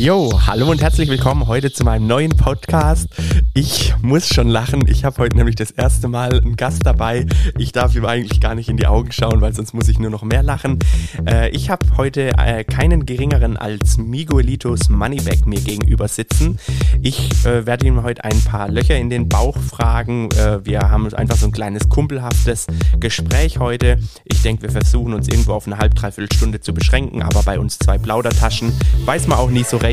Jo, 0.00 0.32
hallo 0.46 0.70
und 0.70 0.80
herzlich 0.80 1.10
willkommen 1.10 1.46
heute 1.46 1.70
zu 1.70 1.84
meinem 1.84 2.06
neuen 2.06 2.34
Podcast. 2.34 3.08
Ich 3.52 3.92
muss 4.00 4.28
schon 4.28 4.48
lachen. 4.48 4.88
Ich 4.88 5.04
habe 5.04 5.18
heute 5.18 5.36
nämlich 5.36 5.56
das 5.56 5.70
erste 5.70 6.08
Mal 6.08 6.40
einen 6.40 6.56
Gast 6.56 6.86
dabei. 6.86 7.26
Ich 7.58 7.72
darf 7.72 7.94
ihm 7.94 8.06
eigentlich 8.06 8.40
gar 8.40 8.54
nicht 8.54 8.70
in 8.70 8.78
die 8.78 8.86
Augen 8.86 9.12
schauen, 9.12 9.42
weil 9.42 9.52
sonst 9.52 9.74
muss 9.74 9.88
ich 9.88 9.98
nur 9.98 10.08
noch 10.08 10.22
mehr 10.22 10.42
lachen. 10.42 10.78
Äh, 11.28 11.50
ich 11.50 11.68
habe 11.68 11.84
heute 11.98 12.30
äh, 12.38 12.64
keinen 12.64 13.04
geringeren 13.04 13.58
als 13.58 13.98
Miguelitos 13.98 14.88
Moneyback 14.88 15.44
mir 15.44 15.60
gegenüber 15.60 16.08
sitzen. 16.08 16.58
Ich 17.02 17.44
äh, 17.44 17.66
werde 17.66 17.86
ihm 17.86 18.02
heute 18.02 18.24
ein 18.24 18.40
paar 18.40 18.70
Löcher 18.70 18.96
in 18.96 19.10
den 19.10 19.28
Bauch 19.28 19.58
fragen. 19.58 20.30
Äh, 20.30 20.64
wir 20.64 20.80
haben 20.80 21.12
einfach 21.12 21.36
so 21.36 21.44
ein 21.44 21.52
kleines 21.52 21.90
kumpelhaftes 21.90 22.68
Gespräch 22.98 23.58
heute. 23.58 23.98
Ich 24.24 24.40
denke, 24.40 24.62
wir 24.62 24.70
versuchen 24.70 25.12
uns 25.12 25.28
irgendwo 25.28 25.52
auf 25.52 25.66
eine 25.66 25.76
halb, 25.76 25.94
dreiviertel 25.94 26.34
Stunde 26.34 26.60
zu 26.60 26.72
beschränken, 26.72 27.20
aber 27.20 27.42
bei 27.42 27.58
uns 27.58 27.78
zwei 27.78 27.98
Plaudertaschen 27.98 28.72
weiß 29.04 29.26
man 29.26 29.36
auch 29.36 29.50
nie 29.50 29.64
so 29.64 29.76
recht. 29.76 29.89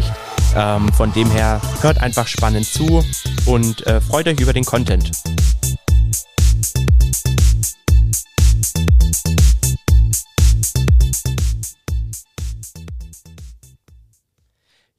Ähm, 0.56 0.92
von 0.94 1.14
dem 1.14 1.30
her 1.32 1.62
hört 1.82 2.00
einfach 2.02 2.28
spannend 2.28 2.66
zu 2.66 3.04
und 3.46 3.86
äh, 3.88 4.02
freut 4.02 4.28
euch 4.28 4.40
über 4.40 4.54
den 4.54 4.66
Content. 4.66 5.12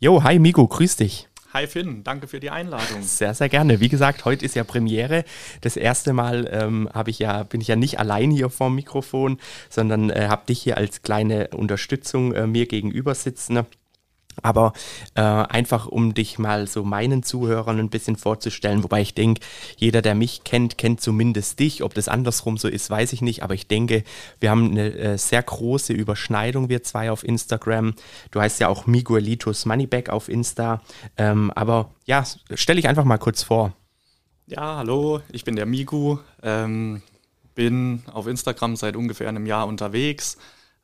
Jo, 0.01 0.23
hi 0.23 0.39
Migo, 0.39 0.67
grüß 0.67 0.97
dich. 0.97 1.29
Hi 1.55 1.67
Finn, 1.67 2.05
danke 2.05 2.29
für 2.29 2.41
die 2.41 2.51
Einladung. 2.51 3.03
Sehr, 3.03 3.35
sehr 3.35 3.49
gerne. 3.49 3.81
Wie 3.81 3.89
gesagt, 3.89 4.25
heute 4.25 4.45
ist 4.45 4.55
ja 4.55 4.63
Premiere. 4.63 5.25
Das 5.63 5.77
erste 5.77 6.13
Mal 6.13 6.49
ähm, 6.53 6.89
ich 7.07 7.19
ja, 7.19 7.43
bin 7.43 7.61
ich 7.61 7.69
ja 7.69 7.75
nicht 7.75 7.99
allein 7.99 8.31
hier 8.31 8.51
vorm 8.51 8.75
Mikrofon, 8.75 9.41
sondern 9.71 10.11
äh, 10.11 10.29
habe 10.29 10.47
dich 10.47 10.63
hier 10.63 10.77
als 10.77 11.03
kleine 11.03 11.49
Unterstützung 11.49 12.33
äh, 12.33 12.47
mir 12.47 12.67
gegenüber 12.67 13.15
sitzen. 13.15 13.59
Aber 14.43 14.73
äh, 15.15 15.21
einfach, 15.21 15.87
um 15.87 16.15
dich 16.15 16.39
mal 16.39 16.67
so 16.67 16.85
meinen 16.85 17.23
Zuhörern 17.23 17.79
ein 17.79 17.91
bisschen 17.91 18.17
vorzustellen, 18.17 18.83
wobei 18.83 19.01
ich 19.01 19.15
denke, 19.15 19.41
jeder, 19.77 20.03
der 20.03 20.15
mich 20.15 20.45
kennt, 20.45 20.79
kennt 20.79 21.01
zumindest 21.01 21.59
dich. 21.59 21.83
Ob 21.83 21.95
das 21.95 22.09
andersrum 22.09 22.59
so 22.59 22.69
ist, 22.69 22.91
weiß 22.91 23.13
ich 23.13 23.23
nicht. 23.23 23.43
Aber 23.43 23.55
ich 23.55 23.67
denke, 23.67 24.05
wir 24.41 24.51
haben 24.51 24.71
eine 24.71 24.95
äh, 24.95 25.19
sehr 25.19 25.43
große 25.43 25.93
Überschneidung, 25.93 26.69
wir 26.69 26.83
zwei 26.83 27.11
auf 27.11 27.25
Instagram. 27.25 27.95
Du 28.31 28.41
heißt 28.41 28.61
ja 28.61 28.69
auch 28.69 28.87
Miguelitos 28.87 29.67
Moneyback 29.67 30.11
auf 30.11 30.29
Insta. 30.29 30.83
Ähm, 31.17 31.51
aber 31.55 31.91
ja, 32.07 32.25
stell 32.55 32.77
dich 32.77 32.89
einfach 32.89 33.05
mal 33.05 33.19
kurz 33.19 33.43
vor. 33.43 33.75
Ja, 34.47 34.77
hallo, 34.77 35.21
ich 35.31 35.45
bin 35.45 35.57
der 35.57 35.67
Migu. 35.67 36.19
Ähm, 36.43 37.03
bin 37.55 38.03
auf 38.13 38.27
Instagram 38.27 38.77
seit 38.77 38.97
ungefähr 38.97 39.29
einem 39.29 39.45
Jahr 39.45 39.67
unterwegs 39.67 40.39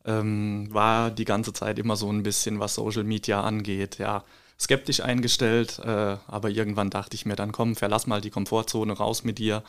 ähm, 0.04 0.68
war 0.72 1.10
die 1.10 1.24
ganze 1.24 1.52
Zeit 1.52 1.78
immer 1.78 1.96
so 1.96 2.10
ein 2.10 2.22
bisschen, 2.22 2.60
was 2.60 2.74
Social 2.74 3.04
Media 3.04 3.42
angeht, 3.42 3.98
ja, 3.98 4.24
skeptisch 4.60 5.00
eingestellt. 5.00 5.78
Äh, 5.78 6.16
aber 6.26 6.50
irgendwann 6.50 6.90
dachte 6.90 7.14
ich 7.14 7.26
mir 7.26 7.36
dann, 7.36 7.52
komm, 7.52 7.76
verlass 7.76 8.06
mal 8.06 8.20
die 8.20 8.30
Komfortzone 8.30 8.92
raus 8.92 9.24
mit 9.24 9.38
dir. 9.38 9.62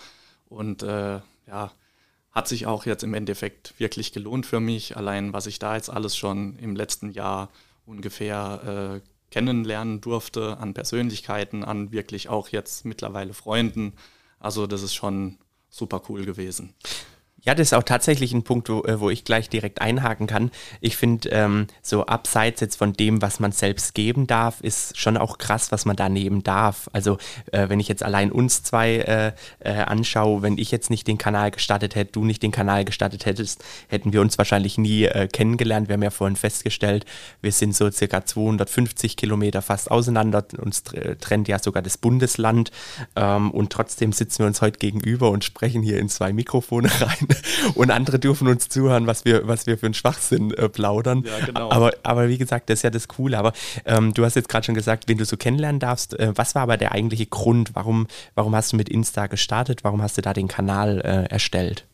Und 0.48 0.84
äh, 0.84 1.20
ja, 1.48 1.72
hat 2.32 2.48
sich 2.48 2.68
auch 2.68 2.86
jetzt 2.86 3.04
im 3.04 3.14
Endeffekt 3.14 3.74
wirklich 3.80 4.12
gelohnt 4.12 4.46
für 4.46 4.60
mich. 4.60 4.98
Allein, 4.98 5.34
was 5.34 5.48
ich 5.48 5.60
da 5.60 5.76
jetzt 5.76 5.90
alles 5.90 6.18
schon 6.18 6.58
im 6.60 6.76
letzten 6.76 7.12
Jahr 7.12 7.50
ungefähr 7.86 9.02
äh, 9.02 9.10
kennenlernen 9.32 10.02
durfte 10.02 10.58
an 10.58 10.74
Persönlichkeiten, 10.74 11.64
an 11.64 11.92
wirklich 11.92 12.30
auch 12.30 12.50
jetzt 12.50 12.86
mittlerweile 12.86 13.34
Freunden. 13.34 13.94
Also 14.40 14.68
das 14.68 14.84
ist 14.84 14.94
schon 14.94 15.38
super 15.70 16.02
cool 16.10 16.26
gewesen. 16.26 16.74
Ja, 17.46 17.54
das 17.54 17.68
ist 17.68 17.74
auch 17.74 17.84
tatsächlich 17.84 18.34
ein 18.34 18.44
Punkt, 18.44 18.70
wo, 18.70 18.84
äh, 18.84 19.00
wo 19.00 19.12
ich 19.12 19.24
gleich 19.24 19.50
direkt 19.50 19.80
einhaken 19.80 20.26
kann. 20.26 20.50
Ich 20.82 20.98
finde, 20.98 21.30
ähm, 21.30 21.68
so 21.84 22.08
abseits 22.08 22.60
jetzt 22.60 22.76
von 22.76 22.94
dem, 22.94 23.22
was 23.22 23.40
man 23.40 23.52
selbst 23.52 23.94
geben 23.94 24.26
darf, 24.26 24.62
ist 24.62 24.98
schon 24.98 25.16
auch 25.16 25.38
krass, 25.38 25.72
was 25.72 25.86
man 25.86 25.96
da 25.96 26.10
nehmen 26.10 26.42
darf. 26.42 26.90
Also 26.92 27.20
äh, 27.52 27.70
wenn 27.70 27.80
ich 27.80 27.88
jetzt 27.88 28.02
allein 28.02 28.32
uns 28.32 28.64
zwei 28.64 28.96
äh, 28.96 29.32
äh, 29.60 29.74
anschaue, 29.84 30.42
wenn 30.42 30.58
ich 30.58 30.72
jetzt 30.72 30.90
nicht 30.90 31.08
den 31.08 31.20
Kanal 31.20 31.52
gestartet 31.52 31.94
hätte, 31.94 32.14
du 32.14 32.26
nicht 32.26 32.42
den 32.42 32.52
Kanal 32.52 32.84
gestartet 32.84 33.28
hättest, 33.28 33.64
hätten 33.90 34.12
wir 34.12 34.22
uns 34.22 34.40
wahrscheinlich 34.40 34.80
nie 34.80 35.04
äh, 35.04 35.28
kennengelernt. 35.28 35.88
Wir 35.88 35.94
haben 35.94 36.04
ja 36.04 36.10
vorhin 36.10 36.36
festgestellt, 36.36 37.06
wir 37.42 37.52
sind 37.52 37.76
so 37.76 37.92
circa 37.92 38.26
250 38.26 39.18
Kilometer 39.18 39.62
fast 39.62 39.92
auseinander. 39.92 40.46
Uns 40.58 40.84
trennt 40.84 41.48
ja 41.48 41.60
sogar 41.60 41.84
das 41.84 42.00
Bundesland. 42.00 42.72
Ähm, 43.16 43.52
und 43.52 43.72
trotzdem 43.72 44.14
sitzen 44.14 44.40
wir 44.40 44.48
uns 44.48 44.62
heute 44.62 44.80
gegenüber 44.80 45.30
und 45.30 45.44
sprechen 45.44 45.84
hier 45.84 46.00
in 46.00 46.10
zwei 46.10 46.34
Mikrofone 46.34 46.90
rein. 47.02 47.35
und 47.76 47.92
andere 47.92 48.20
dürfen 48.20 48.48
uns 48.48 48.70
zuhören, 48.70 49.08
was 49.08 49.26
wir, 49.26 49.48
was 49.48 49.66
wir 49.68 49.78
für 49.78 49.88
einen 49.88 49.94
Schwachsinn 49.94 50.52
äh, 50.52 50.70
plaudern. 50.70 51.24
Ja, 51.26 51.46
genau. 51.46 51.72
aber, 51.72 51.92
aber 52.04 52.30
wie 52.30 52.38
gesagt, 52.38 52.70
das 52.70 52.80
ist 52.80 52.84
ja 52.84 52.90
das 52.90 53.08
Coole. 53.08 53.38
Aber 53.38 53.54
ähm, 53.86 54.14
du 54.14 54.24
hast 54.26 54.36
jetzt 54.36 54.50
gerade 54.50 54.66
schon 54.66 54.76
gesagt, 54.76 55.08
wen 55.08 55.18
du 55.18 55.26
so 55.26 55.38
kennenlernen 55.38 55.80
darfst. 55.80 56.18
Äh, 56.20 56.34
was 56.36 56.56
war 56.56 56.64
aber 56.64 56.78
der 56.78 56.92
eigentliche 56.92 57.26
Grund? 57.26 57.72
Warum, 57.74 58.08
warum 58.36 58.56
hast 58.56 58.74
du 58.74 58.78
mit 58.78 58.90
Insta 58.90 59.28
gestartet? 59.28 59.84
Warum 59.84 60.02
hast 60.02 60.18
du 60.18 60.22
da 60.22 60.34
den 60.34 60.48
Kanal 60.48 61.02
äh, 61.02 61.32
erstellt? 61.32 61.86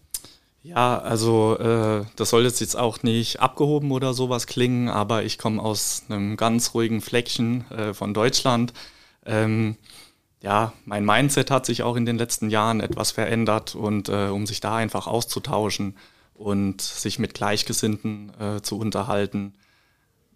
Ja, 0.64 1.00
also 1.00 1.58
äh, 1.58 2.06
das 2.16 2.30
soll 2.30 2.44
jetzt, 2.44 2.78
auch 2.78 3.02
nicht 3.02 3.40
abgehoben 3.40 3.92
oder 3.92 4.14
sowas 4.14 4.46
klingen, 4.46 4.90
aber 4.90 5.24
ich 5.24 5.40
komme 5.40 5.62
aus 5.62 6.04
einem 6.08 6.38
ganz 6.38 6.76
ruhigen 6.76 7.02
Fleckchen 7.02 7.70
äh, 7.72 7.94
von 7.96 8.14
Deutschland. 8.14 8.72
Ähm, 9.26 9.76
ja, 10.42 10.74
mein 10.86 11.06
Mindset 11.06 11.52
hat 11.52 11.66
sich 11.66 11.84
auch 11.84 11.96
in 11.96 12.06
den 12.06 12.18
letzten 12.18 12.50
Jahren 12.50 12.82
etwas 12.82 13.12
verändert 13.12 13.76
und 13.76 14.10
äh, 14.10 14.28
um 14.28 14.48
sich 14.48 14.60
da 14.60 14.76
einfach 14.76 15.08
auszutauschen 15.08 15.96
und 16.34 16.82
sich 16.82 17.20
mit 17.20 17.36
Gleichgesinnten 17.36 18.32
äh, 18.40 18.62
zu 18.62 18.80
unterhalten, 18.80 19.54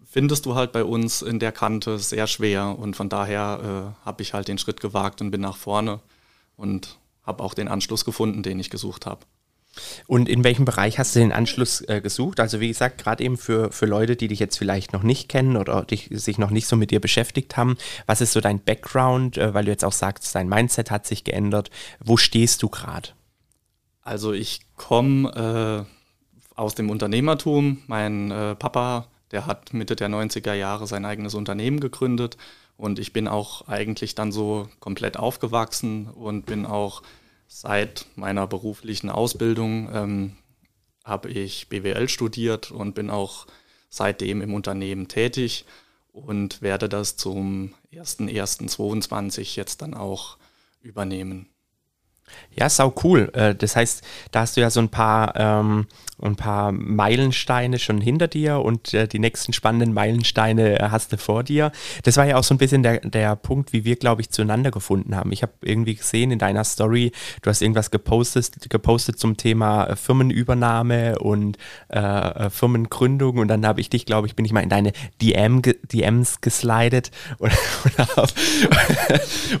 findest 0.04 0.46
du 0.46 0.54
halt 0.54 0.70
bei 0.72 0.84
uns 0.84 1.22
in 1.22 1.40
der 1.40 1.50
Kante 1.50 1.98
sehr 1.98 2.28
schwer 2.28 2.78
und 2.78 2.94
von 2.94 3.08
daher 3.08 3.94
äh, 4.02 4.06
habe 4.06 4.22
ich 4.22 4.32
halt 4.32 4.46
den 4.46 4.58
Schritt 4.58 4.80
gewagt 4.80 5.20
und 5.20 5.32
bin 5.32 5.40
nach 5.40 5.56
vorne 5.56 6.00
und 6.56 6.98
habe 7.24 7.42
auch 7.42 7.54
den 7.54 7.66
Anschluss 7.66 8.04
gefunden, 8.04 8.44
den 8.44 8.60
ich 8.60 8.70
gesucht 8.70 9.06
habe. 9.06 9.26
Und 10.06 10.28
in 10.28 10.44
welchem 10.44 10.64
Bereich 10.64 10.98
hast 10.98 11.14
du 11.14 11.20
den 11.20 11.32
Anschluss 11.32 11.80
äh, 11.82 12.00
gesucht? 12.00 12.40
Also 12.40 12.60
wie 12.60 12.68
gesagt, 12.68 12.98
gerade 12.98 13.22
eben 13.24 13.36
für, 13.36 13.70
für 13.72 13.86
Leute, 13.86 14.16
die 14.16 14.28
dich 14.28 14.38
jetzt 14.38 14.58
vielleicht 14.58 14.92
noch 14.92 15.02
nicht 15.02 15.28
kennen 15.28 15.56
oder 15.56 15.84
dich, 15.84 16.08
sich 16.10 16.38
noch 16.38 16.50
nicht 16.50 16.66
so 16.66 16.76
mit 16.76 16.90
dir 16.90 17.00
beschäftigt 17.00 17.56
haben, 17.56 17.76
was 18.06 18.20
ist 18.20 18.32
so 18.32 18.40
dein 18.40 18.60
Background, 18.60 19.38
äh, 19.38 19.54
weil 19.54 19.64
du 19.64 19.70
jetzt 19.70 19.84
auch 19.84 19.92
sagst, 19.92 20.34
dein 20.34 20.48
Mindset 20.48 20.90
hat 20.90 21.06
sich 21.06 21.24
geändert. 21.24 21.70
Wo 22.00 22.16
stehst 22.16 22.62
du 22.62 22.68
gerade? 22.68 23.10
Also 24.02 24.32
ich 24.32 24.60
komme 24.76 25.86
äh, 25.86 25.96
aus 26.54 26.74
dem 26.74 26.90
Unternehmertum. 26.90 27.82
Mein 27.86 28.30
äh, 28.30 28.54
Papa, 28.54 29.08
der 29.32 29.46
hat 29.46 29.72
Mitte 29.72 29.96
der 29.96 30.08
90er 30.08 30.54
Jahre 30.54 30.86
sein 30.86 31.04
eigenes 31.04 31.34
Unternehmen 31.34 31.80
gegründet 31.80 32.36
und 32.76 32.98
ich 32.98 33.12
bin 33.12 33.26
auch 33.26 33.68
eigentlich 33.68 34.14
dann 34.14 34.32
so 34.32 34.68
komplett 34.80 35.18
aufgewachsen 35.18 36.08
und 36.08 36.46
bin 36.46 36.66
auch 36.66 37.02
Seit 37.46 38.06
meiner 38.16 38.46
beruflichen 38.46 39.10
Ausbildung 39.10 39.88
ähm, 39.92 40.36
habe 41.04 41.30
ich 41.30 41.68
BWL 41.68 42.08
studiert 42.08 42.70
und 42.70 42.94
bin 42.94 43.10
auch 43.10 43.46
seitdem 43.88 44.42
im 44.42 44.52
Unternehmen 44.54 45.08
tätig 45.08 45.64
und 46.12 46.62
werde 46.62 46.88
das 46.88 47.16
zum 47.16 47.74
01.01.22 47.92 49.56
jetzt 49.56 49.82
dann 49.82 49.94
auch 49.94 50.38
übernehmen. 50.80 51.48
Ja, 52.58 52.68
sau 52.68 52.94
cool. 53.04 53.30
Äh, 53.34 53.54
das 53.54 53.76
heißt, 53.76 54.02
da 54.30 54.40
hast 54.40 54.56
du 54.56 54.60
ja 54.60 54.70
so 54.70 54.80
ein 54.80 54.88
paar, 54.88 55.34
ähm, 55.36 55.86
ein 56.22 56.36
paar 56.36 56.72
Meilensteine 56.72 57.78
schon 57.78 58.00
hinter 58.00 58.28
dir 58.28 58.60
und 58.60 58.94
äh, 58.94 59.06
die 59.06 59.18
nächsten 59.18 59.52
spannenden 59.52 59.92
Meilensteine 59.92 60.80
äh, 60.80 60.88
hast 60.90 61.12
du 61.12 61.18
vor 61.18 61.44
dir. 61.44 61.70
Das 62.04 62.16
war 62.16 62.24
ja 62.24 62.36
auch 62.36 62.44
so 62.44 62.54
ein 62.54 62.58
bisschen 62.58 62.82
der, 62.82 63.00
der 63.00 63.36
Punkt, 63.36 63.74
wie 63.74 63.84
wir, 63.84 63.96
glaube 63.96 64.22
ich, 64.22 64.30
zueinander 64.30 64.70
gefunden 64.70 65.14
haben. 65.14 65.32
Ich 65.32 65.42
habe 65.42 65.52
irgendwie 65.62 65.94
gesehen 65.94 66.30
in 66.30 66.38
deiner 66.38 66.64
Story, 66.64 67.12
du 67.42 67.50
hast 67.50 67.60
irgendwas 67.60 67.90
gepostet, 67.90 68.70
gepostet 68.70 69.18
zum 69.18 69.36
Thema 69.36 69.84
äh, 69.84 69.96
Firmenübernahme 69.96 71.18
und 71.18 71.58
äh, 71.88 72.48
Firmengründung 72.48 73.36
und 73.36 73.48
dann 73.48 73.66
habe 73.66 73.82
ich 73.82 73.90
dich, 73.90 74.06
glaube 74.06 74.26
ich, 74.26 74.34
bin 74.34 74.46
ich 74.46 74.52
mal 74.52 74.62
in 74.62 74.70
deine 74.70 74.92
DM, 75.20 75.60
DMs 75.62 76.40
geslidet 76.40 77.10
und, 77.38 77.52
und 77.84 77.98
habe 78.16 78.32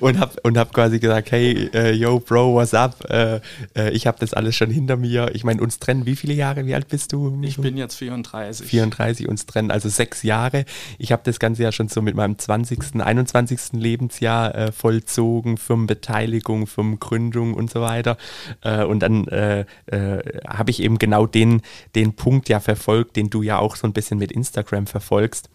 und 0.00 0.20
hab, 0.20 0.44
und 0.44 0.58
hab 0.58 0.72
quasi 0.72 0.98
gesagt, 0.98 1.30
hey, 1.30 1.70
uh, 1.74 1.90
yo, 1.90 2.18
Bro, 2.20 2.55
what's 2.56 2.74
up? 2.74 3.08
Äh, 3.08 3.40
äh, 3.76 3.90
ich 3.90 4.06
habe 4.06 4.18
das 4.18 4.34
alles 4.34 4.56
schon 4.56 4.70
hinter 4.70 4.96
mir. 4.96 5.30
Ich 5.34 5.44
meine, 5.44 5.62
uns 5.62 5.78
trennen 5.78 6.06
wie 6.06 6.16
viele 6.16 6.34
Jahre? 6.34 6.66
Wie 6.66 6.74
alt 6.74 6.88
bist 6.88 7.12
du? 7.12 7.38
Ich 7.42 7.58
bin 7.58 7.76
jetzt 7.76 7.94
34. 7.96 8.66
34, 8.66 9.28
uns 9.28 9.46
trennen 9.46 9.70
also 9.70 9.88
sechs 9.88 10.22
Jahre. 10.22 10.64
Ich 10.98 11.12
habe 11.12 11.22
das 11.24 11.38
Ganze 11.38 11.62
ja 11.62 11.70
schon 11.70 11.88
so 11.88 12.02
mit 12.02 12.16
meinem 12.16 12.38
20., 12.38 13.00
21. 13.00 13.74
Lebensjahr 13.74 14.54
äh, 14.54 14.72
vollzogen, 14.72 15.58
Firmenbeteiligung, 15.58 16.66
Firmengründung 16.66 17.54
und 17.54 17.70
so 17.70 17.80
weiter. 17.80 18.16
Äh, 18.62 18.84
und 18.84 19.00
dann 19.00 19.28
äh, 19.28 19.66
äh, 19.86 20.40
habe 20.48 20.70
ich 20.70 20.82
eben 20.82 20.98
genau 20.98 21.26
den, 21.26 21.62
den 21.94 22.14
Punkt 22.14 22.48
ja 22.48 22.58
verfolgt, 22.58 23.16
den 23.16 23.30
du 23.30 23.42
ja 23.42 23.58
auch 23.58 23.76
so 23.76 23.86
ein 23.86 23.92
bisschen 23.92 24.18
mit 24.18 24.32
Instagram 24.32 24.86
verfolgst 24.86 25.50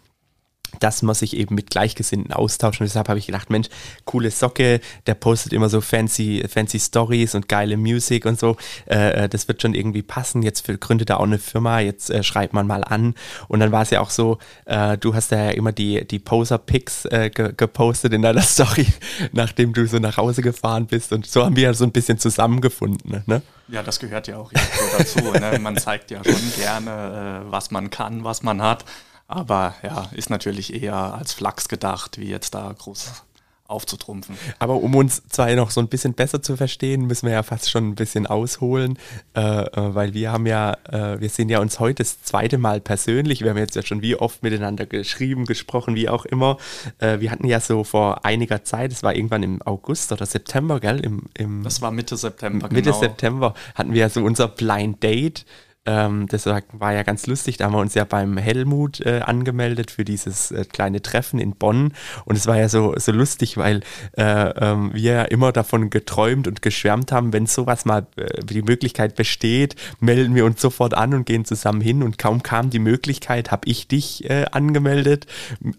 dass 0.80 1.02
man 1.02 1.16
sich 1.16 1.36
eben 1.36 1.56
mit 1.56 1.70
Gleichgesinnten 1.70 2.34
austauscht. 2.34 2.82
Und 2.82 2.88
deshalb 2.88 3.10
habe 3.10 3.20
ich 3.20 3.26
gedacht, 3.26 3.50
Mensch, 3.50 3.68
coole 4.06 4.32
Socke, 4.32 4.80
der 5.06 5.14
postet 5.16 5.54
immer 5.54 5.70
so 5.70 5.82
fancy, 5.82 6.44
fancy 6.48 6.80
Stories 6.80 7.36
und 7.36 7.48
geile 7.48 7.78
Musik 7.78 8.26
und 8.26 8.40
so. 8.40 8.58
Äh, 8.90 9.26
äh 9.26 9.30
das 9.30 9.48
wird 9.48 9.62
schon 9.62 9.74
irgendwie 9.74 10.02
passen. 10.02 10.42
Jetzt 10.42 10.68
gründet 10.80 11.10
er 11.10 11.20
auch 11.20 11.26
eine 11.26 11.40
Firma, 11.40 11.80
jetzt 11.80 12.10
äh, 12.10 12.24
schreibt 12.24 12.54
man 12.54 12.68
mal 12.68 12.84
an. 12.84 13.16
Und 13.48 13.60
dann 13.60 13.72
war 13.72 13.82
es 13.82 13.90
ja 13.90 14.02
auch 14.02 14.10
so, 14.10 14.38
äh, 14.66 14.98
du 14.98 15.14
hast 15.14 15.32
ja 15.32 15.50
immer 15.50 15.72
die, 15.72 16.06
die 16.08 16.20
Poser-Pics 16.20 17.06
äh, 17.06 17.30
ge 17.30 17.54
gepostet 17.56 18.14
in 18.14 18.22
deiner 18.22 18.42
Story, 18.42 18.88
nachdem 19.32 19.74
du 19.74 19.88
so 19.88 20.00
nach 20.00 20.18
Hause 20.18 20.42
gefahren 20.42 20.88
bist. 20.88 21.12
Und 21.12 21.26
so 21.26 21.44
haben 21.44 21.56
wir 21.56 21.64
ja 21.64 21.74
so 21.74 21.84
ein 21.84 21.92
bisschen 21.92 22.18
zusammengefunden. 22.18 23.24
Ne? 23.26 23.42
Ja, 23.68 23.84
das 23.84 24.00
gehört 24.00 24.28
ja 24.28 24.38
auch 24.38 24.52
dazu. 24.98 25.20
ne? 25.20 25.60
Man 25.60 25.78
zeigt 25.78 26.12
ja 26.12 26.24
schon 26.24 26.54
gerne, 26.58 27.44
äh, 27.48 27.52
was 27.52 27.72
man 27.72 27.90
kann, 27.90 28.24
was 28.24 28.44
man 28.44 28.62
hat. 28.62 28.86
Aber 29.32 29.76
ja, 29.82 30.10
ist 30.12 30.30
natürlich 30.30 30.74
eher 30.84 31.14
als 31.14 31.32
Flachs 31.32 31.70
gedacht, 31.70 32.20
wie 32.20 32.28
jetzt 32.28 32.54
da 32.54 32.76
groß 32.78 33.24
aufzutrumpfen. 33.72 34.38
Aber 34.60 34.76
um 34.76 34.94
uns 34.94 35.24
zwei 35.30 35.56
noch 35.56 35.72
so 35.72 35.80
ein 35.80 35.88
bisschen 35.88 36.14
besser 36.14 36.42
zu 36.42 36.58
verstehen, 36.58 37.08
müssen 37.08 37.28
wir 37.28 37.34
ja 37.34 37.44
fast 37.44 37.72
schon 37.72 37.88
ein 37.88 37.96
bisschen 37.96 38.28
ausholen, 38.28 39.00
äh, 39.34 39.40
äh, 39.40 39.96
weil 39.96 40.14
wir 40.14 40.34
haben 40.34 40.46
ja, 40.46 40.74
äh, 40.90 41.22
wir 41.22 41.30
sehen 41.30 41.48
ja 41.48 41.60
uns 41.60 41.80
heute 41.80 42.04
das 42.04 42.22
zweite 42.22 42.58
Mal 42.58 42.82
persönlich. 42.82 43.42
Wir 43.42 43.52
haben 43.52 43.58
jetzt 43.58 43.78
ja 43.78 43.84
schon 43.84 44.02
wie 44.02 44.18
oft 44.18 44.44
miteinander 44.44 44.86
geschrieben, 44.86 45.46
gesprochen, 45.46 45.96
wie 45.96 46.10
auch 46.10 46.26
immer. 46.26 46.58
Äh, 47.00 47.22
wir 47.22 47.32
hatten 47.32 47.48
ja 47.48 47.62
so 47.62 47.86
vor 47.86 48.26
einiger 48.26 48.66
Zeit, 48.66 48.92
es 48.92 49.02
war 49.02 49.16
irgendwann 49.16 49.44
im 49.44 49.62
August 49.62 50.12
oder 50.12 50.26
September, 50.26 50.82
gell? 50.82 51.00
Im, 51.00 51.24
im 51.36 51.64
das 51.64 51.82
war 51.82 51.92
Mitte 51.92 52.18
September, 52.18 52.68
Mitte 52.70 52.90
genau. 52.90 53.00
September 53.00 53.54
hatten 53.76 53.94
wir 53.94 54.02
ja 54.02 54.10
so 54.10 54.22
unser 54.22 54.50
Blind 54.50 55.02
Date 55.02 55.46
ähm, 55.84 56.28
das 56.28 56.46
war 56.46 56.94
ja 56.94 57.02
ganz 57.02 57.26
lustig. 57.26 57.58
Da 57.58 57.66
haben 57.66 57.74
wir 57.74 57.80
uns 57.80 57.96
ja 57.96 58.04
beim 58.04 58.38
Helmut 58.38 59.02
äh, 59.02 59.22
angemeldet 59.22 59.90
für 59.90 60.06
dieses 60.06 60.52
äh, 60.52 60.64
kleine 60.66 61.02
Treffen 61.02 61.40
in 61.40 61.56
Bonn. 61.56 61.94
Und 62.26 62.36
es 62.36 62.46
war 62.46 62.56
ja 62.58 62.70
so, 62.70 62.94
so 62.98 63.12
lustig, 63.12 63.58
weil 63.58 63.82
äh, 64.16 64.24
ähm, 64.24 64.92
wir 64.94 65.14
ja 65.14 65.24
immer 65.24 65.52
davon 65.52 65.90
geträumt 65.90 66.48
und 66.48 66.62
geschwärmt 66.62 67.12
haben, 67.12 67.34
wenn 67.34 67.48
sowas 67.48 67.86
mal 67.86 68.06
äh, 68.16 68.44
die 68.46 68.62
Möglichkeit 68.62 69.16
besteht, 69.16 69.76
melden 70.00 70.36
wir 70.36 70.46
uns 70.46 70.62
sofort 70.62 70.94
an 70.94 71.16
und 71.16 71.26
gehen 71.26 71.46
zusammen 71.46 71.82
hin. 71.82 72.04
Und 72.04 72.20
kaum 72.20 72.44
kam 72.44 72.70
die 72.70 72.80
Möglichkeit, 72.80 73.50
habe 73.50 73.68
ich 73.68 73.88
dich 73.88 74.30
äh, 74.30 74.46
angemeldet, 74.52 75.26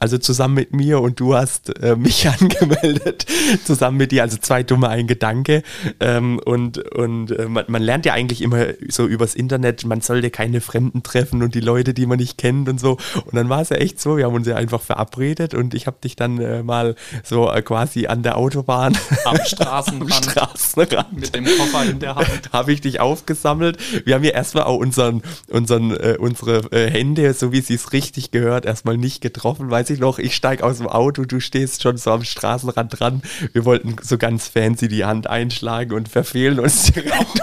also 0.00 0.18
zusammen 0.18 0.54
mit 0.54 0.74
mir 0.74 1.00
und 1.00 1.20
du 1.20 1.36
hast 1.36 1.78
äh, 1.80 1.94
mich 1.94 2.28
angemeldet, 2.40 3.26
zusammen 3.64 3.98
mit 3.98 4.10
dir. 4.10 4.22
Also 4.22 4.36
zwei 4.38 4.64
dumme, 4.64 4.88
ein 4.88 5.06
Gedanke. 5.06 5.62
Ähm, 6.00 6.40
und 6.44 6.78
und 6.92 7.30
man, 7.48 7.66
man 7.68 7.82
lernt 7.82 8.04
ja 8.04 8.14
eigentlich 8.14 8.42
immer 8.42 8.66
so 8.88 9.06
übers 9.06 9.36
Internet, 9.36 9.84
man 9.92 10.00
sollte 10.00 10.30
keine 10.30 10.62
Fremden 10.62 11.02
treffen 11.02 11.42
und 11.42 11.54
die 11.54 11.60
Leute, 11.60 11.92
die 11.92 12.06
man 12.06 12.16
nicht 12.18 12.38
kennt 12.38 12.66
und 12.66 12.80
so. 12.80 12.96
Und 13.26 13.34
dann 13.34 13.50
war 13.50 13.60
es 13.60 13.68
ja 13.68 13.76
echt 13.76 14.00
so, 14.00 14.16
wir 14.16 14.24
haben 14.24 14.34
uns 14.34 14.46
ja 14.46 14.56
einfach 14.56 14.80
verabredet 14.80 15.52
und 15.52 15.74
ich 15.74 15.86
habe 15.86 15.98
dich 16.02 16.16
dann 16.16 16.40
äh, 16.40 16.62
mal 16.62 16.94
so 17.22 17.52
äh, 17.52 17.60
quasi 17.60 18.06
an 18.06 18.22
der 18.22 18.38
Autobahn 18.38 18.96
am 19.26 19.36
Straßenrand, 19.44 20.12
am 20.14 20.30
Straßenrand 20.30 21.12
mit 21.12 21.34
dem 21.34 21.44
Koffer 21.44 21.84
in 21.84 21.98
der 21.98 22.14
Hand 22.14 22.30
habe 22.54 22.72
ich 22.72 22.80
dich 22.80 23.00
aufgesammelt. 23.00 23.76
Wir 24.06 24.14
haben 24.14 24.24
ja 24.24 24.30
erstmal 24.30 24.64
auch 24.64 24.78
unseren, 24.78 25.20
unseren, 25.50 25.90
äh, 25.90 26.16
unsere 26.18 26.72
äh, 26.72 26.90
Hände, 26.90 27.34
so 27.34 27.52
wie 27.52 27.60
sie 27.60 27.74
es 27.74 27.92
richtig 27.92 28.30
gehört, 28.30 28.64
erstmal 28.64 28.96
nicht 28.96 29.20
getroffen. 29.20 29.70
Weiß 29.70 29.90
ich 29.90 30.00
noch, 30.00 30.18
ich 30.18 30.34
steige 30.34 30.64
aus 30.64 30.78
dem 30.78 30.86
Auto, 30.86 31.26
du 31.26 31.38
stehst 31.38 31.82
schon 31.82 31.98
so 31.98 32.12
am 32.12 32.24
Straßenrand 32.24 32.98
dran. 32.98 33.22
Wir 33.52 33.66
wollten 33.66 33.96
so 34.00 34.16
ganz 34.16 34.48
fancy 34.48 34.88
die 34.88 35.04
Hand 35.04 35.26
einschlagen 35.26 35.92
und 35.92 36.08
verfehlen 36.08 36.60
uns 36.60 36.84
direkt. 36.84 37.42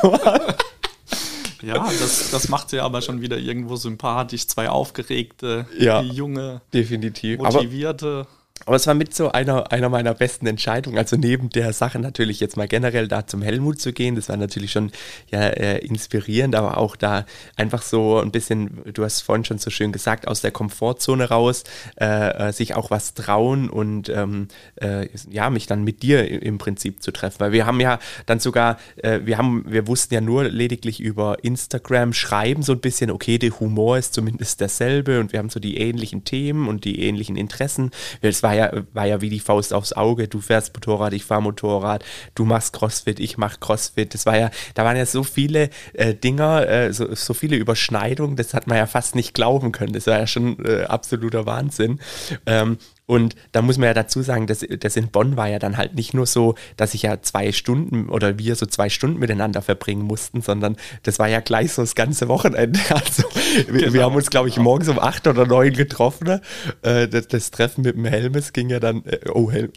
Ja, 1.61 1.75
das, 1.75 2.31
das 2.31 2.49
macht 2.49 2.69
sie 2.69 2.79
aber 2.79 3.01
schon 3.01 3.21
wieder 3.21 3.37
irgendwo 3.37 3.75
sympathisch. 3.75 4.47
Zwei 4.47 4.69
aufgeregte, 4.69 5.67
ja, 5.77 6.01
junge, 6.01 6.61
definitiv. 6.73 7.39
motivierte. 7.39 8.27
Aber 8.27 8.38
aber 8.65 8.75
es 8.75 8.85
war 8.87 8.93
mit 8.93 9.15
so 9.15 9.31
einer, 9.31 9.71
einer 9.71 9.89
meiner 9.89 10.13
besten 10.13 10.45
Entscheidungen. 10.45 10.97
Also 10.97 11.15
neben 11.15 11.49
der 11.49 11.73
Sache 11.73 11.99
natürlich 11.99 12.39
jetzt 12.39 12.57
mal 12.57 12.67
generell 12.67 13.07
da 13.07 13.25
zum 13.25 13.41
Helmut 13.41 13.79
zu 13.79 13.93
gehen, 13.93 14.15
das 14.15 14.29
war 14.29 14.37
natürlich 14.37 14.71
schon 14.71 14.91
ja, 15.31 15.41
äh, 15.41 15.79
inspirierend, 15.79 16.55
aber 16.55 16.77
auch 16.77 16.95
da 16.95 17.25
einfach 17.55 17.81
so 17.81 18.19
ein 18.19 18.31
bisschen, 18.31 18.81
du 18.93 19.03
hast 19.03 19.21
vorhin 19.21 19.45
schon 19.45 19.57
so 19.57 19.69
schön 19.69 19.91
gesagt, 19.91 20.27
aus 20.27 20.41
der 20.41 20.51
Komfortzone 20.51 21.29
raus, 21.29 21.63
äh, 21.99 22.49
äh 22.49 22.53
sich 22.53 22.75
auch 22.75 22.91
was 22.91 23.13
trauen 23.13 23.69
und 23.69 24.09
ähm, 24.09 24.49
äh, 24.75 25.07
ja, 25.29 25.49
mich 25.49 25.67
dann 25.67 25.83
mit 25.83 26.03
dir 26.03 26.29
im 26.41 26.57
Prinzip 26.57 27.01
zu 27.01 27.11
treffen. 27.11 27.39
Weil 27.39 27.51
wir 27.51 27.65
haben 27.65 27.79
ja 27.79 27.99
dann 28.25 28.39
sogar, 28.39 28.77
äh, 28.97 29.21
wir 29.23 29.37
haben, 29.37 29.65
wir 29.67 29.87
wussten 29.87 30.13
ja 30.13 30.21
nur 30.21 30.43
lediglich 30.43 30.99
über 30.99 31.43
Instagram 31.43 32.13
schreiben 32.13 32.63
so 32.63 32.73
ein 32.73 32.79
bisschen, 32.81 33.09
okay, 33.09 33.37
der 33.37 33.59
Humor 33.59 33.97
ist 33.97 34.13
zumindest 34.13 34.59
derselbe 34.61 35.19
und 35.19 35.31
wir 35.31 35.39
haben 35.39 35.49
so 35.49 35.59
die 35.59 35.77
ähnlichen 35.77 36.23
Themen 36.23 36.67
und 36.67 36.85
die 36.85 37.01
ähnlichen 37.01 37.35
Interessen. 37.35 37.91
Es 38.21 38.43
war 38.43 38.48
war 38.49 38.55
ja, 38.55 38.71
war 38.93 39.05
ja 39.05 39.21
wie 39.21 39.29
die 39.29 39.39
Faust 39.39 39.73
aufs 39.73 39.93
Auge. 39.93 40.27
Du 40.27 40.41
fährst 40.41 40.73
Motorrad, 40.73 41.13
ich 41.13 41.23
fahre 41.23 41.41
Motorrad, 41.41 42.03
du 42.33 42.45
machst 42.45 42.73
Crossfit, 42.73 43.19
ich 43.19 43.37
mach 43.37 43.59
Crossfit. 43.59 44.13
Das 44.13 44.25
war 44.25 44.37
ja, 44.37 44.49
da 44.73 44.85
waren 44.85 44.97
ja 44.97 45.05
so 45.05 45.23
viele 45.23 45.69
äh, 45.93 46.15
Dinger, 46.15 46.67
äh, 46.67 46.91
so, 46.91 47.13
so 47.13 47.33
viele 47.33 47.57
Überschneidungen, 47.57 48.35
das 48.35 48.53
hat 48.53 48.65
man 48.65 48.77
ja 48.77 48.87
fast 48.87 49.15
nicht 49.15 49.33
glauben 49.33 49.71
können. 49.71 49.93
Das 49.93 50.07
war 50.07 50.19
ja 50.19 50.27
schon 50.27 50.65
äh, 50.65 50.83
absoluter 50.83 51.45
Wahnsinn. 51.45 51.99
Ähm, 52.45 52.77
und 53.09 53.35
da 53.53 53.63
muss 53.63 53.79
man 53.79 53.87
ja 53.87 53.95
dazu 53.95 54.21
sagen, 54.21 54.45
dass 54.45 54.63
das 54.79 54.95
in 54.95 55.07
Bonn 55.07 55.35
war 55.35 55.49
ja 55.49 55.57
dann 55.57 55.77
halt 55.77 55.95
nicht 55.95 56.13
nur 56.13 56.27
so, 56.27 56.53
dass 56.77 56.93
ich 56.93 57.01
ja 57.01 57.23
zwei 57.23 57.51
Stunden 57.51 58.07
oder 58.07 58.37
wir 58.37 58.55
so 58.55 58.67
zwei 58.67 58.87
Stunden 58.89 59.17
miteinander 59.17 59.63
verbringen 59.63 60.03
mussten, 60.03 60.43
sondern 60.43 60.77
das 61.01 61.17
war 61.17 61.27
ja 61.27 61.39
gleich 61.39 61.73
so 61.73 61.81
das 61.81 61.95
ganze 61.95 62.27
Wochenende. 62.27 62.79
Also 62.89 63.23
wir, 63.67 63.81
genau, 63.81 63.93
wir 63.93 64.03
haben 64.03 64.15
uns, 64.15 64.29
glaube 64.29 64.49
ich, 64.49 64.57
morgens 64.57 64.89
um 64.89 64.99
acht 64.99 65.25
oder 65.25 65.47
neun 65.47 65.73
getroffen. 65.73 66.39
Äh, 66.83 67.07
das, 67.07 67.27
das, 67.29 67.49
Treffen 67.49 67.83
mit 67.83 67.95
dem 67.95 68.05
Helmes 68.05 68.53
ging 68.53 68.69
ja 68.69 68.79
dann, 68.79 69.03
äh, 69.05 69.17
oh 69.33 69.49
Helm. 69.49 69.71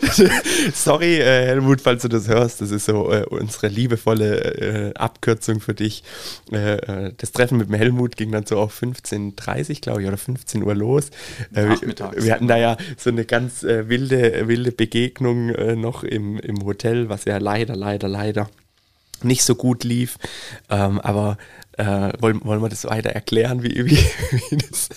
Sorry, 0.74 1.16
äh, 1.16 1.46
Helmut, 1.46 1.80
falls 1.80 2.02
du 2.02 2.08
das 2.08 2.28
hörst, 2.28 2.60
das 2.60 2.70
ist 2.70 2.84
so 2.84 3.10
unsere 3.30 3.66
liebevolle 3.66 4.92
Abkürzung 4.94 5.60
für 5.60 5.74
dich. 5.74 6.04
Das 6.50 7.32
Treffen 7.32 7.58
mit 7.58 7.68
dem 7.68 7.74
Helmut 7.74 8.16
ging 8.16 8.30
dann 8.30 8.46
so 8.46 8.58
auf 8.58 8.80
15.30 8.80 9.80
glaube 9.80 10.02
ich, 10.02 10.08
oder 10.08 10.18
15 10.18 10.62
Uhr 10.62 10.74
los. 10.74 11.10
Nachmittags 11.50 12.27
wir 12.28 12.34
hatten 12.34 12.46
da 12.46 12.58
ja 12.58 12.76
so 12.98 13.08
eine 13.08 13.24
ganz 13.24 13.62
äh, 13.62 13.88
wilde, 13.88 14.48
wilde 14.48 14.70
Begegnung 14.70 15.48
äh, 15.48 15.76
noch 15.76 16.04
im, 16.04 16.38
im 16.38 16.62
Hotel, 16.62 17.08
was 17.08 17.24
ja 17.24 17.38
leider, 17.38 17.74
leider, 17.74 18.06
leider 18.06 18.50
nicht 19.22 19.42
so 19.42 19.54
gut 19.54 19.82
lief. 19.82 20.18
Ähm, 20.68 21.00
aber 21.00 21.38
äh, 21.78 22.12
wollen, 22.20 22.44
wollen 22.44 22.60
wir 22.60 22.68
das 22.68 22.84
weiter 22.84 23.10
erklären, 23.10 23.62
wie, 23.62 23.86
wie, 23.86 23.98
wie 24.50 24.56
das 24.56 24.88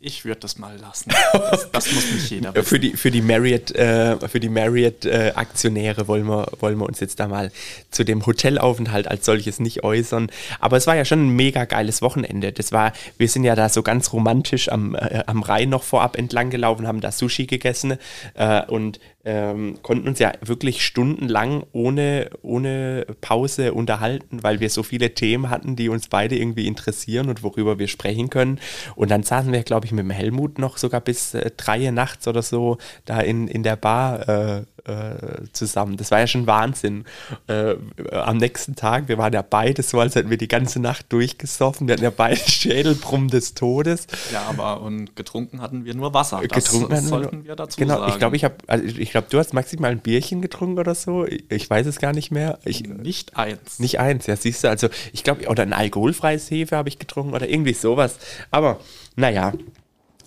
ich 0.00 0.24
würde 0.24 0.40
das 0.40 0.58
mal 0.58 0.76
lassen. 0.78 1.10
Das, 1.50 1.70
das, 1.70 1.92
muss 1.92 2.12
nicht 2.12 2.30
jeder 2.30 2.54
wissen. 2.54 2.66
Für 2.66 2.78
die, 2.78 2.96
für 2.96 3.10
die 3.10 3.22
Marriott, 3.22 3.70
äh, 3.72 4.16
für 4.28 4.40
die 4.40 4.48
Marriott 4.48 5.04
äh, 5.04 5.32
Aktionäre 5.34 6.08
wollen 6.08 6.26
wir, 6.26 6.48
wollen 6.60 6.78
wir 6.78 6.86
uns 6.86 7.00
jetzt 7.00 7.20
da 7.20 7.28
mal 7.28 7.50
zu 7.90 8.04
dem 8.04 8.26
Hotelaufenthalt 8.26 9.08
als 9.08 9.24
solches 9.24 9.60
nicht 9.60 9.84
äußern. 9.84 10.30
Aber 10.60 10.76
es 10.76 10.86
war 10.86 10.96
ja 10.96 11.04
schon 11.04 11.26
ein 11.26 11.36
mega 11.36 11.64
geiles 11.64 12.02
Wochenende. 12.02 12.52
Das 12.52 12.72
war, 12.72 12.92
wir 13.18 13.28
sind 13.28 13.44
ja 13.44 13.54
da 13.54 13.68
so 13.68 13.82
ganz 13.82 14.12
romantisch 14.12 14.68
am, 14.68 14.94
äh, 14.94 15.22
am 15.26 15.42
Rhein 15.42 15.68
noch 15.68 15.82
vorab 15.82 16.16
entlang 16.16 16.50
gelaufen, 16.50 16.86
haben 16.86 17.00
da 17.00 17.12
Sushi 17.12 17.46
gegessen 17.46 17.98
äh, 18.34 18.64
und 18.66 19.00
ähm, 19.24 19.78
konnten 19.82 20.08
uns 20.08 20.18
ja 20.18 20.32
wirklich 20.40 20.84
stundenlang 20.84 21.64
ohne, 21.72 22.30
ohne 22.42 23.06
Pause 23.20 23.74
unterhalten, 23.74 24.42
weil 24.42 24.60
wir 24.60 24.70
so 24.70 24.82
viele 24.82 25.12
Themen 25.12 25.50
hatten, 25.50 25.76
die 25.78 25.88
uns 25.88 26.08
beide 26.08 26.36
irgendwie 26.36 26.66
interessieren 26.66 27.28
und 27.28 27.42
worüber 27.42 27.78
wir 27.78 27.88
sprechen 27.88 28.30
können. 28.30 28.60
Und 28.94 29.10
dann 29.10 29.22
saßen 29.22 29.52
wir, 29.52 29.62
glaube 29.62 29.86
ich, 29.86 29.92
mit 29.92 30.04
dem 30.04 30.10
Helmut 30.10 30.58
noch 30.58 30.76
sogar 30.76 31.00
bis 31.00 31.34
äh, 31.34 31.50
drei 31.56 31.90
nachts 31.90 32.26
oder 32.28 32.42
so 32.42 32.78
da 33.04 33.20
in, 33.20 33.48
in 33.48 33.62
der 33.62 33.76
Bar 33.76 34.28
äh, 34.28 34.62
äh, 34.88 35.44
zusammen. 35.52 35.96
Das 35.96 36.10
war 36.10 36.20
ja 36.20 36.26
schon 36.26 36.46
Wahnsinn. 36.46 37.04
Äh, 37.46 37.74
am 38.10 38.38
nächsten 38.38 38.74
Tag, 38.74 39.08
wir 39.08 39.18
waren 39.18 39.32
ja 39.32 39.42
beide 39.42 39.82
so, 39.82 40.00
als 40.00 40.14
hätten 40.14 40.30
wir 40.30 40.38
die 40.38 40.48
ganze 40.48 40.80
Nacht 40.80 41.12
durchgesoffen. 41.12 41.86
Wir 41.86 41.94
hatten 41.94 42.04
ja 42.04 42.10
beide 42.10 42.40
Schädelbrumm 42.46 43.28
des 43.28 43.54
Todes. 43.54 44.06
Ja, 44.32 44.46
aber 44.48 44.80
und 44.80 45.14
getrunken 45.14 45.60
hatten 45.60 45.84
wir 45.84 45.94
nur 45.94 46.14
Wasser. 46.14 46.40
Das 46.48 46.70
getrunken 46.70 47.00
sollten 47.00 47.44
wir 47.44 47.54
dazu 47.54 47.78
genau, 47.78 47.98
sagen. 47.98 48.12
ich 48.12 48.18
glaube, 48.18 48.36
ich 48.36 48.44
habe, 48.44 48.54
also 48.66 48.84
ich 48.86 49.10
glaube, 49.10 49.26
du 49.30 49.38
hast 49.38 49.52
maximal 49.52 49.90
ein 49.90 50.00
Bierchen 50.00 50.40
getrunken 50.40 50.78
oder 50.78 50.94
so. 50.94 51.26
Ich, 51.26 51.44
ich 51.50 51.68
weiß 51.68 51.86
es 51.86 51.98
gar 51.98 52.12
nicht 52.12 52.30
mehr. 52.30 52.58
Ich, 52.64 52.82
nicht 52.82 53.36
eins. 53.36 53.78
Nicht 53.78 54.00
eins, 54.00 54.26
ja, 54.26 54.36
siehst 54.36 54.64
du. 54.64 54.68
Also 54.68 54.88
ich 55.12 55.22
glaube, 55.22 55.46
oder 55.48 55.66
ein 55.68 55.72
alkoholfreies 55.72 56.50
Hefe 56.50 56.76
habe 56.76 56.88
ich 56.88 56.98
getrunken 56.98 57.34
oder 57.34 57.48
irgendwie 57.48 57.74
sowas. 57.74 58.18
Aber 58.50 58.80
naja, 59.16 59.52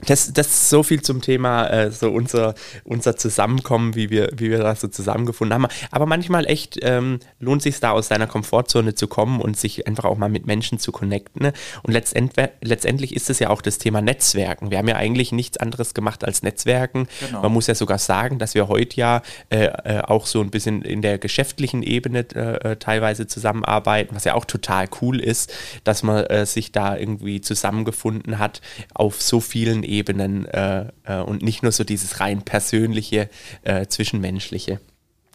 das, 0.05 0.34
das 0.34 0.48
ist 0.48 0.70
so 0.70 0.84
viel 0.84 1.01
zum 1.01 1.22
Thema, 1.22 1.67
äh, 1.67 1.91
so 1.91 2.10
unser, 2.10 2.55
unser 2.84 3.15
Zusammenkommen, 3.15 3.96
wie 3.96 4.10
wir, 4.10 4.31
wie 4.36 4.50
wir 4.50 4.60
da 4.60 4.75
so 4.75 4.88
zusammengefunden 4.88 5.53
haben. 5.53 5.72
Aber 5.91 6.05
manchmal 6.05 6.46
echt 6.48 6.79
ähm, 6.81 7.20
lohnt 7.39 7.62
sich 7.62 7.79
da 7.79 7.91
aus 7.91 8.08
seiner 8.08 8.27
Komfortzone 8.27 8.96
zu 8.96 9.08
kommen 9.08 9.41
und 9.41 9.58
sich 9.58 9.88
einfach 9.88 10.05
auch 10.05 10.17
mal 10.17 10.29
mit 10.29 10.48
Menschen 10.48 10.79
zu 10.79 10.91
connecten. 10.91 11.43
Ne? 11.43 11.53
Und 11.84 11.93
letztendlich, 11.93 12.50
letztendlich 12.62 13.15
ist 13.15 13.29
es 13.29 13.39
ja 13.39 13.50
auch 13.50 13.62
das 13.62 13.77
Thema 13.77 14.01
Netzwerken. 14.01 14.72
Wir 14.72 14.79
haben 14.79 14.88
ja 14.88 14.96
eigentlich 14.96 15.31
nichts 15.31 15.58
anderes 15.58 15.93
gemacht 15.93 16.24
als 16.24 16.41
Netzwerken. 16.41 17.08
Genau. 17.20 17.43
Man 17.43 17.53
muss 17.53 17.67
ja 17.67 17.75
sogar 17.75 18.00
sagen, 18.00 18.39
dass 18.39 18.55
wir 18.55 18.67
heute 18.67 18.96
ja 18.98 19.22
äh, 19.50 19.65
äh, 19.65 20.01
auch 20.01 20.25
so 20.25 20.41
ein 20.41 20.50
bisschen 20.50 20.81
in 20.81 21.01
der 21.01 21.17
geschäftlichen 21.20 21.84
Ebene 21.84 22.25
äh, 22.34 22.72
äh, 22.72 22.75
teilweise 22.77 23.27
zusammenarbeiten, 23.27 24.15
was 24.15 24.24
ja 24.24 24.34
auch 24.34 24.46
total 24.46 24.88
cool 25.01 25.20
ist, 25.20 25.53
dass 25.84 26.03
man 26.03 26.46
sich 26.46 26.72
da 26.72 26.98
irgendwie 26.98 27.41
zusammengefunden 27.41 28.39
hat 28.39 28.62
auf 28.93 29.22
so 29.22 29.39
vielen 29.39 29.84
Ebenen 29.84 29.91
Ebenen 29.92 30.46
äh, 30.46 30.88
äh, 31.04 31.20
und 31.20 31.42
nicht 31.42 31.64
nur 31.64 31.72
so 31.72 31.84
dieses 31.84 32.20
rein 32.20 32.42
persönliche, 32.42 33.30
äh, 33.64 33.86
zwischenmenschliche. 33.88 34.80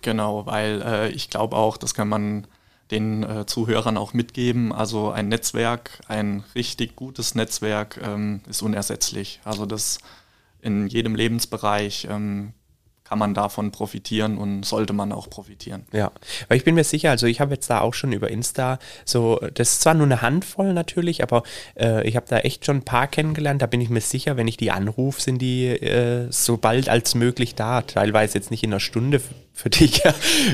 Genau, 0.03 0.47
weil 0.47 0.83
äh, 0.83 1.09
ich 1.11 1.31
glaube 1.31 1.57
auch, 1.57 1.77
das 1.77 1.95
kann 1.95 2.09
man 2.09 2.47
den 2.91 3.23
äh, 3.23 3.47
Zuhörern 3.47 3.97
auch 3.97 4.13
mitgeben. 4.13 4.73
Also 4.73 5.11
ein 5.11 5.29
Netzwerk, 5.29 6.01
ein 6.09 6.45
richtig 6.55 6.97
gutes 6.97 7.35
Netzwerk 7.35 8.01
ähm, 8.03 8.41
ist 8.49 8.63
unersetzlich. 8.63 9.41
Also 9.45 9.67
das 9.67 9.99
in 10.61 10.87
jedem 10.87 11.15
Lebensbereich 11.15 12.07
ähm, 12.11 12.53
kann 13.09 13.19
man 13.19 13.35
davon 13.35 13.71
profitieren 13.71 14.37
und 14.37 14.65
sollte 14.65 14.93
man 14.93 15.13
auch 15.13 15.31
profitieren. 15.31 15.87
Ja, 15.93 16.11
weil 16.49 16.57
ich 16.57 16.65
bin 16.65 16.75
mir 16.75 16.85
sicher, 16.85 17.11
also 17.11 17.27
ich 17.27 17.41
habe 17.41 17.55
jetzt 17.55 17.71
da 17.71 17.81
auch 17.81 17.95
schon 17.95 18.13
über 18.13 18.31
Insta 18.31 18.79
so, 19.05 19.41
das 19.55 19.73
ist 19.73 19.83
zwar 19.83 19.95
nur 19.95 20.07
eine 20.07 20.23
Handvoll 20.23 20.73
natürlich, 20.73 21.23
aber 21.23 21.45
äh, 21.79 22.07
ich 22.07 22.17
habe 22.17 22.27
da 22.29 22.39
echt 22.39 22.65
schon 22.65 22.79
ein 22.79 22.85
paar 22.85 23.07
kennengelernt, 23.07 23.63
da 23.63 23.67
bin 23.67 23.81
ich 23.81 23.91
mir 23.91 24.01
sicher, 24.01 24.37
wenn 24.37 24.49
ich 24.49 24.57
die 24.57 24.73
anrufe, 24.73 25.21
sind 25.21 25.41
die 25.41 25.67
äh, 25.67 26.27
so 26.31 26.57
bald 26.57 26.89
als 26.89 27.15
möglich 27.15 27.55
da. 27.55 27.83
Teilweise 27.83 28.39
jetzt 28.39 28.51
nicht 28.51 28.65
in 28.65 28.71
einer 28.71 28.81
Stunde 28.81 29.21
für 29.57 29.71
dich. 29.71 30.03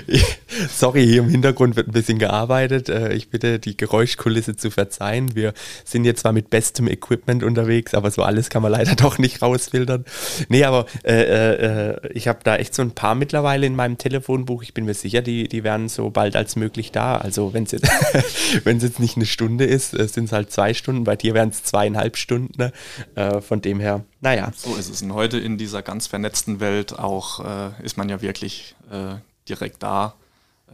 Sorry, 0.70 1.04
hier 1.04 1.22
im 1.22 1.28
Hintergrund 1.28 1.74
wird 1.74 1.88
ein 1.88 1.92
bisschen 1.92 2.20
gearbeitet. 2.20 2.88
Äh, 2.88 3.12
ich 3.14 3.30
bitte 3.30 3.58
die 3.58 3.76
Geräuschkulisse 3.76 4.56
zu 4.56 4.70
verzeihen. 4.70 5.34
Wir 5.34 5.54
sind 5.84 6.04
jetzt 6.04 6.20
zwar 6.20 6.32
mit 6.32 6.50
bestem 6.50 6.86
Equipment 6.86 7.42
unterwegs, 7.42 7.94
aber 7.94 8.12
so 8.12 8.22
alles 8.22 8.48
kann 8.48 8.62
man 8.62 8.70
leider 8.70 8.94
doch 8.96 9.18
nicht 9.18 9.42
rausfiltern. 9.42 10.04
Nee, 10.48 10.62
aber 10.62 10.86
äh, 11.04 11.94
äh, 11.94 12.12
ich 12.12 12.28
habe 12.28 12.38
da 12.42 12.56
echt 12.56 12.74
so 12.74 12.82
ein 12.82 12.92
paar 12.92 13.14
mittlerweile 13.14 13.66
in 13.66 13.76
meinem 13.76 13.98
Telefonbuch. 13.98 14.62
Ich 14.62 14.74
bin 14.74 14.84
mir 14.84 14.94
sicher, 14.94 15.22
die, 15.22 15.48
die 15.48 15.64
werden 15.64 15.88
so 15.88 16.10
bald 16.10 16.36
als 16.36 16.56
möglich 16.56 16.92
da. 16.92 17.16
Also 17.16 17.52
wenn 17.52 17.64
es 17.64 17.72
jetzt, 17.72 17.88
jetzt 18.64 19.00
nicht 19.00 19.16
eine 19.16 19.26
Stunde 19.26 19.64
ist, 19.64 19.94
äh, 19.94 20.06
sind 20.08 20.24
es 20.24 20.32
halt 20.32 20.50
zwei 20.52 20.74
Stunden. 20.74 21.04
Bei 21.04 21.16
dir 21.16 21.34
wären 21.34 21.50
es 21.50 21.62
zweieinhalb 21.62 22.16
Stunden. 22.16 22.54
Ne? 22.56 22.72
Äh, 23.14 23.40
von 23.40 23.60
dem 23.60 23.80
her 23.80 24.04
naja. 24.22 24.52
So 24.56 24.76
ist 24.76 24.88
es. 24.88 25.02
Und 25.02 25.14
heute 25.14 25.38
in 25.38 25.58
dieser 25.58 25.82
ganz 25.82 26.06
vernetzten 26.06 26.60
Welt 26.60 26.98
auch 26.98 27.44
äh, 27.44 27.84
ist 27.84 27.98
man 27.98 28.08
ja 28.08 28.22
wirklich 28.22 28.76
äh, 28.90 29.16
direkt 29.48 29.82
da. 29.82 30.14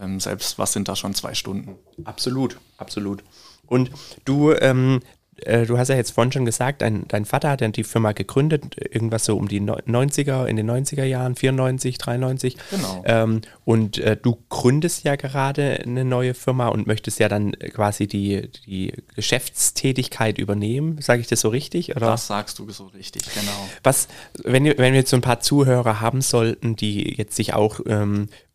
Ähm, 0.01 0.21
selbst 0.21 0.59
was 0.59 0.75
sind 0.75 0.87
da 0.87 0.95
schon 0.95 1.15
zwei 1.15 1.35
Stunden? 1.35 1.77
Absolut, 2.05 2.59
absolut. 2.77 3.25
Und 3.67 3.91
du 4.27 4.53
ähm, 4.53 5.01
äh, 5.45 5.67
du 5.67 5.79
hast 5.79 5.89
ja 5.89 5.97
jetzt 5.97 6.13
vorhin 6.13 6.33
schon 6.33 6.45
gesagt, 6.45 6.83
dein, 6.83 7.07
dein 7.09 7.25
Vater 7.25 7.51
hat 7.51 7.61
ja 7.61 7.69
die 7.69 7.85
Firma 7.85 8.13
gegründet, 8.13 8.77
irgendwas 8.93 9.25
so 9.25 9.37
um 9.37 9.49
die 9.49 9.61
90er, 9.61 10.47
in 10.47 10.57
den 10.57 10.71
90er 10.71 11.05
Jahren, 11.05 11.37
94, 11.37 11.99
93. 11.99 12.57
Genau. 12.71 13.03
Ähm, 13.07 13.41
und 13.65 13.99
äh, 13.99 14.17
du 14.17 14.39
gründest 14.49 15.05
ja 15.05 15.17
gerade 15.17 15.81
eine 15.85 16.05
neue 16.05 16.35
Firma 16.35 16.69
und 16.69 16.87
möchtest 16.87 17.19
ja 17.19 17.29
dann 17.29 17.53
quasi 17.53 18.07
die, 18.07 18.51
die 18.67 18.93
Geschäftstätigkeit 19.15 20.39
übernehmen. 20.39 21.01
Sage 21.01 21.21
ich 21.21 21.27
das 21.27 21.41
so 21.41 21.49
richtig? 21.49 21.95
Oder? 21.97 22.07
Das 22.07 22.27
sagst 22.27 22.59
du 22.59 22.71
so 22.71 22.87
richtig, 22.87 23.23
genau. 23.35 23.69
Was, 23.83 24.09
wenn, 24.45 24.65
wenn 24.65 24.93
wir 24.93 25.01
jetzt 25.01 25.11
so 25.11 25.17
ein 25.17 25.23
paar 25.23 25.41
Zuhörer 25.41 26.01
haben 26.01 26.21
sollten, 26.21 26.77
die 26.77 27.15
jetzt 27.17 27.37
sich 27.37 27.55
auch 27.55 27.81
ähm, 27.87 28.29
äh, 28.31 28.48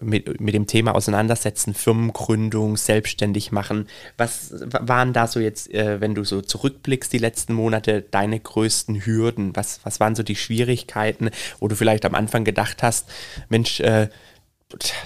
mit, 0.00 0.40
mit 0.40 0.54
dem 0.54 0.66
Thema 0.66 0.94
auseinandersetzen, 0.94 1.72
Firmengründung, 1.72 2.76
selbstständig 2.76 3.50
machen. 3.50 3.88
Was 4.18 4.52
waren 4.68 5.14
da 5.14 5.26
so 5.26 5.40
jetzt, 5.40 5.72
äh, 5.72 6.02
wenn 6.02 6.14
du 6.14 6.24
so 6.24 6.42
zurückblickst, 6.42 7.10
die 7.12 7.18
letzten 7.18 7.54
Monate, 7.54 8.02
deine 8.02 8.38
größten 8.38 9.06
Hürden? 9.06 9.56
Was, 9.56 9.80
was 9.82 10.00
waren 10.00 10.14
so 10.14 10.22
die 10.22 10.36
Schwierigkeiten, 10.36 11.30
wo 11.60 11.68
du 11.68 11.76
vielleicht 11.76 12.04
am 12.04 12.14
Anfang 12.14 12.44
gedacht 12.44 12.82
hast, 12.82 13.08
Mensch, 13.48 13.80
äh, 13.80 14.08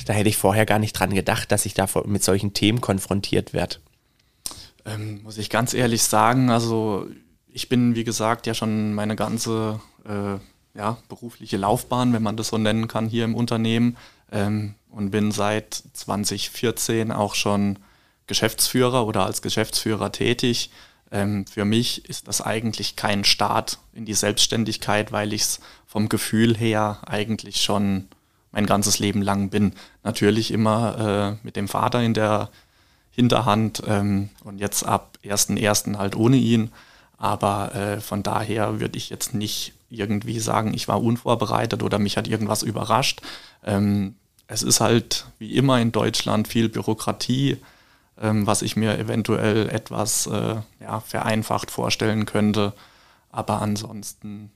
da 0.06 0.12
hätte 0.12 0.28
ich 0.28 0.36
vorher 0.36 0.66
gar 0.66 0.80
nicht 0.80 0.94
dran 0.94 1.14
gedacht, 1.14 1.52
dass 1.52 1.64
ich 1.64 1.74
da 1.74 1.86
mit 2.06 2.24
solchen 2.24 2.52
Themen 2.52 2.80
konfrontiert 2.80 3.52
werde? 3.52 3.76
Ähm, 4.84 5.22
muss 5.22 5.38
ich 5.38 5.50
ganz 5.50 5.72
ehrlich 5.72 6.02
sagen, 6.02 6.50
also 6.50 7.06
ich 7.46 7.68
bin, 7.68 7.94
wie 7.94 8.04
gesagt, 8.04 8.46
ja 8.46 8.54
schon 8.54 8.94
meine 8.94 9.14
ganze 9.14 9.80
äh, 10.04 10.38
ja, 10.74 10.98
berufliche 11.08 11.56
Laufbahn, 11.56 12.12
wenn 12.12 12.22
man 12.22 12.36
das 12.36 12.48
so 12.48 12.58
nennen 12.58 12.88
kann, 12.88 13.08
hier 13.08 13.24
im 13.24 13.34
Unternehmen 13.34 13.96
ähm, 14.30 14.74
und 14.90 15.10
bin 15.10 15.32
seit 15.32 15.82
2014 15.92 17.12
auch 17.12 17.34
schon 17.34 17.78
Geschäftsführer 18.26 19.06
oder 19.06 19.24
als 19.24 19.42
Geschäftsführer 19.42 20.12
tätig. 20.12 20.70
Ähm, 21.10 21.46
für 21.46 21.64
mich 21.64 22.08
ist 22.08 22.28
das 22.28 22.40
eigentlich 22.40 22.96
kein 22.96 23.24
Start 23.24 23.78
in 23.92 24.04
die 24.04 24.14
Selbstständigkeit, 24.14 25.10
weil 25.12 25.32
ich 25.32 25.42
es 25.42 25.60
vom 25.86 26.08
Gefühl 26.08 26.56
her 26.56 27.00
eigentlich 27.06 27.62
schon 27.62 28.08
mein 28.52 28.66
ganzes 28.66 28.98
Leben 28.98 29.22
lang 29.22 29.50
bin. 29.50 29.74
Natürlich 30.04 30.50
immer 30.50 31.36
äh, 31.42 31.44
mit 31.44 31.56
dem 31.56 31.68
Vater 31.68 32.02
in 32.02 32.14
der 32.14 32.50
Hinterhand 33.10 33.82
ähm, 33.86 34.30
und 34.44 34.58
jetzt 34.58 34.84
ab 34.84 35.18
1.1. 35.24 35.96
halt 35.96 36.14
ohne 36.14 36.36
ihn. 36.36 36.70
Aber 37.16 37.74
äh, 37.74 38.00
von 38.00 38.22
daher 38.22 38.80
würde 38.80 38.96
ich 38.96 39.10
jetzt 39.10 39.34
nicht 39.34 39.74
irgendwie 39.90 40.40
sagen, 40.40 40.74
ich 40.74 40.88
war 40.88 41.02
unvorbereitet 41.02 41.82
oder 41.82 41.98
mich 41.98 42.16
hat 42.16 42.28
irgendwas 42.28 42.62
überrascht. 42.62 43.20
Ähm, 43.64 44.16
es 44.46 44.62
ist 44.62 44.80
halt 44.80 45.26
wie 45.38 45.56
immer 45.56 45.80
in 45.80 45.92
Deutschland 45.92 46.48
viel 46.48 46.68
Bürokratie, 46.68 47.58
ähm, 48.20 48.46
was 48.46 48.62
ich 48.62 48.76
mir 48.76 48.98
eventuell 48.98 49.68
etwas 49.68 50.26
äh, 50.26 50.56
ja, 50.80 51.00
vereinfacht 51.00 51.70
vorstellen 51.70 52.26
könnte. 52.26 52.72
Aber 53.30 53.60
ansonsten 53.62 54.50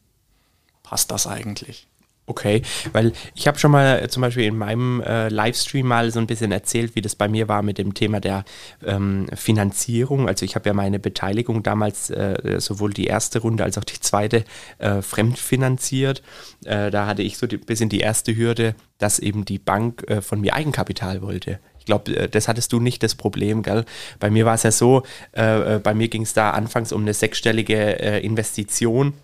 passt 0.83 1.11
das 1.11 1.27
eigentlich. 1.27 1.87
Okay, 2.33 2.63
weil 2.95 3.13
ich 3.35 3.47
habe 3.47 3.59
schon 3.59 3.73
mal 3.73 4.05
äh, 4.05 4.09
zum 4.09 4.23
Beispiel 4.23 4.45
in 4.45 4.57
meinem 4.57 5.03
äh, 5.03 5.29
Livestream 5.29 5.87
mal 5.87 6.11
so 6.11 6.19
ein 6.19 6.27
bisschen 6.27 6.51
erzählt, 6.51 6.97
wie 6.97 7.03
das 7.03 7.15
bei 7.15 7.29
mir 7.29 7.47
war 7.47 7.61
mit 7.61 7.77
dem 7.77 7.93
Thema 7.93 8.21
der 8.21 8.47
ähm, 8.87 9.27
Finanzierung. 9.35 10.29
Also 10.29 10.47
ich 10.47 10.55
habe 10.55 10.67
ja 10.67 10.73
meine 10.73 10.99
Beteiligung 10.99 11.63
damals 11.63 12.09
äh, 12.09 12.59
sowohl 12.59 12.95
die 12.95 13.05
erste 13.05 13.41
Runde 13.41 13.65
als 13.65 13.77
auch 13.77 13.85
die 13.85 14.01
zweite 14.01 14.47
äh, 14.79 15.03
fremdfinanziert. 15.03 16.23
Äh, 16.65 16.91
da 16.91 17.07
hatte 17.07 17.21
ich 17.21 17.37
so 17.37 17.47
ein 17.47 17.61
bisschen 17.61 17.91
die 17.91 18.01
erste 18.01 18.35
Hürde, 18.35 18.77
dass 18.97 19.19
eben 19.19 19.45
die 19.45 19.59
Bank 19.59 20.03
äh, 20.09 20.23
von 20.23 20.41
mir 20.41 20.55
Eigenkapital 20.55 21.21
wollte. 21.21 21.59
Ich 21.79 21.85
glaube, 21.85 22.29
das 22.29 22.49
hattest 22.49 22.73
du 22.73 22.81
nicht 22.81 23.03
das 23.03 23.15
Problem, 23.15 23.63
gell? 23.63 23.85
Bei 24.21 24.31
mir 24.31 24.47
war 24.47 24.55
es 24.55 24.63
ja 24.63 24.71
so, 24.71 25.03
bei 25.33 25.95
mir 25.95 26.07
ging 26.07 26.23
es 26.23 26.33
da 26.33 26.53
anfangs 26.53 26.93
um 26.93 27.01
eine 27.03 27.13
sechsstellige 27.13 27.75
Investition 28.23 29.15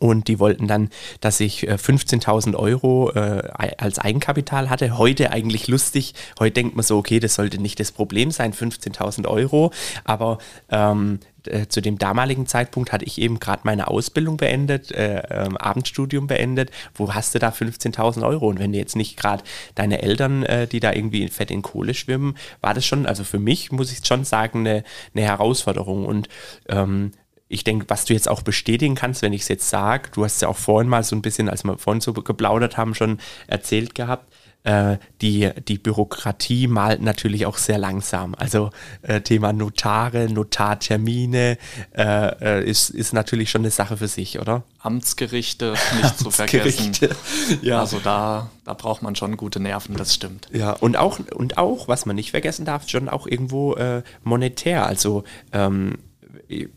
und 0.00 0.26
die 0.26 0.40
wollten 0.40 0.66
dann, 0.66 0.90
dass 1.20 1.38
ich 1.38 1.68
15.000 1.68 2.52
äh, 2.52 2.56
Euro 2.56 3.12
äh, 3.12 3.42
als 3.78 3.98
Eigenkapital 3.98 4.68
hatte. 4.68 4.98
Heute 4.98 5.30
eigentlich 5.30 5.68
lustig. 5.68 6.14
Heute 6.40 6.54
denkt 6.54 6.74
man 6.74 6.84
so, 6.84 6.98
okay, 6.98 7.20
das 7.20 7.34
sollte 7.34 7.58
nicht 7.58 7.78
das 7.78 7.92
Problem 7.92 8.32
sein, 8.32 8.52
15.000 8.52 9.26
Euro. 9.28 9.72
Aber 10.04 10.38
ähm, 10.70 11.20
äh, 11.46 11.68
zu 11.68 11.80
dem 11.80 11.98
damaligen 11.98 12.46
Zeitpunkt 12.46 12.92
hatte 12.92 13.04
ich 13.04 13.20
eben 13.20 13.38
gerade 13.38 13.62
meine 13.62 13.86
Ausbildung 13.86 14.36
beendet, 14.36 14.90
äh, 14.90 15.22
ähm, 15.30 15.56
Abendstudium 15.56 16.26
beendet. 16.26 16.72
Wo 16.94 17.14
hast 17.14 17.36
du 17.36 17.38
da 17.38 17.50
15.000 17.50 18.26
Euro? 18.26 18.48
Und 18.48 18.58
wenn 18.58 18.72
du 18.72 18.78
jetzt 18.78 18.96
nicht 18.96 19.16
gerade 19.16 19.44
deine 19.76 20.02
Eltern, 20.02 20.42
äh, 20.42 20.66
die 20.66 20.80
da 20.80 20.92
irgendwie 20.92 21.28
fett 21.28 21.52
in 21.52 21.62
Kohle 21.62 21.94
schwimmen, 21.94 22.36
war 22.60 22.74
das 22.74 22.84
schon, 22.84 23.06
also 23.06 23.22
für 23.22 23.38
mich 23.38 23.70
muss 23.70 23.92
ich 23.92 24.04
schon 24.04 24.24
sagen, 24.24 24.60
eine, 24.60 24.84
eine 25.14 25.24
Herausforderung. 25.24 26.06
Und 26.06 26.28
ähm, 26.68 27.12
ich 27.48 27.64
denke, 27.64 27.86
was 27.88 28.04
du 28.04 28.12
jetzt 28.12 28.28
auch 28.28 28.42
bestätigen 28.42 28.94
kannst, 28.94 29.22
wenn 29.22 29.32
ich 29.32 29.42
es 29.42 29.48
jetzt 29.48 29.68
sage, 29.70 30.10
du 30.12 30.24
hast 30.24 30.42
ja 30.42 30.48
auch 30.48 30.56
vorhin 30.56 30.88
mal 30.88 31.04
so 31.04 31.14
ein 31.14 31.22
bisschen, 31.22 31.48
als 31.48 31.64
wir 31.64 31.78
vorhin 31.78 32.00
so 32.00 32.12
geplaudert 32.12 32.76
haben, 32.76 32.94
schon 32.94 33.18
erzählt 33.46 33.94
gehabt, 33.94 34.32
äh, 34.66 34.98
die, 35.22 35.48
die 35.68 35.78
Bürokratie 35.78 36.66
malt 36.66 37.00
natürlich 37.00 37.46
auch 37.46 37.56
sehr 37.56 37.78
langsam. 37.78 38.34
Also 38.36 38.70
äh, 39.02 39.20
Thema 39.20 39.52
Notare, 39.52 40.28
Notartermine 40.28 41.56
äh, 41.96 42.02
äh, 42.04 42.68
ist, 42.68 42.90
ist 42.90 43.12
natürlich 43.12 43.48
schon 43.48 43.60
eine 43.60 43.70
Sache 43.70 43.96
für 43.96 44.08
sich, 44.08 44.40
oder? 44.40 44.64
Amtsgerichte 44.80 45.74
nicht 46.02 46.18
zu 46.18 46.30
vergessen. 46.32 46.92
ja. 47.62 47.78
Also 47.78 48.00
da, 48.00 48.50
da 48.64 48.74
braucht 48.74 49.02
man 49.02 49.14
schon 49.14 49.36
gute 49.36 49.60
Nerven, 49.60 49.96
das 49.96 50.12
stimmt. 50.12 50.48
Ja, 50.52 50.72
und 50.72 50.96
auch, 50.96 51.20
und 51.32 51.58
auch, 51.58 51.86
was 51.86 52.04
man 52.04 52.16
nicht 52.16 52.32
vergessen 52.32 52.64
darf, 52.64 52.88
schon 52.88 53.08
auch 53.08 53.28
irgendwo 53.28 53.74
äh, 53.74 54.02
monetär. 54.24 54.84
Also 54.84 55.22
ähm, 55.52 55.98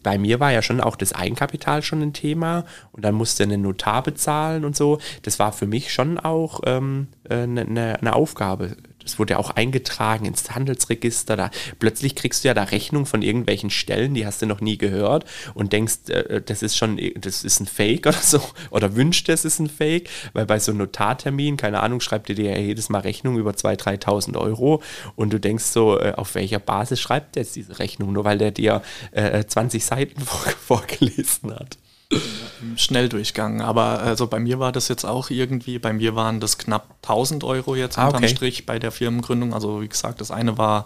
bei 0.04 0.18
mir 0.18 0.40
war 0.40 0.52
ja 0.52 0.62
schon 0.62 0.82
auch 0.82 0.96
das 0.96 1.14
Eigenkapital 1.14 1.82
schon 1.82 2.02
ein 2.02 2.14
Thema 2.14 2.66
und 2.92 3.06
dann 3.06 3.16
musste 3.16 3.44
einen 3.44 3.62
Notar 3.62 4.04
bezahlen 4.04 4.66
und 4.66 4.76
so. 4.76 5.00
Das 5.24 5.40
war 5.40 5.52
für 5.52 5.68
mich 5.68 5.94
schon 5.94 6.18
auch 6.18 6.62
ähm, 6.66 7.08
eine, 7.30 7.62
eine, 7.62 8.00
eine 8.00 8.14
Aufgabe. 8.14 8.76
Das 9.10 9.20
wurde 9.20 9.34
ja 9.34 9.40
auch 9.40 9.52
eingetragen 9.52 10.26
ins 10.26 10.52
Handelsregister. 10.52 11.36
Da 11.36 11.52
plötzlich 11.80 12.16
kriegst 12.16 12.44
du 12.44 12.50
ja 12.50 12.54
da 12.54 12.64
Rechnung 12.64 13.06
von 13.06 13.22
irgendwelchen 13.22 13.70
Stellen, 13.70 14.14
die 14.14 14.26
hast 14.26 14.42
du 14.42 14.46
noch 14.46 14.62
nie 14.62 14.78
gehört 14.78 15.26
und 15.54 15.74
denkst, 15.74 16.10
äh, 16.10 16.42
das 16.42 16.62
ist 16.62 16.78
schon, 16.78 17.00
das 17.16 17.44
ist 17.44 17.60
ein 17.60 17.66
Fake 17.66 18.06
oder 18.06 18.18
so 18.18 18.42
oder 18.72 18.96
wünscht, 18.96 19.30
das 19.30 19.46
ist 19.46 19.60
ein 19.60 19.70
Fake, 19.70 20.10
weil 20.34 20.46
bei 20.46 20.60
so 20.60 20.72
einem 20.72 20.80
Notartermin, 20.80 21.58
keine 21.58 21.82
Ahnung, 21.82 22.02
schreibt 22.02 22.30
ihr 22.30 22.36
dir 22.36 22.52
ja 22.52 22.58
jedes 22.58 22.90
Mal 22.90 23.00
Rechnung 23.00 23.38
über 23.38 23.52
2.000, 23.52 24.04
3.000 24.04 24.38
Euro 24.38 24.82
und 25.16 25.34
du 25.34 25.40
denkst 25.40 25.66
so, 25.66 26.00
äh, 26.00 26.14
auf 26.16 26.36
welcher 26.36 26.60
Basis 26.60 27.00
schreibt 27.00 27.36
der 27.36 27.44
jetzt 27.44 27.56
diese 27.56 27.80
Rechnung, 27.80 28.14
nur 28.14 28.26
weil 28.26 28.38
der 28.38 28.52
dir 28.52 28.82
äh, 29.12 29.44
20 29.44 29.84
Seiten 29.84 30.22
vorgelesen 30.60 31.54
hat. 31.56 31.78
Im 32.12 32.78
Schnelldurchgang. 32.78 33.62
Aber 33.62 34.00
also 34.00 34.28
bei 34.28 34.40
mir 34.40 34.60
war 34.60 34.72
das 34.72 34.88
jetzt 34.88 35.06
auch 35.06 35.30
irgendwie, 35.30 35.80
bei 35.80 35.94
mir 35.94 36.16
waren 36.16 36.40
das 36.40 36.58
knapp 36.58 36.96
1000 37.04 37.44
Euro 37.44 37.76
jetzt 37.76 37.98
ah, 37.98 38.08
unterm 38.08 38.24
okay. 38.24 38.36
Strich 38.36 38.66
bei 38.66 38.80
der 38.80 38.92
Firmengründung. 38.92 39.54
Also 39.54 39.82
wie 39.82 39.88
gesagt, 39.88 40.22
das 40.22 40.32
eine 40.32 40.58
war 40.58 40.84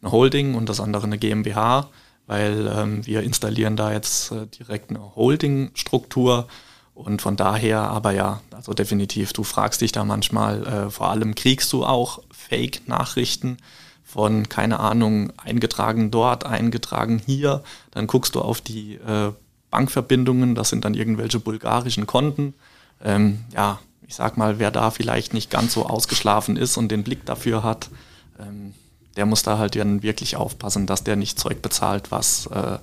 eine 0.00 0.12
Holding 0.12 0.54
und 0.54 0.68
das 0.68 0.80
andere 0.80 1.04
eine 1.04 1.18
GmbH. 1.18 1.88
weil 2.26 2.72
ähm, 2.72 3.04
wir 3.04 3.22
installieren 3.22 3.76
da 3.76 3.92
jetzt 3.92 4.30
äh, 4.30 4.46
direkt 4.46 4.90
eine 4.90 5.16
Holding-Struktur 5.16 6.46
und 6.94 7.22
von 7.22 7.36
daher, 7.36 7.80
aber 7.80 8.12
ja, 8.12 8.40
also 8.52 8.72
definitiv, 8.72 9.32
du 9.32 9.42
fragst 9.42 9.80
dich 9.80 9.90
da 9.90 10.04
manchmal, 10.04 10.66
äh, 10.66 10.90
vor 10.90 11.08
allem 11.08 11.34
kriegst 11.34 11.72
du 11.72 11.84
auch 11.84 12.22
Fake-Nachrichten 12.30 13.56
von, 14.04 14.48
keine 14.48 14.80
Ahnung, 14.80 15.32
eingetragen 15.38 16.10
dort, 16.10 16.44
eingetragen 16.44 17.20
hier. 17.24 17.62
Dann 17.90 18.06
guckst 18.06 18.34
du 18.34 18.40
auf 18.40 18.60
die 18.60 18.94
äh, 18.94 19.32
Bankverbindungen, 19.70 20.54
das 20.54 20.70
sind 20.70 20.84
dann 20.84 20.94
irgendwelche 20.94 21.40
bulgarischen 21.40 22.06
Konten. 22.06 22.54
Ähm, 23.02 23.44
ja, 23.52 23.78
ich 24.06 24.14
sag 24.14 24.36
mal, 24.36 24.58
wer 24.58 24.70
da 24.70 24.90
vielleicht 24.90 25.34
nicht 25.34 25.50
ganz 25.50 25.72
so 25.72 25.86
ausgeschlafen 25.86 26.56
ist 26.56 26.76
und 26.76 26.88
den 26.88 27.04
Blick 27.04 27.24
dafür 27.24 27.62
hat, 27.62 27.90
ähm, 28.38 28.74
der 29.16 29.26
muss 29.26 29.42
da 29.42 29.58
halt 29.58 29.76
dann 29.76 30.02
wirklich 30.02 30.36
aufpassen, 30.36 30.86
dass 30.86 31.04
der 31.04 31.16
nicht 31.16 31.38
Zeug 31.38 31.62
bezahlt, 31.62 32.10
was 32.10 32.46
äh, 32.46 32.78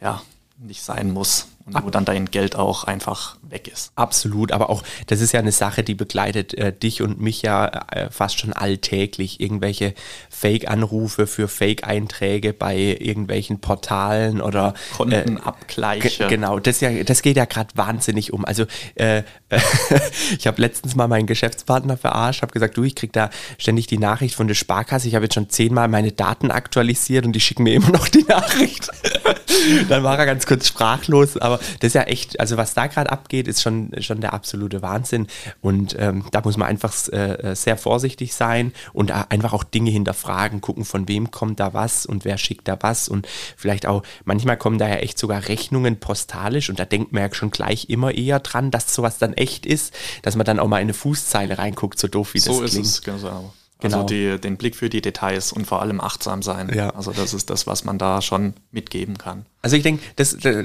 ja 0.00 0.22
nicht 0.58 0.82
sein 0.82 1.10
muss 1.10 1.48
und 1.66 1.84
wo 1.84 1.90
dann 1.90 2.04
dein 2.04 2.26
Geld 2.26 2.54
auch 2.54 2.84
einfach 2.84 3.36
weg 3.42 3.66
ist. 3.66 3.90
Absolut, 3.96 4.52
aber 4.52 4.70
auch 4.70 4.84
das 5.08 5.20
ist 5.20 5.32
ja 5.32 5.40
eine 5.40 5.50
Sache, 5.50 5.82
die 5.82 5.94
begleitet 5.94 6.54
äh, 6.54 6.72
dich 6.72 7.02
und 7.02 7.20
mich 7.20 7.42
ja 7.42 7.66
äh, 7.90 8.10
fast 8.10 8.38
schon 8.38 8.52
alltäglich. 8.52 9.40
Irgendwelche 9.40 9.94
Fake-Anrufe 10.30 11.26
für 11.26 11.48
Fake-Einträge 11.48 12.52
bei 12.52 12.76
irgendwelchen 12.76 13.60
Portalen 13.60 14.40
oder 14.40 14.74
Kontenabgleiche. 14.96 16.24
Äh, 16.24 16.28
genau, 16.28 16.60
das, 16.60 16.80
ja, 16.80 17.02
das 17.02 17.22
geht 17.22 17.36
ja 17.36 17.46
gerade 17.46 17.70
wahnsinnig 17.74 18.32
um. 18.32 18.44
Also 18.44 18.66
äh, 18.94 19.24
ich 20.38 20.46
habe 20.46 20.60
letztens 20.60 20.94
mal 20.94 21.08
meinen 21.08 21.26
Geschäftspartner 21.26 21.96
verarscht, 21.96 22.42
habe 22.42 22.52
gesagt, 22.52 22.76
du, 22.76 22.84
ich 22.84 22.94
krieg 22.94 23.12
da 23.12 23.30
ständig 23.58 23.88
die 23.88 23.98
Nachricht 23.98 24.36
von 24.36 24.46
der 24.46 24.54
Sparkasse. 24.54 25.08
Ich 25.08 25.16
habe 25.16 25.24
jetzt 25.24 25.34
schon 25.34 25.50
zehnmal 25.50 25.88
meine 25.88 26.12
Daten 26.12 26.52
aktualisiert 26.52 27.26
und 27.26 27.32
die 27.32 27.40
schicken 27.40 27.64
mir 27.64 27.74
immer 27.74 27.90
noch 27.90 28.08
die 28.08 28.24
Nachricht. 28.28 28.88
dann 29.88 30.02
war 30.02 30.18
er 30.18 30.26
ganz 30.26 30.46
kurz 30.46 30.68
sprachlos, 30.68 31.36
aber 31.36 31.58
das 31.80 31.88
ist 31.88 31.94
ja 31.94 32.02
echt, 32.02 32.40
also 32.40 32.56
was 32.56 32.74
da 32.74 32.86
gerade 32.86 33.10
abgeht, 33.10 33.48
ist 33.48 33.62
schon, 33.62 33.90
schon 34.00 34.20
der 34.20 34.32
absolute 34.32 34.82
Wahnsinn. 34.82 35.26
Und 35.60 35.96
ähm, 35.98 36.24
da 36.30 36.40
muss 36.42 36.56
man 36.56 36.68
einfach 36.68 36.92
äh, 37.08 37.54
sehr 37.54 37.76
vorsichtig 37.76 38.34
sein 38.34 38.72
und 38.92 39.10
einfach 39.10 39.52
auch 39.52 39.64
Dinge 39.64 39.90
hinterfragen, 39.90 40.60
gucken, 40.60 40.84
von 40.84 41.08
wem 41.08 41.30
kommt 41.30 41.60
da 41.60 41.74
was 41.74 42.06
und 42.06 42.24
wer 42.24 42.38
schickt 42.38 42.68
da 42.68 42.78
was. 42.80 43.08
Und 43.08 43.26
vielleicht 43.56 43.86
auch, 43.86 44.02
manchmal 44.24 44.56
kommen 44.56 44.78
da 44.78 44.88
ja 44.88 44.96
echt 44.96 45.18
sogar 45.18 45.48
Rechnungen 45.48 45.98
postalisch 45.98 46.70
und 46.70 46.78
da 46.78 46.84
denkt 46.84 47.12
man 47.12 47.22
ja 47.22 47.34
schon 47.34 47.50
gleich 47.50 47.88
immer 47.88 48.12
eher 48.12 48.40
dran, 48.40 48.70
dass 48.70 48.94
sowas 48.94 49.18
dann 49.18 49.34
echt 49.34 49.66
ist, 49.66 49.94
dass 50.22 50.36
man 50.36 50.46
dann 50.46 50.58
auch 50.58 50.68
mal 50.68 50.78
in 50.78 50.86
eine 50.86 50.94
Fußzeile 50.94 51.58
reinguckt, 51.58 51.98
so 51.98 52.08
doof 52.08 52.34
wie 52.34 52.38
so 52.38 52.60
das 52.60 52.70
klingt. 52.70 52.86
So 52.86 52.90
ist 52.90 52.98
es, 52.98 53.02
genau. 53.02 53.52
Genau. 53.80 54.02
Also 54.02 54.06
die, 54.06 54.40
den 54.40 54.56
Blick 54.56 54.74
für 54.74 54.88
die 54.88 55.02
Details 55.02 55.52
und 55.52 55.66
vor 55.66 55.82
allem 55.82 56.00
achtsam 56.00 56.42
sein. 56.42 56.70
Ja. 56.74 56.90
Also 56.90 57.12
das 57.12 57.34
ist 57.34 57.50
das, 57.50 57.66
was 57.66 57.84
man 57.84 57.98
da 57.98 58.22
schon 58.22 58.54
mitgeben 58.70 59.18
kann. 59.18 59.46
Also 59.62 59.76
ich 59.76 59.82
denke, 59.82 60.04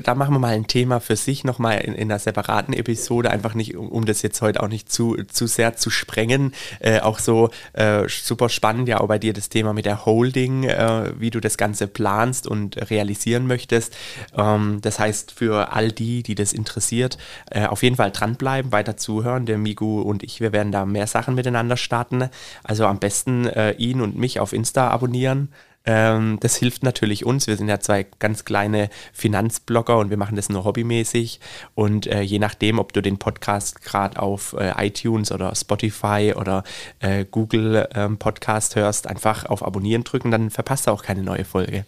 da 0.03 0.13
machen 0.13 0.35
wir 0.35 0.39
mal 0.39 0.53
ein 0.53 0.67
Thema 0.67 0.99
für 0.99 1.15
sich 1.15 1.43
nochmal 1.43 1.79
in, 1.79 1.95
in 1.95 2.11
einer 2.11 2.19
separaten 2.19 2.71
Episode, 2.73 3.31
einfach 3.31 3.55
nicht, 3.55 3.75
um, 3.75 3.89
um, 3.89 4.05
das 4.05 4.21
jetzt 4.21 4.41
heute 4.43 4.61
auch 4.61 4.67
nicht 4.67 4.91
zu, 4.91 5.15
zu 5.23 5.47
sehr 5.47 5.75
zu 5.75 5.89
sprengen. 5.89 6.53
Äh, 6.79 6.99
auch 6.99 7.17
so 7.17 7.49
äh, 7.73 8.07
super 8.07 8.47
spannend 8.47 8.87
ja 8.87 8.99
auch 8.99 9.07
bei 9.07 9.17
dir 9.17 9.33
das 9.33 9.49
Thema 9.49 9.73
mit 9.73 9.85
der 9.87 10.05
Holding, 10.05 10.65
äh, 10.65 11.13
wie 11.17 11.31
du 11.31 11.39
das 11.39 11.57
Ganze 11.57 11.87
planst 11.87 12.45
und 12.45 12.91
realisieren 12.91 13.47
möchtest. 13.47 13.95
Ähm, 14.37 14.79
das 14.81 14.99
heißt, 14.99 15.31
für 15.31 15.73
all 15.73 15.91
die, 15.91 16.21
die 16.21 16.35
das 16.35 16.53
interessiert, 16.53 17.17
äh, 17.49 17.65
auf 17.65 17.81
jeden 17.81 17.95
Fall 17.95 18.11
dranbleiben, 18.11 18.71
weiter 18.71 18.97
zuhören. 18.97 19.47
Der 19.47 19.57
Migu 19.57 20.01
und 20.01 20.21
ich, 20.21 20.41
wir 20.41 20.51
werden 20.51 20.71
da 20.71 20.85
mehr 20.85 21.07
Sachen 21.07 21.33
miteinander 21.33 21.77
starten. 21.77 22.29
Also 22.63 22.85
am 22.85 22.99
besten 22.99 23.47
äh, 23.47 23.71
ihn 23.71 23.99
und 23.99 24.15
mich 24.15 24.39
auf 24.39 24.53
Insta 24.53 24.89
abonnieren. 24.89 25.49
Ähm, 25.85 26.37
das 26.39 26.55
hilft 26.57 26.83
natürlich 26.83 27.25
uns. 27.25 27.47
Wir 27.47 27.57
sind 27.57 27.67
ja 27.67 27.79
zwei 27.79 28.05
ganz 28.19 28.45
kleine 28.45 28.89
Finanzblogger 29.13 29.97
und 29.97 30.09
wir 30.09 30.17
machen 30.17 30.35
das 30.35 30.49
nur 30.49 30.63
hobbymäßig. 30.63 31.39
Und 31.73 32.07
äh, 32.07 32.21
je 32.21 32.39
nachdem, 32.39 32.79
ob 32.79 32.93
du 32.93 33.01
den 33.01 33.17
Podcast 33.17 33.81
gerade 33.81 34.21
auf 34.21 34.53
äh, 34.53 34.73
iTunes 34.85 35.31
oder 35.31 35.55
Spotify 35.55 36.33
oder 36.35 36.63
äh, 36.99 37.25
Google 37.29 37.87
ähm, 37.95 38.17
Podcast 38.17 38.75
hörst, 38.75 39.07
einfach 39.07 39.45
auf 39.45 39.65
Abonnieren 39.65 40.03
drücken, 40.03 40.31
dann 40.31 40.49
verpasst 40.49 40.87
du 40.87 40.91
auch 40.91 41.03
keine 41.03 41.23
neue 41.23 41.45
Folge. 41.45 41.85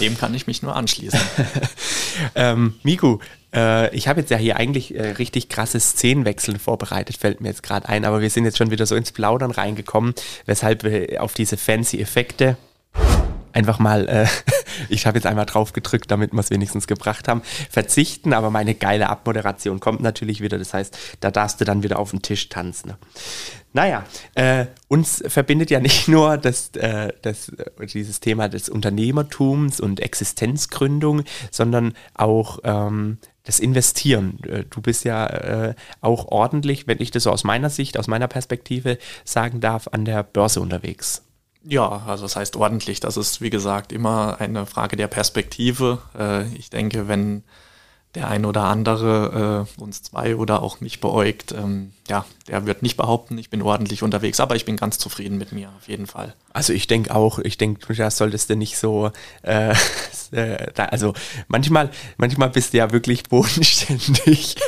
Dem 0.00 0.16
kann 0.16 0.34
ich 0.34 0.46
mich 0.46 0.62
nur 0.62 0.74
anschließen. 0.74 1.18
ähm, 2.36 2.74
Miku, 2.84 3.18
äh, 3.52 3.94
ich 3.94 4.06
habe 4.06 4.20
jetzt 4.20 4.30
ja 4.30 4.36
hier 4.36 4.56
eigentlich 4.56 4.94
äh, 4.94 5.10
richtig 5.12 5.48
krasse 5.48 5.80
Szenenwechseln 5.80 6.60
vorbereitet, 6.60 7.16
fällt 7.16 7.40
mir 7.40 7.48
jetzt 7.48 7.64
gerade 7.64 7.88
ein, 7.88 8.04
aber 8.04 8.20
wir 8.20 8.30
sind 8.30 8.44
jetzt 8.44 8.56
schon 8.56 8.70
wieder 8.70 8.86
so 8.86 8.94
ins 8.94 9.10
Plaudern 9.10 9.50
reingekommen, 9.50 10.14
weshalb 10.46 10.84
wir 10.84 11.20
auf 11.22 11.34
diese 11.34 11.56
fancy 11.56 12.00
Effekte 12.00 12.56
einfach 13.54 13.78
mal, 13.78 14.08
äh, 14.08 14.26
ich 14.88 15.06
habe 15.06 15.16
jetzt 15.16 15.26
einmal 15.26 15.46
drauf 15.46 15.72
gedrückt, 15.72 16.10
damit 16.10 16.32
wir 16.32 16.40
es 16.40 16.50
wenigstens 16.50 16.86
gebracht 16.86 17.28
haben, 17.28 17.42
verzichten, 17.70 18.34
aber 18.34 18.50
meine 18.50 18.74
geile 18.74 19.08
Abmoderation 19.08 19.80
kommt 19.80 20.00
natürlich 20.00 20.40
wieder. 20.40 20.58
Das 20.58 20.74
heißt, 20.74 20.98
da 21.20 21.30
darfst 21.30 21.60
du 21.60 21.64
dann 21.64 21.82
wieder 21.82 21.98
auf 21.98 22.10
den 22.10 22.20
Tisch 22.20 22.48
tanzen. 22.48 22.94
Naja, 23.72 24.04
äh, 24.34 24.66
uns 24.88 25.22
verbindet 25.26 25.70
ja 25.70 25.80
nicht 25.80 26.08
nur 26.08 26.36
das, 26.36 26.70
äh, 26.76 27.12
das, 27.22 27.48
äh, 27.48 27.86
dieses 27.86 28.20
Thema 28.20 28.48
des 28.48 28.68
Unternehmertums 28.68 29.80
und 29.80 30.00
Existenzgründung, 30.00 31.22
sondern 31.50 31.94
auch 32.14 32.58
ähm, 32.64 33.18
das 33.44 33.60
Investieren. 33.60 34.38
Äh, 34.44 34.64
du 34.68 34.80
bist 34.80 35.04
ja 35.04 35.26
äh, 35.26 35.74
auch 36.00 36.26
ordentlich, 36.26 36.86
wenn 36.86 37.00
ich 37.00 37.10
das 37.10 37.24
so 37.24 37.30
aus 37.30 37.44
meiner 37.44 37.70
Sicht, 37.70 37.98
aus 37.98 38.06
meiner 38.06 38.28
Perspektive 38.28 38.98
sagen 39.24 39.60
darf, 39.60 39.88
an 39.92 40.04
der 40.04 40.22
Börse 40.22 40.60
unterwegs. 40.60 41.22
Ja, 41.66 42.02
also 42.06 42.24
das 42.24 42.36
heißt 42.36 42.56
ordentlich. 42.56 43.00
Das 43.00 43.16
ist, 43.16 43.40
wie 43.40 43.50
gesagt, 43.50 43.92
immer 43.92 44.36
eine 44.38 44.66
Frage 44.66 44.96
der 44.96 45.08
Perspektive. 45.08 45.98
Äh, 46.18 46.46
ich 46.54 46.68
denke, 46.70 47.08
wenn 47.08 47.42
der 48.14 48.28
ein 48.28 48.44
oder 48.44 48.64
andere 48.64 49.66
äh, 49.78 49.80
uns 49.82 50.02
zwei 50.02 50.36
oder 50.36 50.62
auch 50.62 50.80
mich 50.80 51.00
beäugt, 51.00 51.52
ähm, 51.52 51.92
ja, 52.08 52.24
der 52.48 52.66
wird 52.66 52.82
nicht 52.82 52.96
behaupten, 52.96 53.38
ich 53.38 53.50
bin 53.50 53.62
ordentlich 53.62 54.02
unterwegs, 54.02 54.38
aber 54.38 54.56
ich 54.56 54.64
bin 54.64 54.76
ganz 54.76 54.98
zufrieden 54.98 55.38
mit 55.38 55.52
mir, 55.52 55.70
auf 55.76 55.88
jeden 55.88 56.06
Fall. 56.06 56.34
Also 56.52 56.72
ich 56.72 56.86
denke 56.86 57.14
auch, 57.14 57.38
ich 57.38 57.56
denke, 57.56 57.94
da 57.94 58.10
solltest 58.10 58.50
du 58.50 58.56
nicht 58.56 58.76
so, 58.76 59.10
äh, 59.42 59.74
äh, 60.30 60.70
da, 60.74 60.84
also 60.86 61.14
manchmal, 61.48 61.90
manchmal 62.18 62.50
bist 62.50 62.72
du 62.72 62.78
ja 62.78 62.92
wirklich 62.92 63.24
bodenständig. 63.24 64.56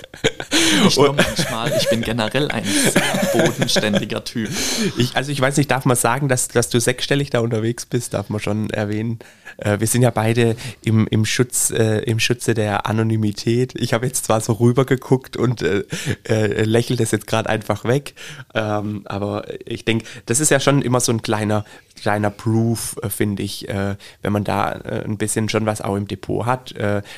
Nicht 0.82 0.96
nur 0.96 1.12
manchmal, 1.12 1.72
ich 1.76 1.88
bin 1.90 2.00
generell 2.00 2.50
ein 2.50 2.64
sehr 2.64 3.30
bodenständiger 3.32 4.24
Typ. 4.24 4.50
Ich, 4.96 5.14
also 5.14 5.30
ich 5.30 5.40
weiß 5.40 5.56
nicht, 5.56 5.70
darf 5.70 5.84
man 5.84 5.96
sagen, 5.96 6.28
dass, 6.28 6.48
dass 6.48 6.70
du 6.70 6.80
sechsstellig 6.80 7.30
da 7.30 7.40
unterwegs 7.40 7.86
bist, 7.86 8.14
darf 8.14 8.30
man 8.30 8.40
schon 8.40 8.70
erwähnen. 8.70 9.18
Äh, 9.58 9.80
wir 9.80 9.86
sind 9.86 10.02
ja 10.02 10.10
beide 10.10 10.56
im, 10.82 11.06
im, 11.08 11.24
Schutz, 11.24 11.70
äh, 11.70 11.98
im 12.00 12.18
Schutze 12.20 12.54
der 12.54 12.86
Anonymität. 12.86 13.35
Ich 13.44 13.92
habe 13.92 14.06
jetzt 14.06 14.24
zwar 14.24 14.40
so 14.40 14.54
rübergeguckt 14.54 15.36
und 15.36 15.62
äh, 15.62 15.84
äh, 16.28 16.62
lächelt 16.64 17.00
es 17.00 17.10
jetzt 17.10 17.26
gerade 17.26 17.48
einfach 17.48 17.84
weg, 17.84 18.14
ähm, 18.54 19.02
aber 19.04 19.44
ich 19.64 19.84
denke, 19.84 20.06
das 20.26 20.40
ist 20.40 20.50
ja 20.50 20.60
schon 20.60 20.82
immer 20.82 21.00
so 21.00 21.12
ein 21.12 21.22
kleiner 21.22 21.64
kleiner 21.96 22.30
Proof, 22.30 22.96
äh, 23.02 23.08
finde 23.08 23.42
ich, 23.42 23.68
äh, 23.68 23.96
wenn 24.22 24.32
man 24.32 24.44
da 24.44 24.72
äh, 24.72 25.04
ein 25.04 25.18
bisschen 25.18 25.48
schon 25.48 25.66
was 25.66 25.80
auch 25.80 25.96
im 25.96 26.06
Depot 26.06 26.46
hat, 26.46 26.74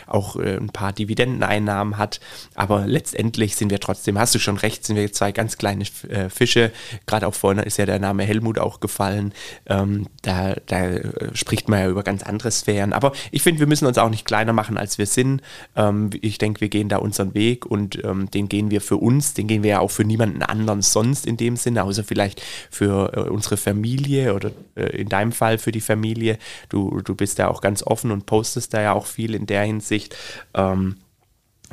auch 0.06 0.36
ein 0.36 0.68
paar 0.68 0.92
Dividendeneinnahmen 0.92 1.98
hat. 1.98 2.20
Aber 2.54 2.86
letztendlich 2.86 3.56
sind 3.56 3.70
wir 3.70 3.80
trotzdem, 3.80 4.18
hast 4.18 4.34
du 4.34 4.38
schon 4.38 4.56
recht, 4.56 4.84
sind 4.84 4.96
wir 4.96 5.12
zwei 5.12 5.32
ganz 5.32 5.58
kleine 5.58 5.84
Fische. 6.28 6.70
Gerade 7.06 7.26
auch 7.26 7.34
vorne 7.34 7.62
ist 7.62 7.78
ja 7.78 7.86
der 7.86 7.98
Name 7.98 8.24
Helmut 8.24 8.58
auch 8.58 8.80
gefallen. 8.80 9.32
Ähm, 9.66 10.06
da, 10.22 10.54
da 10.66 10.86
spricht 11.32 11.68
man 11.68 11.80
ja 11.80 11.88
über 11.88 12.02
ganz 12.02 12.22
andere 12.22 12.50
Sphären. 12.50 12.92
Aber 12.92 13.12
ich 13.30 13.42
finde, 13.42 13.60
wir 13.60 13.66
müssen 13.66 13.86
uns 13.86 13.98
auch 13.98 14.10
nicht 14.10 14.24
kleiner 14.24 14.52
machen, 14.52 14.78
als 14.78 14.98
wir 14.98 15.06
sind. 15.06 15.42
Ähm, 15.76 16.10
ich 16.20 16.38
denke, 16.38 16.60
wir 16.60 16.68
gehen 16.68 16.88
da 16.88 16.98
unseren 16.98 17.34
Weg 17.34 17.66
und 17.66 18.02
ähm, 18.04 18.30
den 18.30 18.48
gehen 18.48 18.70
wir 18.70 18.80
für 18.80 18.96
uns, 18.96 19.34
den 19.34 19.48
gehen 19.48 19.62
wir 19.62 19.70
ja 19.70 19.80
auch 19.80 19.90
für 19.90 20.04
niemanden 20.04 20.42
anderen 20.42 20.82
sonst 20.82 21.26
in 21.26 21.36
dem 21.36 21.56
Sinne, 21.56 21.84
außer 21.84 22.04
vielleicht 22.04 22.42
für 22.70 23.28
unsere 23.30 23.56
Familie 23.56 24.34
oder 24.34 24.50
in 24.86 25.08
deinem 25.08 25.32
Fall 25.32 25.58
für 25.58 25.72
die 25.72 25.80
Familie. 25.80 26.38
Du, 26.68 27.00
du 27.02 27.14
bist 27.14 27.38
ja 27.38 27.48
auch 27.48 27.60
ganz 27.60 27.82
offen 27.82 28.10
und 28.10 28.26
postest 28.26 28.74
da 28.74 28.80
ja 28.80 28.92
auch 28.92 29.06
viel 29.06 29.34
in 29.34 29.46
der 29.46 29.64
Hinsicht. 29.64 30.16
Ähm, 30.54 30.96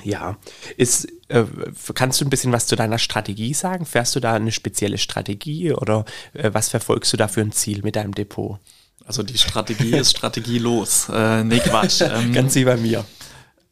ja, 0.04 0.38
ist, 0.78 1.08
äh, 1.30 1.46
kannst 1.94 2.20
du 2.20 2.26
ein 2.26 2.30
bisschen 2.30 2.52
was 2.52 2.68
zu 2.68 2.76
deiner 2.76 2.98
Strategie 2.98 3.54
sagen? 3.54 3.86
Fährst 3.86 4.16
du 4.16 4.20
da 4.20 4.34
eine 4.34 4.52
spezielle 4.52 4.98
Strategie 4.98 5.72
oder 5.72 6.06
äh, 6.34 6.52
was 6.54 6.70
verfolgst 6.70 7.14
du 7.14 7.18
da 7.18 7.28
für 7.28 7.42
ein 7.42 7.52
Ziel 7.52 7.82
mit 7.82 7.96
deinem 7.96 8.14
Depot? 8.14 8.60
Also 9.06 9.24
die 9.24 9.38
Strategie 9.38 9.96
ist 9.96 10.18
strategielos. 10.18 11.10
Äh, 11.14 11.44
nee, 11.44 11.60
Quatsch. 11.60 12.02
Ähm, 12.02 12.34
Ganz 12.34 12.56
wie 12.56 12.66
bei 12.66 12.78
mir. 12.78 13.06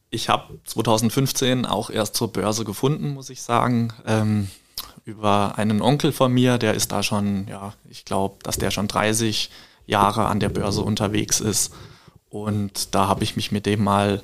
Ich 0.10 0.30
habe 0.30 0.60
2015 0.66 1.66
auch 1.66 1.90
erst 1.90 2.16
zur 2.16 2.32
Börse 2.32 2.64
gefunden, 2.64 3.10
muss 3.10 3.30
ich 3.30 3.42
sagen. 3.42 3.92
Ähm, 4.06 4.48
über 5.06 5.58
einen 5.58 5.82
Onkel 5.82 6.12
von 6.12 6.32
mir, 6.32 6.58
der 6.58 6.74
ist 6.74 6.92
da 6.92 7.04
schon, 7.04 7.48
ja, 7.48 7.74
ich 7.90 8.06
glaube, 8.06 8.38
dass 8.44 8.58
der 8.58 8.72
schon 8.72 8.88
30 8.88 9.50
Jahre 9.86 10.26
an 10.28 10.40
der 10.40 10.50
Börse 10.50 10.82
unterwegs 10.82 11.40
ist. 11.40 11.74
Und 12.30 12.96
da 12.96 13.08
habe 13.08 13.24
ich 13.24 13.36
mich 13.36 13.52
mit 13.52 13.66
dem 13.66 13.84
mal 13.84 14.22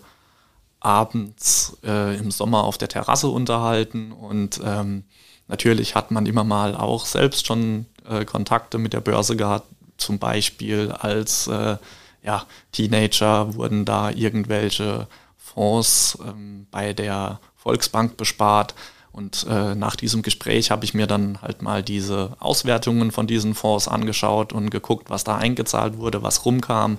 abends 0.79 1.77
äh, 1.83 2.17
im 2.17 2.31
Sommer 2.31 2.63
auf 2.63 2.77
der 2.77 2.87
Terrasse 2.87 3.27
unterhalten. 3.27 4.11
Und 4.11 4.61
ähm, 4.63 5.03
natürlich 5.47 5.95
hat 5.95 6.11
man 6.11 6.25
immer 6.25 6.43
mal 6.43 6.75
auch 6.75 7.05
selbst 7.05 7.45
schon 7.45 7.85
äh, 8.07 8.25
Kontakte 8.25 8.77
mit 8.77 8.93
der 8.93 9.01
Börse 9.01 9.35
gehabt, 9.35 9.67
zum 9.97 10.17
Beispiel 10.17 10.91
als 10.91 11.47
äh, 11.47 11.77
ja, 12.23 12.45
Teenager 12.71 13.53
wurden 13.55 13.85
da 13.85 14.11
irgendwelche 14.11 15.07
Fonds 15.37 16.17
ähm, 16.25 16.67
bei 16.71 16.93
der 16.93 17.39
Volksbank 17.55 18.17
bespart. 18.17 18.75
Und 19.11 19.45
äh, 19.49 19.75
nach 19.75 19.95
diesem 19.95 20.21
Gespräch 20.21 20.71
habe 20.71 20.85
ich 20.85 20.93
mir 20.93 21.07
dann 21.07 21.41
halt 21.41 21.61
mal 21.61 21.83
diese 21.83 22.35
Auswertungen 22.39 23.11
von 23.11 23.27
diesen 23.27 23.55
Fonds 23.55 23.87
angeschaut 23.87 24.53
und 24.53 24.69
geguckt, 24.69 25.09
was 25.09 25.23
da 25.23 25.37
eingezahlt 25.37 25.97
wurde, 25.97 26.21
was 26.21 26.45
rumkam. 26.45 26.97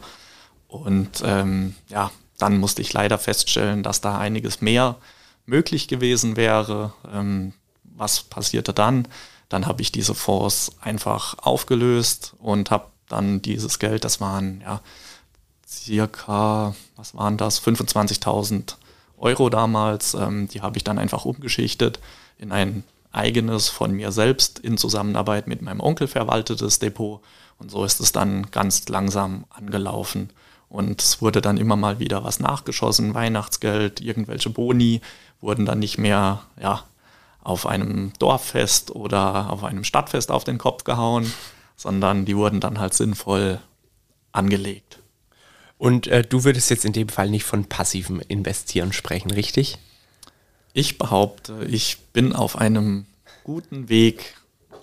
Und 0.67 1.23
ähm, 1.25 1.75
ja, 1.89 2.11
dann 2.39 2.59
musste 2.59 2.83
ich 2.83 2.93
leider 2.93 3.19
feststellen, 3.19 3.83
dass 3.83 4.01
da 4.01 4.19
einiges 4.19 4.61
mehr 4.61 4.97
möglich 5.47 5.89
gewesen 5.89 6.37
wäre. 6.37 6.93
Ähm, 7.13 7.53
was 7.83 8.23
passierte 8.23 8.73
dann? 8.73 9.07
Dann 9.49 9.67
habe 9.67 9.83
ich 9.83 9.93
diese 9.93 10.15
Fonds 10.15 10.73
einfach 10.81 11.39
aufgelöst 11.39 12.35
und 12.39 12.71
habe 12.71 12.87
dann 13.09 13.43
dieses 13.43 13.79
Geld, 13.79 14.05
das 14.05 14.21
waren 14.21 14.61
ja 14.63 14.81
circa, 15.69 16.75
was 16.97 17.15
waren 17.15 17.37
das, 17.37 17.63
25.000 17.63 18.75
Euro 19.21 19.51
damals, 19.51 20.15
ähm, 20.15 20.49
die 20.49 20.63
habe 20.63 20.77
ich 20.77 20.85
dann 20.85 20.99
einfach 20.99 21.25
umgeschichtet 21.25 22.01
in 22.39 22.53
ein 22.53 22.85
eigenes 23.13 23.69
von 23.69 23.93
mir 23.93 24.13
selbst 24.13 24.59
in 24.59 24.79
Zusammenarbeit 24.79 25.47
mit 25.47 25.63
meinem 25.63 25.81
Onkel 25.81 26.09
verwaltetes 26.09 26.79
Depot 26.79 27.21
und 27.61 27.71
so 27.71 27.85
ist 27.85 28.01
es 28.01 28.13
dann 28.13 28.51
ganz 28.51 28.89
langsam 28.89 29.45
angelaufen. 29.51 30.31
Und 30.69 31.03
es 31.03 31.21
wurde 31.21 31.41
dann 31.41 31.59
immer 31.59 31.77
mal 31.77 31.99
wieder 31.99 32.25
was 32.25 32.41
nachgeschossen, 32.41 33.15
Weihnachtsgeld, 33.15 34.01
irgendwelche 34.01 34.51
Boni 34.51 35.01
wurden 35.41 35.67
dann 35.67 35.81
nicht 35.81 35.99
mehr 35.99 36.43
ja, 36.61 36.85
auf 37.43 37.67
einem 37.67 38.13
Dorffest 38.19 38.95
oder 38.95 39.51
auf 39.51 39.65
einem 39.65 39.85
Stadtfest 39.85 40.31
auf 40.31 40.45
den 40.45 40.59
Kopf 40.59 40.85
gehauen, 40.85 41.31
sondern 41.77 42.25
die 42.25 42.37
wurden 42.37 42.61
dann 42.61 42.79
halt 42.79 42.95
sinnvoll 42.95 43.59
angelegt. 44.33 45.00
Und 45.81 46.09
äh, 46.09 46.23
du 46.23 46.45
würdest 46.45 46.69
jetzt 46.69 46.85
in 46.85 46.93
dem 46.93 47.09
Fall 47.09 47.31
nicht 47.31 47.45
von 47.45 47.65
passivem 47.65 48.21
Investieren 48.29 48.93
sprechen, 48.93 49.31
richtig? 49.31 49.79
Ich 50.75 50.99
behaupte, 50.99 51.65
ich 51.71 51.97
bin 52.13 52.35
auf 52.35 52.57
einem 52.57 53.07
guten 53.45 53.89
Weg, 53.89 54.35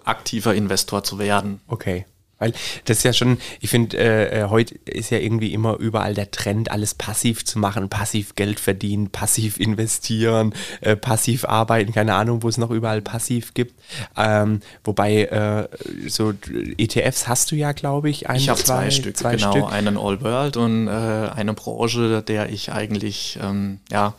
aktiver 0.05 0.55
Investor 0.55 1.03
zu 1.03 1.19
werden. 1.19 1.62
Okay. 1.67 2.07
Weil 2.39 2.54
das 2.86 2.97
ist 2.97 3.04
ja 3.04 3.13
schon, 3.13 3.38
ich 3.60 3.69
finde, 3.69 3.97
äh, 3.97 4.41
äh, 4.41 4.50
heute 4.50 4.76
ist 4.86 5.10
ja 5.10 5.17
irgendwie 5.17 5.54
immer 5.54 5.78
überall 5.78 6.13
der 6.13 6.30
Trend, 6.30 6.69
alles 6.71 6.93
passiv 6.93 7.45
zu 7.45 7.58
machen, 7.58 7.89
passiv 7.89 8.36
Geld 8.36 8.60
verdienen, 8.60 9.10
passiv 9.10 9.60
investieren, 9.60 10.54
äh, 10.82 10.95
passiv 10.95 11.45
arbeiten, 11.45 11.93
keine 11.93 12.13
Ahnung, 12.15 12.43
wo 12.43 12.50
es 12.50 12.58
noch 12.58 12.69
überall 12.69 13.02
passiv 13.02 13.54
gibt. 13.54 13.73
Ähm, 14.15 14.62
wobei 14.84 15.23
äh, 15.23 15.67
so 16.08 16.34
ETFs 16.78 17.28
hast 17.28 17.52
du 17.52 17.56
ja, 17.56 17.71
glaube 17.71 18.10
ich, 18.10 18.30
ein, 18.30 18.38
Ich 18.38 18.50
habe 18.50 18.63
zwei, 18.63 18.84
zwei, 18.84 18.91
Stück, 18.91 19.17
zwei 19.17 19.36
genau, 19.36 19.52
Stück. 19.52 19.71
einen 19.71 19.97
All 19.97 20.21
World 20.21 20.58
und 20.58 20.88
äh, 20.88 20.91
eine 20.91 21.54
Branche, 21.54 22.21
der 22.21 22.50
ich 22.50 22.71
eigentlich, 22.71 23.39
ähm, 23.41 23.80
ja, 23.91 24.13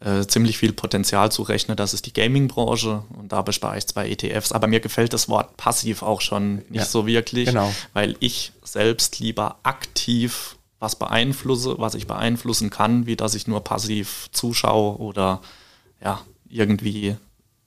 äh, 0.00 0.26
ziemlich 0.26 0.58
viel 0.58 0.72
Potenzial 0.72 1.32
zurechne. 1.32 1.76
Das 1.76 1.94
ist 1.94 2.06
die 2.06 2.12
Gaming-Branche 2.12 3.02
und 3.18 3.32
da 3.32 3.42
bespare 3.42 3.78
ich 3.78 3.86
zwei 3.86 4.08
ETFs. 4.08 4.52
Aber 4.52 4.66
mir 4.66 4.80
gefällt 4.80 5.12
das 5.12 5.28
Wort 5.28 5.56
passiv 5.56 6.02
auch 6.02 6.20
schon 6.20 6.56
nicht 6.68 6.74
ja, 6.74 6.84
so 6.84 7.06
wirklich, 7.06 7.46
genau. 7.46 7.72
weil 7.92 8.16
ich 8.20 8.52
selbst 8.62 9.18
lieber 9.18 9.56
aktiv 9.62 10.56
was 10.78 10.96
beeinflusse, 10.96 11.76
was 11.78 11.94
ich 11.94 12.06
beeinflussen 12.06 12.70
kann, 12.70 13.06
wie 13.06 13.16
dass 13.16 13.34
ich 13.34 13.48
nur 13.48 13.64
passiv 13.64 14.28
zuschaue 14.30 14.98
oder 14.98 15.40
ja, 16.02 16.20
irgendwie 16.48 17.16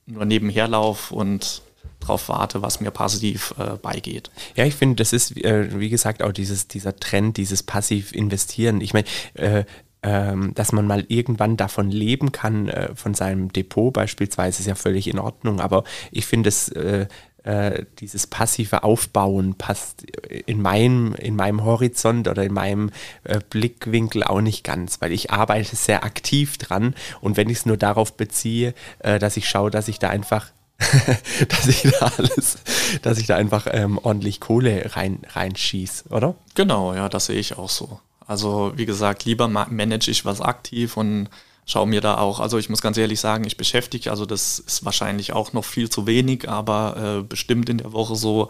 nur 0.06 0.26
nebenher 0.26 0.68
laufe 0.68 1.14
und 1.14 1.62
darauf 2.00 2.30
warte, 2.30 2.62
was 2.62 2.80
mir 2.80 2.92
passiv 2.92 3.54
äh, 3.58 3.78
beigeht. 3.78 4.32
Ja, 4.56 4.66
ich 4.66 4.76
finde, 4.76 4.96
das 4.96 5.14
ist, 5.14 5.38
äh, 5.38 5.80
wie 5.80 5.90
gesagt, 5.90 6.24
auch 6.24 6.32
dieses, 6.32 6.68
dieser 6.68 6.96
Trend, 6.96 7.38
dieses 7.38 7.64
passiv 7.64 8.12
investieren. 8.12 8.82
Ich 8.82 8.94
meine, 8.94 9.08
äh, 9.34 9.66
dass 10.02 10.72
man 10.72 10.88
mal 10.88 11.06
irgendwann 11.10 11.58
davon 11.58 11.92
leben 11.92 12.32
kann, 12.32 12.68
äh, 12.70 12.96
von 12.96 13.14
seinem 13.14 13.54
Depot 13.54 13.94
beispielsweise, 13.94 14.62
ist 14.62 14.68
ja 14.68 14.76
völlig 14.76 15.08
in 15.08 15.20
Ordnung. 15.20 15.60
Aber 15.60 15.84
ich 16.12 16.26
finde 16.26 16.50
es, 16.50 16.70
äh, 16.70 17.06
äh, 17.44 17.86
dieses 18.00 18.28
passive 18.28 18.84
Aufbauen 18.84 19.56
passt 19.56 20.04
in 20.04 20.62
meinem, 20.62 21.16
in 21.16 21.36
meinem 21.36 21.64
Horizont 21.64 22.28
oder 22.28 22.44
in 22.44 22.54
meinem 22.54 22.92
äh, 23.24 23.40
Blickwinkel 23.50 24.24
auch 24.24 24.42
nicht 24.42 24.64
ganz, 24.64 25.02
weil 25.02 25.12
ich 25.12 25.32
arbeite 25.32 25.76
sehr 25.76 26.04
aktiv 26.04 26.58
dran 26.58 26.94
und 27.20 27.38
wenn 27.38 27.50
ich 27.50 27.60
es 27.60 27.66
nur 27.66 27.78
darauf 27.78 28.16
beziehe, 28.16 28.74
äh, 29.00 29.18
dass 29.18 29.38
ich 29.38 29.50
schaue, 29.50 29.72
dass 29.72 29.88
ich 29.88 29.98
da 29.98 30.10
einfach 30.10 30.52
dass 31.48 31.68
ich 31.68 31.84
da 31.84 32.12
alles, 32.18 32.58
dass 33.04 33.20
ich 33.20 33.28
da 33.28 33.36
einfach 33.36 33.68
ähm, 33.70 34.00
ordentlich 34.02 34.40
Kohle 34.40 34.96
rein, 34.96 35.20
reinschieße, 35.30 36.10
oder? 36.10 36.36
Genau, 36.56 36.96
ja, 36.96 37.08
das 37.08 37.28
sehe 37.28 37.40
ich 37.40 37.58
auch 37.58 37.70
so. 37.70 38.00
Also 38.32 38.72
wie 38.78 38.86
gesagt, 38.86 39.26
lieber 39.26 39.50
manage 39.50 40.10
ich 40.10 40.24
was 40.24 40.40
aktiv 40.40 40.96
und 40.96 41.28
schaue 41.66 41.86
mir 41.86 42.00
da 42.00 42.18
auch, 42.18 42.40
also 42.40 42.58
ich 42.58 42.70
muss 42.70 42.82
ganz 42.82 42.96
ehrlich 42.98 43.20
sagen, 43.20 43.44
ich 43.44 43.58
beschäftige, 43.58 44.10
also 44.10 44.26
das 44.26 44.58
ist 44.60 44.86
wahrscheinlich 44.86 45.34
auch 45.34 45.52
noch 45.52 45.66
viel 45.66 45.90
zu 45.90 46.08
wenig, 46.08 46.48
aber 46.48 47.20
äh, 47.20 47.24
bestimmt 47.24 47.68
in 47.68 47.80
der 47.80 47.92
Woche 47.92 48.16
so 48.16 48.50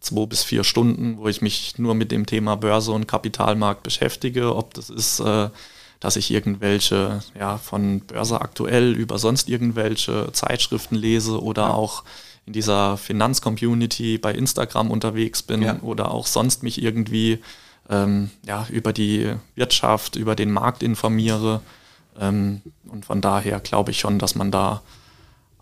zwei 0.00 0.26
bis 0.26 0.42
vier 0.42 0.64
Stunden, 0.64 1.16
wo 1.16 1.28
ich 1.28 1.40
mich 1.40 1.78
nur 1.78 1.94
mit 1.94 2.12
dem 2.12 2.26
Thema 2.26 2.58
Börse 2.58 2.92
und 2.92 3.08
Kapitalmarkt 3.08 3.82
beschäftige, 3.82 4.54
ob 4.54 4.74
das 4.74 4.90
ist, 4.90 5.20
äh, 5.20 5.48
dass 5.98 6.16
ich 6.16 6.30
irgendwelche, 6.30 7.22
ja, 7.34 7.56
von 7.56 8.00
Börse 8.00 8.38
aktuell 8.38 8.92
über 8.92 9.18
sonst 9.18 9.48
irgendwelche 9.48 10.30
Zeitschriften 10.32 10.94
lese 10.94 11.42
oder 11.42 11.62
ja. 11.62 11.72
auch 11.72 12.04
in 12.44 12.52
dieser 12.52 12.98
Finanzcommunity 12.98 14.18
bei 14.18 14.34
Instagram 14.34 14.90
unterwegs 14.90 15.42
bin 15.42 15.62
ja. 15.62 15.80
oder 15.80 16.10
auch 16.10 16.26
sonst 16.26 16.62
mich 16.62 16.82
irgendwie 16.82 17.38
ähm, 17.88 18.30
ja, 18.46 18.66
über 18.70 18.92
die 18.92 19.34
Wirtschaft, 19.54 20.16
über 20.16 20.34
den 20.34 20.50
Markt 20.50 20.82
informiere. 20.82 21.60
Ähm, 22.18 22.62
und 22.88 23.04
von 23.04 23.20
daher 23.20 23.60
glaube 23.60 23.90
ich 23.90 24.00
schon, 24.00 24.18
dass 24.18 24.34
man 24.34 24.50
da 24.50 24.82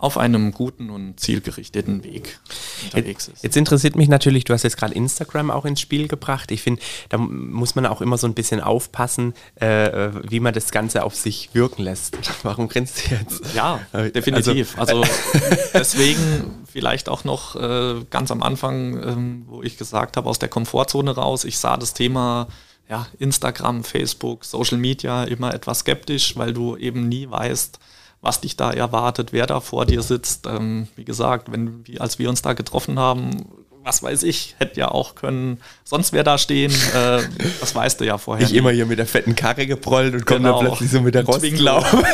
auf 0.00 0.16
einem 0.16 0.52
guten 0.52 0.88
und 0.88 1.20
zielgerichteten 1.20 2.02
Weg 2.02 2.40
unterwegs 2.84 3.28
ist. 3.28 3.44
Jetzt 3.44 3.56
interessiert 3.56 3.96
mich 3.96 4.08
natürlich, 4.08 4.44
du 4.44 4.54
hast 4.54 4.62
jetzt 4.62 4.78
gerade 4.78 4.94
Instagram 4.94 5.50
auch 5.50 5.66
ins 5.66 5.80
Spiel 5.80 6.08
gebracht. 6.08 6.50
Ich 6.50 6.62
finde, 6.62 6.80
da 7.10 7.18
muss 7.18 7.74
man 7.74 7.84
auch 7.84 8.00
immer 8.00 8.16
so 8.16 8.26
ein 8.26 8.32
bisschen 8.32 8.60
aufpassen, 8.60 9.34
äh, 9.56 10.10
wie 10.28 10.40
man 10.40 10.54
das 10.54 10.70
Ganze 10.70 11.04
auf 11.04 11.14
sich 11.14 11.50
wirken 11.52 11.82
lässt. 11.82 12.16
Warum 12.42 12.68
grinst 12.68 13.10
du 13.10 13.14
jetzt? 13.14 13.54
Ja, 13.54 13.80
äh, 13.92 14.10
definitiv. 14.10 14.78
Also, 14.78 15.02
also 15.02 15.12
deswegen 15.74 16.64
vielleicht 16.64 17.10
auch 17.10 17.24
noch 17.24 17.56
äh, 17.56 18.02
ganz 18.08 18.30
am 18.30 18.42
Anfang, 18.42 19.02
ähm, 19.02 19.44
wo 19.48 19.62
ich 19.62 19.76
gesagt 19.76 20.16
habe, 20.16 20.30
aus 20.30 20.38
der 20.38 20.48
Komfortzone 20.48 21.14
raus, 21.14 21.44
ich 21.44 21.58
sah 21.58 21.76
das 21.76 21.92
Thema 21.92 22.48
ja, 22.88 23.06
Instagram, 23.18 23.84
Facebook, 23.84 24.46
Social 24.46 24.78
Media 24.78 25.24
immer 25.24 25.52
etwas 25.52 25.80
skeptisch, 25.80 26.36
weil 26.36 26.54
du 26.54 26.76
eben 26.76 27.08
nie 27.08 27.30
weißt, 27.30 27.78
was 28.20 28.40
dich 28.40 28.56
da 28.56 28.70
erwartet, 28.70 29.32
wer 29.32 29.46
da 29.46 29.60
vor 29.60 29.86
dir 29.86 30.02
sitzt. 30.02 30.46
Ähm, 30.46 30.88
wie 30.96 31.04
gesagt, 31.04 31.50
wenn, 31.50 31.86
wie, 31.86 32.00
als 32.00 32.18
wir 32.18 32.28
uns 32.28 32.42
da 32.42 32.52
getroffen 32.52 32.98
haben, 32.98 33.46
was 33.82 34.02
weiß 34.02 34.24
ich, 34.24 34.56
hätte 34.58 34.80
ja 34.80 34.90
auch 34.90 35.14
können, 35.14 35.60
sonst 35.84 36.12
wer 36.12 36.22
da 36.22 36.36
stehen, 36.38 36.72
äh, 36.94 37.22
das 37.60 37.74
weißt 37.74 38.00
du 38.00 38.04
ja 38.04 38.18
vorher. 38.18 38.46
Ich 38.46 38.54
immer 38.54 38.70
hier 38.70 38.86
mit 38.86 38.98
der 38.98 39.06
fetten 39.06 39.34
Karre 39.34 39.66
geprollt 39.66 40.14
und 40.14 40.26
genau. 40.26 40.52
komme 40.52 40.64
dann 40.64 40.66
plötzlich 40.66 40.90
so 40.90 41.00
mit 41.00 41.14
der 41.14 41.24
Rostlaube. 41.24 41.86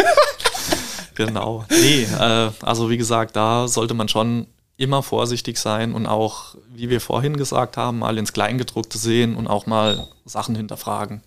genau. 1.15 1.65
Nee, 1.71 2.05
äh, 2.05 2.51
also 2.63 2.89
wie 2.89 2.97
gesagt, 2.97 3.35
da 3.35 3.67
sollte 3.67 3.95
man 3.95 4.09
schon 4.09 4.47
immer 4.77 5.03
vorsichtig 5.03 5.59
sein 5.59 5.95
und 5.95 6.07
auch, 6.07 6.55
wie 6.73 6.91
wir 6.91 7.01
vorhin 7.01 7.37
gesagt 7.37 7.77
haben, 7.77 8.01
mal 8.01 8.19
ins 8.19 8.33
Kleingedruckte 8.33 8.99
sehen 8.99 9.35
und 9.35 9.47
auch 9.47 9.67
mal 9.67 10.07
Sachen 10.25 10.55
hinterfragen. 10.55 11.23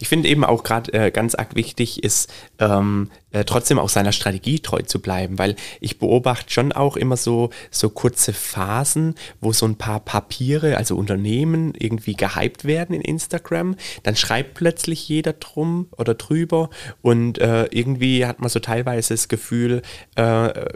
Ich 0.00 0.08
finde 0.08 0.28
eben 0.28 0.44
auch 0.44 0.62
gerade 0.62 0.92
äh, 0.92 1.10
ganz 1.10 1.34
arg 1.34 1.54
wichtig 1.54 2.02
ist, 2.02 2.32
ähm, 2.58 3.10
äh, 3.34 3.44
trotzdem 3.44 3.80
auch 3.80 3.88
seiner 3.88 4.12
Strategie 4.12 4.60
treu 4.60 4.82
zu 4.82 5.00
bleiben, 5.00 5.38
weil 5.38 5.56
ich 5.80 5.98
beobachte 5.98 6.52
schon 6.52 6.72
auch 6.72 6.96
immer 6.96 7.16
so, 7.16 7.50
so 7.70 7.90
kurze 7.90 8.32
Phasen, 8.32 9.16
wo 9.40 9.52
so 9.52 9.66
ein 9.66 9.76
paar 9.76 10.00
Papiere, 10.00 10.76
also 10.76 10.96
Unternehmen 10.96 11.72
irgendwie 11.76 12.14
gehypt 12.14 12.64
werden 12.64 12.94
in 12.94 13.02
Instagram. 13.02 13.74
Dann 14.04 14.14
schreibt 14.14 14.54
plötzlich 14.54 15.08
jeder 15.08 15.32
drum 15.32 15.88
oder 15.96 16.14
drüber 16.14 16.70
und 17.02 17.38
äh, 17.38 17.64
irgendwie 17.72 18.24
hat 18.24 18.38
man 18.38 18.48
so 18.48 18.60
teilweise 18.60 19.14
das 19.14 19.26
Gefühl, 19.26 19.82
äh, 20.14 20.22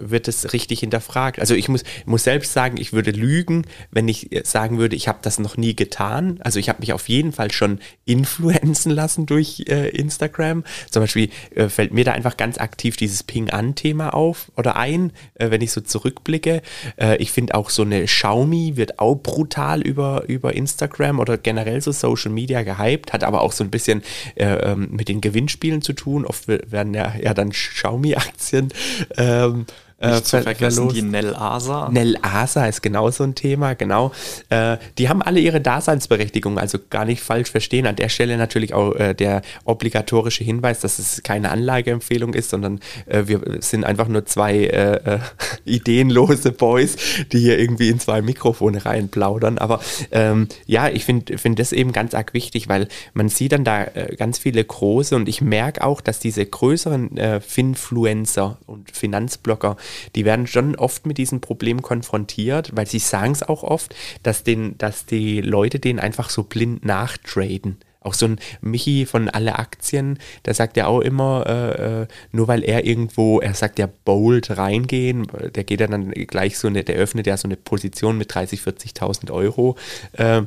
wird 0.00 0.26
es 0.26 0.52
richtig 0.52 0.80
hinterfragt. 0.80 1.38
Also 1.38 1.54
ich 1.54 1.68
muss, 1.68 1.84
muss 2.06 2.24
selbst 2.24 2.52
sagen, 2.52 2.76
ich 2.78 2.92
würde 2.92 3.12
lügen, 3.12 3.66
wenn 3.92 4.08
ich 4.08 4.30
sagen 4.42 4.78
würde, 4.78 4.96
ich 4.96 5.06
habe 5.06 5.18
das 5.22 5.38
noch 5.38 5.56
nie 5.56 5.76
getan. 5.76 6.40
Also 6.42 6.58
ich 6.58 6.68
habe 6.68 6.80
mich 6.80 6.92
auf 6.92 7.08
jeden 7.08 7.30
Fall 7.30 7.52
schon 7.52 7.78
influenzen 8.04 8.87
lassen 8.90 9.26
durch 9.26 9.64
äh, 9.68 9.88
Instagram. 9.90 10.64
Zum 10.90 11.02
Beispiel 11.02 11.30
äh, 11.54 11.68
fällt 11.68 11.92
mir 11.92 12.04
da 12.04 12.12
einfach 12.12 12.36
ganz 12.36 12.58
aktiv 12.58 12.96
dieses 12.96 13.22
Ping-An-Thema 13.22 14.14
auf 14.14 14.50
oder 14.56 14.76
ein, 14.76 15.12
äh, 15.34 15.50
wenn 15.50 15.60
ich 15.60 15.72
so 15.72 15.80
zurückblicke. 15.80 16.62
Äh, 16.96 17.16
ich 17.16 17.32
finde 17.32 17.54
auch 17.54 17.70
so 17.70 17.82
eine 17.82 18.04
Xiaomi 18.04 18.76
wird 18.76 18.98
auch 18.98 19.16
brutal 19.16 19.82
über, 19.82 20.24
über 20.28 20.54
Instagram 20.54 21.18
oder 21.18 21.38
generell 21.38 21.80
so 21.80 21.92
Social 21.92 22.32
Media 22.32 22.62
gehypt, 22.62 23.12
hat 23.12 23.24
aber 23.24 23.42
auch 23.42 23.52
so 23.52 23.64
ein 23.64 23.70
bisschen 23.70 24.02
äh, 24.34 24.46
ähm, 24.46 24.88
mit 24.90 25.08
den 25.08 25.20
Gewinnspielen 25.20 25.82
zu 25.82 25.92
tun. 25.92 26.24
Oft 26.24 26.48
werden 26.48 26.94
ja, 26.94 27.14
ja 27.20 27.34
dann 27.34 27.50
Xiaomi-Aktien 27.50 28.68
ähm, 29.16 29.66
Nicht 30.00 30.20
äh, 30.20 30.22
zu 30.22 30.42
vergessen 30.42 30.88
die 30.90 31.02
Nel 31.02 31.34
Asa. 31.34 31.88
Nel 31.90 32.16
Asa 32.22 32.66
ist 32.66 32.82
genau 32.82 33.10
so 33.10 33.24
ein 33.24 33.34
Thema, 33.34 33.74
genau. 33.74 34.12
Äh, 34.48 34.76
die 34.96 35.08
haben 35.08 35.22
alle 35.22 35.40
ihre 35.40 35.60
Daseinsberechtigung, 35.60 36.56
also 36.56 36.78
gar 36.88 37.04
nicht 37.04 37.20
falsch 37.20 37.50
verstehen. 37.50 37.84
An 37.84 37.96
der 37.96 38.08
Stelle 38.08 38.36
natürlich 38.36 38.74
auch 38.74 38.94
äh, 38.94 39.14
der 39.14 39.42
obligatorische 39.64 40.44
Hinweis, 40.44 40.78
dass 40.80 41.00
es 41.00 41.24
keine 41.24 41.50
Anlageempfehlung 41.50 42.34
ist, 42.34 42.50
sondern 42.50 42.78
äh, 43.06 43.24
wir 43.26 43.40
sind 43.58 43.82
einfach 43.82 44.06
nur 44.06 44.24
zwei 44.24 44.66
äh, 44.66 45.18
ideenlose 45.64 46.52
Boys, 46.52 46.96
die 47.32 47.40
hier 47.40 47.58
irgendwie 47.58 47.88
in 47.88 47.98
zwei 47.98 48.22
Mikrofone 48.22 48.84
reinplaudern. 48.84 49.58
Aber 49.58 49.80
ähm, 50.12 50.46
ja, 50.66 50.88
ich 50.88 51.04
finde 51.04 51.38
find 51.38 51.58
das 51.58 51.72
eben 51.72 51.90
ganz 51.90 52.14
arg 52.14 52.34
wichtig, 52.34 52.68
weil 52.68 52.86
man 53.14 53.28
sieht 53.28 53.50
dann 53.50 53.64
da 53.64 53.86
ganz 54.16 54.38
viele 54.38 54.62
große 54.62 55.16
und 55.16 55.28
ich 55.28 55.40
merke 55.40 55.82
auch, 55.82 56.00
dass 56.00 56.20
diese 56.20 56.44
größeren 56.44 57.40
Finfluencer 57.40 58.58
und 58.66 58.90
Finanzblocker 58.90 59.76
die 60.14 60.24
werden 60.24 60.46
schon 60.46 60.76
oft 60.76 61.06
mit 61.06 61.18
diesem 61.18 61.40
Problem 61.40 61.82
konfrontiert, 61.82 62.74
weil 62.74 62.86
sie 62.86 62.98
sagen 62.98 63.32
es 63.32 63.42
auch 63.42 63.62
oft, 63.62 63.94
dass, 64.22 64.44
den, 64.44 64.76
dass 64.78 65.06
die 65.06 65.40
Leute 65.40 65.78
den 65.78 65.98
einfach 65.98 66.30
so 66.30 66.44
blind 66.44 66.84
nachtraden. 66.84 67.78
Auch 68.00 68.14
so 68.14 68.26
ein 68.26 68.38
Michi 68.60 69.06
von 69.06 69.28
alle 69.28 69.58
Aktien, 69.58 70.18
der 70.44 70.54
sagt 70.54 70.76
ja 70.76 70.86
auch 70.86 71.00
immer, 71.00 71.44
äh, 71.46 72.02
äh, 72.02 72.06
nur 72.30 72.46
weil 72.46 72.62
er 72.62 72.84
irgendwo, 72.86 73.40
er 73.40 73.54
sagt 73.54 73.78
ja 73.78 73.88
bold 74.04 74.56
reingehen, 74.56 75.26
der 75.54 75.64
geht 75.64 75.80
ja 75.80 75.88
dann 75.88 76.10
gleich 76.12 76.58
so 76.58 76.68
eine, 76.68 76.84
der 76.84 76.94
öffnet 76.94 77.26
ja 77.26 77.36
so 77.36 77.48
eine 77.48 77.56
Position 77.56 78.16
mit 78.16 78.32
30, 78.32 78.60
40.000 78.60 79.32
Euro. 79.32 79.76
Äh, 80.12 80.42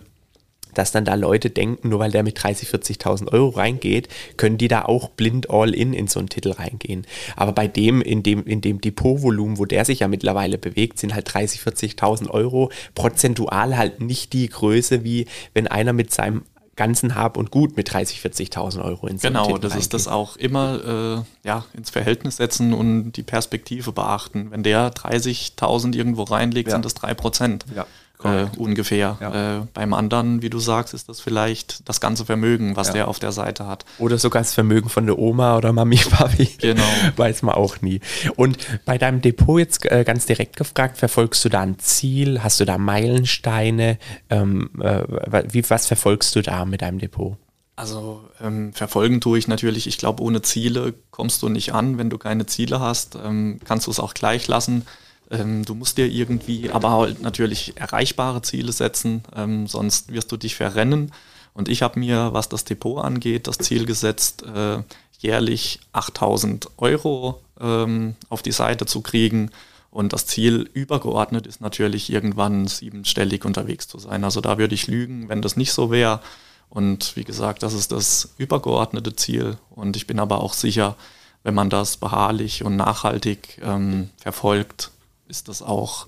dass 0.73 0.91
dann 0.91 1.05
da 1.05 1.15
Leute 1.15 1.49
denken, 1.49 1.89
nur 1.89 1.99
weil 1.99 2.11
der 2.11 2.23
mit 2.23 2.41
30, 2.41 2.69
40.000 2.69 3.31
Euro 3.31 3.49
reingeht, 3.49 4.07
können 4.37 4.57
die 4.57 4.67
da 4.67 4.83
auch 4.83 5.09
blind 5.09 5.49
all 5.49 5.73
in 5.73 5.93
in 5.93 6.07
so 6.07 6.19
einen 6.19 6.29
Titel 6.29 6.51
reingehen. 6.51 7.05
Aber 7.35 7.51
bei 7.51 7.67
dem, 7.67 8.01
in 8.01 8.23
dem, 8.23 8.45
in 8.45 8.61
dem 8.61 8.81
Depotvolumen, 8.81 9.57
wo 9.57 9.65
der 9.65 9.85
sich 9.85 9.99
ja 9.99 10.07
mittlerweile 10.07 10.57
bewegt, 10.57 10.99
sind 10.99 11.13
halt 11.13 11.33
30, 11.33 11.61
40.000 11.61 12.29
Euro 12.29 12.71
prozentual 12.95 13.77
halt 13.77 14.01
nicht 14.01 14.33
die 14.33 14.47
Größe, 14.47 15.03
wie 15.03 15.27
wenn 15.53 15.67
einer 15.67 15.93
mit 15.93 16.13
seinem 16.13 16.43
ganzen 16.75 17.15
Hab 17.15 17.37
und 17.37 17.51
Gut 17.51 17.77
mit 17.77 17.93
30, 17.93 18.19
40.000 18.21 18.83
Euro 18.83 19.07
ins 19.07 19.21
Genau, 19.21 19.45
Titel 19.45 19.59
das 19.59 19.71
reingeht. 19.71 19.83
ist 19.83 19.93
das 19.93 20.07
auch 20.07 20.37
immer 20.37 21.25
äh, 21.43 21.47
ja, 21.47 21.65
ins 21.73 21.89
Verhältnis 21.89 22.37
setzen 22.37 22.73
und 22.73 23.11
die 23.11 23.23
Perspektive 23.23 23.91
beachten. 23.91 24.51
Wenn 24.51 24.63
der 24.63 24.91
30.000 24.91 25.95
irgendwo 25.95 26.23
reinlegt, 26.23 26.69
ja. 26.69 26.75
sind 26.75 26.85
das 26.85 26.93
3 26.95 27.13
Prozent. 27.13 27.65
Ja 27.75 27.85
äh, 28.23 28.47
ungefähr. 28.57 29.17
Ja. 29.19 29.59
Äh, 29.59 29.61
beim 29.73 29.93
anderen, 29.93 30.41
wie 30.41 30.49
du 30.49 30.59
sagst, 30.59 30.93
ist 30.93 31.09
das 31.09 31.21
vielleicht 31.21 31.87
das 31.87 32.01
ganze 32.01 32.25
Vermögen, 32.25 32.75
was 32.75 32.87
ja. 32.87 32.93
der 32.93 33.07
auf 33.07 33.19
der 33.19 33.31
Seite 33.31 33.67
hat. 33.67 33.85
Oder 33.99 34.17
sogar 34.17 34.41
das 34.41 34.53
Vermögen 34.53 34.89
von 34.89 35.05
der 35.05 35.17
Oma 35.17 35.57
oder 35.57 35.73
Mami, 35.73 35.97
Papi. 36.09 36.49
Genau. 36.59 36.83
Weiß 37.15 37.41
man 37.41 37.55
auch 37.55 37.81
nie. 37.81 38.01
Und 38.35 38.57
bei 38.85 38.97
deinem 38.97 39.21
Depot 39.21 39.59
jetzt 39.59 39.85
äh, 39.85 40.03
ganz 40.03 40.25
direkt 40.25 40.55
gefragt, 40.55 40.97
verfolgst 40.97 41.43
du 41.45 41.49
da 41.49 41.61
ein 41.61 41.79
Ziel? 41.79 42.43
Hast 42.43 42.59
du 42.59 42.65
da 42.65 42.77
Meilensteine? 42.77 43.97
Ähm, 44.29 44.69
äh, 44.81 45.03
wie, 45.51 45.69
was 45.69 45.87
verfolgst 45.87 46.35
du 46.35 46.41
da 46.41 46.65
mit 46.65 46.81
deinem 46.81 46.99
Depot? 46.99 47.37
Also 47.75 48.23
ähm, 48.39 48.73
verfolgen 48.73 49.21
tue 49.21 49.39
ich 49.39 49.47
natürlich, 49.47 49.87
ich 49.87 49.97
glaube, 49.97 50.21
ohne 50.21 50.41
Ziele 50.41 50.93
kommst 51.09 51.41
du 51.41 51.49
nicht 51.49 51.73
an. 51.73 51.97
Wenn 51.97 52.09
du 52.09 52.17
keine 52.17 52.45
Ziele 52.45 52.79
hast, 52.79 53.15
ähm, 53.15 53.59
kannst 53.65 53.87
du 53.87 53.91
es 53.91 53.99
auch 53.99 54.13
gleich 54.13 54.47
lassen. 54.47 54.85
Ähm, 55.31 55.63
du 55.65 55.73
musst 55.73 55.97
dir 55.97 56.07
irgendwie 56.07 56.69
aber 56.69 56.91
halt 56.91 57.21
natürlich 57.21 57.73
erreichbare 57.77 58.41
Ziele 58.41 58.71
setzen, 58.71 59.23
ähm, 59.35 59.67
sonst 59.67 60.11
wirst 60.11 60.31
du 60.31 60.37
dich 60.37 60.55
verrennen. 60.55 61.11
Und 61.53 61.69
ich 61.69 61.81
habe 61.81 61.99
mir, 61.99 62.33
was 62.33 62.49
das 62.49 62.65
Depot 62.65 63.03
angeht, 63.03 63.47
das 63.47 63.57
Ziel 63.57 63.85
gesetzt, 63.85 64.43
äh, 64.43 64.83
jährlich 65.19 65.79
8000 65.93 66.69
Euro 66.77 67.41
ähm, 67.59 68.15
auf 68.29 68.41
die 68.41 68.51
Seite 68.51 68.85
zu 68.85 69.01
kriegen. 69.01 69.51
Und 69.89 70.13
das 70.13 70.25
Ziel 70.25 70.69
übergeordnet 70.73 71.47
ist 71.47 71.61
natürlich 71.61 72.11
irgendwann 72.11 72.67
siebenstellig 72.67 73.43
unterwegs 73.43 73.87
zu 73.87 73.99
sein. 73.99 74.23
Also 74.23 74.39
da 74.39 74.57
würde 74.57 74.75
ich 74.75 74.87
lügen, 74.87 75.27
wenn 75.29 75.41
das 75.41 75.57
nicht 75.57 75.73
so 75.73 75.91
wäre. 75.91 76.21
Und 76.69 77.17
wie 77.17 77.25
gesagt, 77.25 77.63
das 77.63 77.73
ist 77.73 77.91
das 77.91 78.33
übergeordnete 78.37 79.15
Ziel. 79.15 79.57
Und 79.69 79.97
ich 79.97 80.07
bin 80.07 80.19
aber 80.19 80.41
auch 80.41 80.53
sicher, 80.53 80.95
wenn 81.43 81.53
man 81.53 81.69
das 81.69 81.97
beharrlich 81.97 82.63
und 82.63 82.77
nachhaltig 82.77 83.59
ähm, 83.61 84.09
verfolgt, 84.17 84.91
ist 85.31 85.47
das 85.47 85.63
auch 85.63 86.07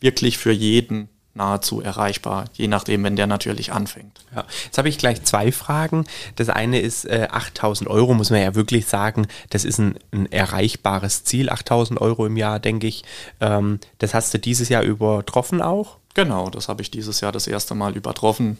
wirklich 0.00 0.38
für 0.38 0.50
jeden 0.50 1.08
nahezu 1.34 1.80
erreichbar, 1.80 2.46
je 2.54 2.66
nachdem, 2.66 3.04
wenn 3.04 3.14
der 3.14 3.28
natürlich 3.28 3.72
anfängt. 3.72 4.24
Ja, 4.34 4.44
jetzt 4.64 4.78
habe 4.78 4.88
ich 4.88 4.98
gleich 4.98 5.22
zwei 5.22 5.52
Fragen. 5.52 6.04
Das 6.34 6.48
eine 6.48 6.80
ist 6.80 7.04
äh, 7.04 7.28
8000 7.30 7.88
Euro, 7.88 8.14
muss 8.14 8.30
man 8.30 8.42
ja 8.42 8.56
wirklich 8.56 8.86
sagen, 8.86 9.28
das 9.50 9.64
ist 9.64 9.78
ein, 9.78 9.96
ein 10.10 10.30
erreichbares 10.32 11.22
Ziel, 11.22 11.48
8000 11.48 12.00
Euro 12.00 12.26
im 12.26 12.36
Jahr, 12.36 12.58
denke 12.58 12.88
ich. 12.88 13.04
Ähm, 13.40 13.78
das 13.98 14.12
hast 14.12 14.34
du 14.34 14.38
dieses 14.38 14.68
Jahr 14.68 14.82
übertroffen 14.82 15.62
auch? 15.62 15.98
Genau, 16.14 16.50
das 16.50 16.68
habe 16.68 16.82
ich 16.82 16.90
dieses 16.90 17.20
Jahr 17.20 17.30
das 17.30 17.46
erste 17.46 17.76
Mal 17.76 17.96
übertroffen. 17.96 18.58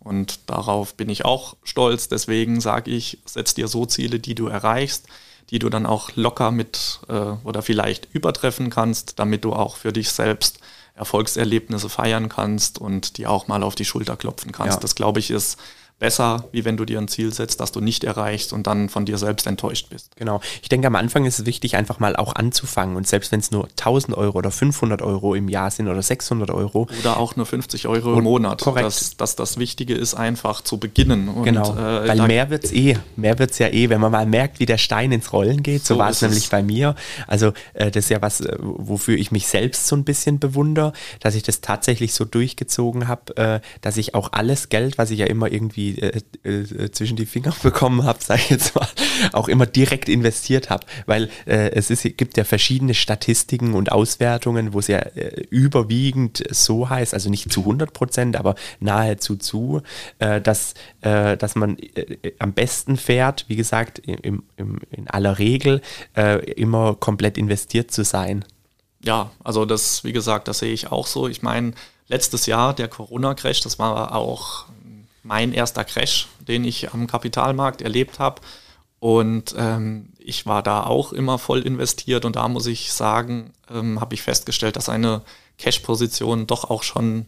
Und 0.00 0.50
darauf 0.50 0.94
bin 0.94 1.10
ich 1.10 1.24
auch 1.24 1.56
stolz. 1.62 2.08
Deswegen 2.08 2.60
sage 2.60 2.90
ich, 2.90 3.18
setz 3.24 3.54
dir 3.54 3.68
so 3.68 3.86
Ziele, 3.86 4.18
die 4.18 4.34
du 4.34 4.48
erreichst 4.48 5.06
die 5.50 5.58
du 5.58 5.68
dann 5.68 5.86
auch 5.86 6.10
locker 6.14 6.50
mit 6.50 7.00
äh, 7.08 7.12
oder 7.44 7.62
vielleicht 7.62 8.08
übertreffen 8.12 8.70
kannst, 8.70 9.18
damit 9.18 9.44
du 9.44 9.52
auch 9.52 9.76
für 9.76 9.92
dich 9.92 10.10
selbst 10.10 10.58
Erfolgserlebnisse 10.94 11.88
feiern 11.88 12.28
kannst 12.28 12.78
und 12.78 13.16
die 13.16 13.26
auch 13.26 13.48
mal 13.48 13.62
auf 13.62 13.74
die 13.74 13.84
Schulter 13.84 14.16
klopfen 14.16 14.52
kannst. 14.52 14.76
Ja. 14.76 14.80
Das 14.80 14.94
glaube 14.94 15.18
ich 15.18 15.30
ist 15.30 15.58
besser, 16.00 16.48
wie 16.50 16.64
wenn 16.64 16.76
du 16.76 16.84
dir 16.84 16.98
ein 16.98 17.06
Ziel 17.06 17.32
setzt, 17.32 17.60
das 17.60 17.70
du 17.72 17.80
nicht 17.80 18.02
erreichst 18.04 18.52
und 18.52 18.66
dann 18.66 18.88
von 18.88 19.04
dir 19.04 19.18
selbst 19.18 19.46
enttäuscht 19.46 19.90
bist. 19.90 20.16
Genau. 20.16 20.40
Ich 20.62 20.68
denke, 20.68 20.88
am 20.88 20.96
Anfang 20.96 21.26
ist 21.26 21.38
es 21.38 21.46
wichtig, 21.46 21.76
einfach 21.76 22.00
mal 22.00 22.16
auch 22.16 22.34
anzufangen. 22.34 22.96
Und 22.96 23.06
selbst 23.06 23.30
wenn 23.30 23.40
es 23.40 23.50
nur 23.50 23.68
1000 23.68 24.16
Euro 24.16 24.38
oder 24.38 24.50
500 24.50 25.02
Euro 25.02 25.34
im 25.34 25.48
Jahr 25.48 25.70
sind 25.70 25.88
oder 25.88 26.02
600 26.02 26.50
Euro. 26.50 26.88
Oder 27.00 27.18
auch 27.18 27.36
nur 27.36 27.44
50 27.46 27.86
Euro 27.86 28.14
im 28.14 28.24
Monat. 28.24 28.62
Korrekt. 28.62 28.86
Dass, 28.86 29.16
dass 29.16 29.36
das 29.36 29.58
Wichtige 29.58 29.94
ist, 29.94 30.14
einfach 30.14 30.62
zu 30.62 30.78
beginnen. 30.78 31.28
Und, 31.28 31.44
genau. 31.44 31.74
Äh, 31.74 32.08
Weil 32.08 32.26
mehr 32.26 32.50
wird 32.50 32.64
es 32.64 32.72
eh. 32.72 32.96
Mehr 33.16 33.38
wird 33.38 33.50
es 33.50 33.58
ja 33.58 33.68
eh, 33.68 33.90
wenn 33.90 34.00
man 34.00 34.10
mal 34.10 34.26
merkt, 34.26 34.58
wie 34.58 34.66
der 34.66 34.78
Stein 34.78 35.12
ins 35.12 35.32
Rollen 35.34 35.62
geht. 35.62 35.84
So, 35.84 35.94
so 35.94 36.00
war 36.00 36.08
es 36.08 36.22
nämlich 36.22 36.48
bei 36.48 36.62
mir. 36.62 36.94
Also, 37.26 37.52
äh, 37.74 37.90
das 37.90 38.04
ist 38.04 38.10
ja 38.10 38.22
was, 38.22 38.40
äh, 38.40 38.56
wofür 38.58 39.18
ich 39.18 39.32
mich 39.32 39.46
selbst 39.46 39.86
so 39.86 39.96
ein 39.96 40.04
bisschen 40.04 40.38
bewundere, 40.38 40.94
dass 41.20 41.34
ich 41.34 41.42
das 41.42 41.60
tatsächlich 41.60 42.14
so 42.14 42.24
durchgezogen 42.24 43.06
habe, 43.06 43.36
äh, 43.36 43.60
dass 43.82 43.98
ich 43.98 44.14
auch 44.14 44.32
alles 44.32 44.70
Geld, 44.70 44.96
was 44.96 45.10
ich 45.10 45.18
ja 45.18 45.26
immer 45.26 45.52
irgendwie 45.52 45.89
äh, 45.98 46.22
äh, 46.44 46.90
zwischen 46.90 47.16
die 47.16 47.26
Finger 47.26 47.54
bekommen 47.62 48.04
habe, 48.04 48.22
sage 48.22 48.40
ich 48.44 48.50
jetzt 48.50 48.74
mal, 48.74 48.86
auch 49.32 49.48
immer 49.48 49.66
direkt 49.66 50.08
investiert 50.08 50.70
habe, 50.70 50.86
weil 51.06 51.30
äh, 51.46 51.70
es 51.72 51.90
ist, 51.90 52.02
gibt 52.16 52.36
ja 52.36 52.44
verschiedene 52.44 52.94
Statistiken 52.94 53.74
und 53.74 53.92
Auswertungen, 53.92 54.72
wo 54.72 54.78
es 54.78 54.86
ja 54.86 54.98
äh, 54.98 55.42
überwiegend 55.50 56.42
so 56.50 56.88
heißt, 56.88 57.14
also 57.14 57.30
nicht 57.30 57.52
zu 57.52 57.60
100 57.60 57.92
Prozent, 57.92 58.36
aber 58.36 58.54
nahezu 58.80 59.36
zu, 59.36 59.82
äh, 60.18 60.40
dass, 60.40 60.74
äh, 61.00 61.36
dass 61.36 61.54
man 61.54 61.78
äh, 61.78 62.32
am 62.38 62.52
besten 62.52 62.96
fährt, 62.96 63.44
wie 63.48 63.56
gesagt, 63.56 63.98
im, 64.00 64.42
im, 64.56 64.78
in 64.90 65.08
aller 65.08 65.38
Regel 65.38 65.80
immer 66.56 66.94
komplett 66.94 67.38
investiert 67.38 67.90
zu 67.90 68.04
sein. 68.04 68.44
Ja, 69.02 69.30
also 69.42 69.64
das, 69.64 70.04
wie 70.04 70.12
gesagt, 70.12 70.48
das 70.48 70.58
sehe 70.58 70.72
ich 70.72 70.90
auch 70.90 71.06
so. 71.06 71.28
Ich 71.28 71.42
meine, 71.42 71.72
letztes 72.08 72.46
Jahr 72.46 72.74
der 72.74 72.88
Corona-Crash, 72.88 73.60
das 73.60 73.78
war 73.78 74.14
auch 74.14 74.66
mein 75.22 75.52
erster 75.52 75.84
Crash, 75.84 76.28
den 76.40 76.64
ich 76.64 76.92
am 76.92 77.06
Kapitalmarkt 77.06 77.82
erlebt 77.82 78.18
habe. 78.18 78.40
Und 78.98 79.54
ähm, 79.56 80.10
ich 80.18 80.46
war 80.46 80.62
da 80.62 80.84
auch 80.84 81.12
immer 81.12 81.38
voll 81.38 81.60
investiert 81.60 82.24
und 82.24 82.36
da 82.36 82.48
muss 82.48 82.66
ich 82.66 82.92
sagen, 82.92 83.52
ähm, 83.70 84.00
habe 84.00 84.14
ich 84.14 84.22
festgestellt, 84.22 84.76
dass 84.76 84.90
eine 84.90 85.22
Cash-Position 85.58 86.46
doch 86.46 86.68
auch 86.68 86.82
schon 86.82 87.26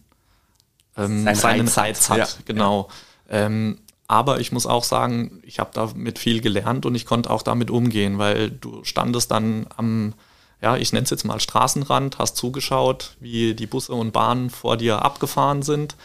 ähm, 0.95 1.23
Sein 1.23 1.35
seinen 1.35 1.67
Reiz 1.67 2.09
hat. 2.09 2.17
Ja. 2.17 2.27
Genau. 2.45 2.89
Ähm, 3.27 3.79
aber 4.07 4.39
ich 4.39 4.51
muss 4.51 4.67
auch 4.67 4.83
sagen, 4.83 5.41
ich 5.43 5.57
habe 5.59 5.71
damit 5.73 6.19
viel 6.19 6.41
gelernt 6.41 6.85
und 6.85 6.93
ich 6.93 7.07
konnte 7.07 7.31
auch 7.31 7.41
damit 7.41 7.71
umgehen, 7.71 8.19
weil 8.19 8.51
du 8.51 8.83
standest 8.83 9.31
dann 9.31 9.65
am, 9.75 10.13
ja, 10.61 10.77
ich 10.77 10.93
nenne 10.93 11.05
es 11.05 11.09
jetzt 11.09 11.25
mal 11.25 11.39
Straßenrand, 11.39 12.19
hast 12.19 12.37
zugeschaut, 12.37 13.15
wie 13.19 13.55
die 13.55 13.65
Busse 13.65 13.93
und 13.93 14.11
Bahnen 14.11 14.51
vor 14.51 14.77
dir 14.77 15.01
abgefahren 15.01 15.63
sind 15.63 15.95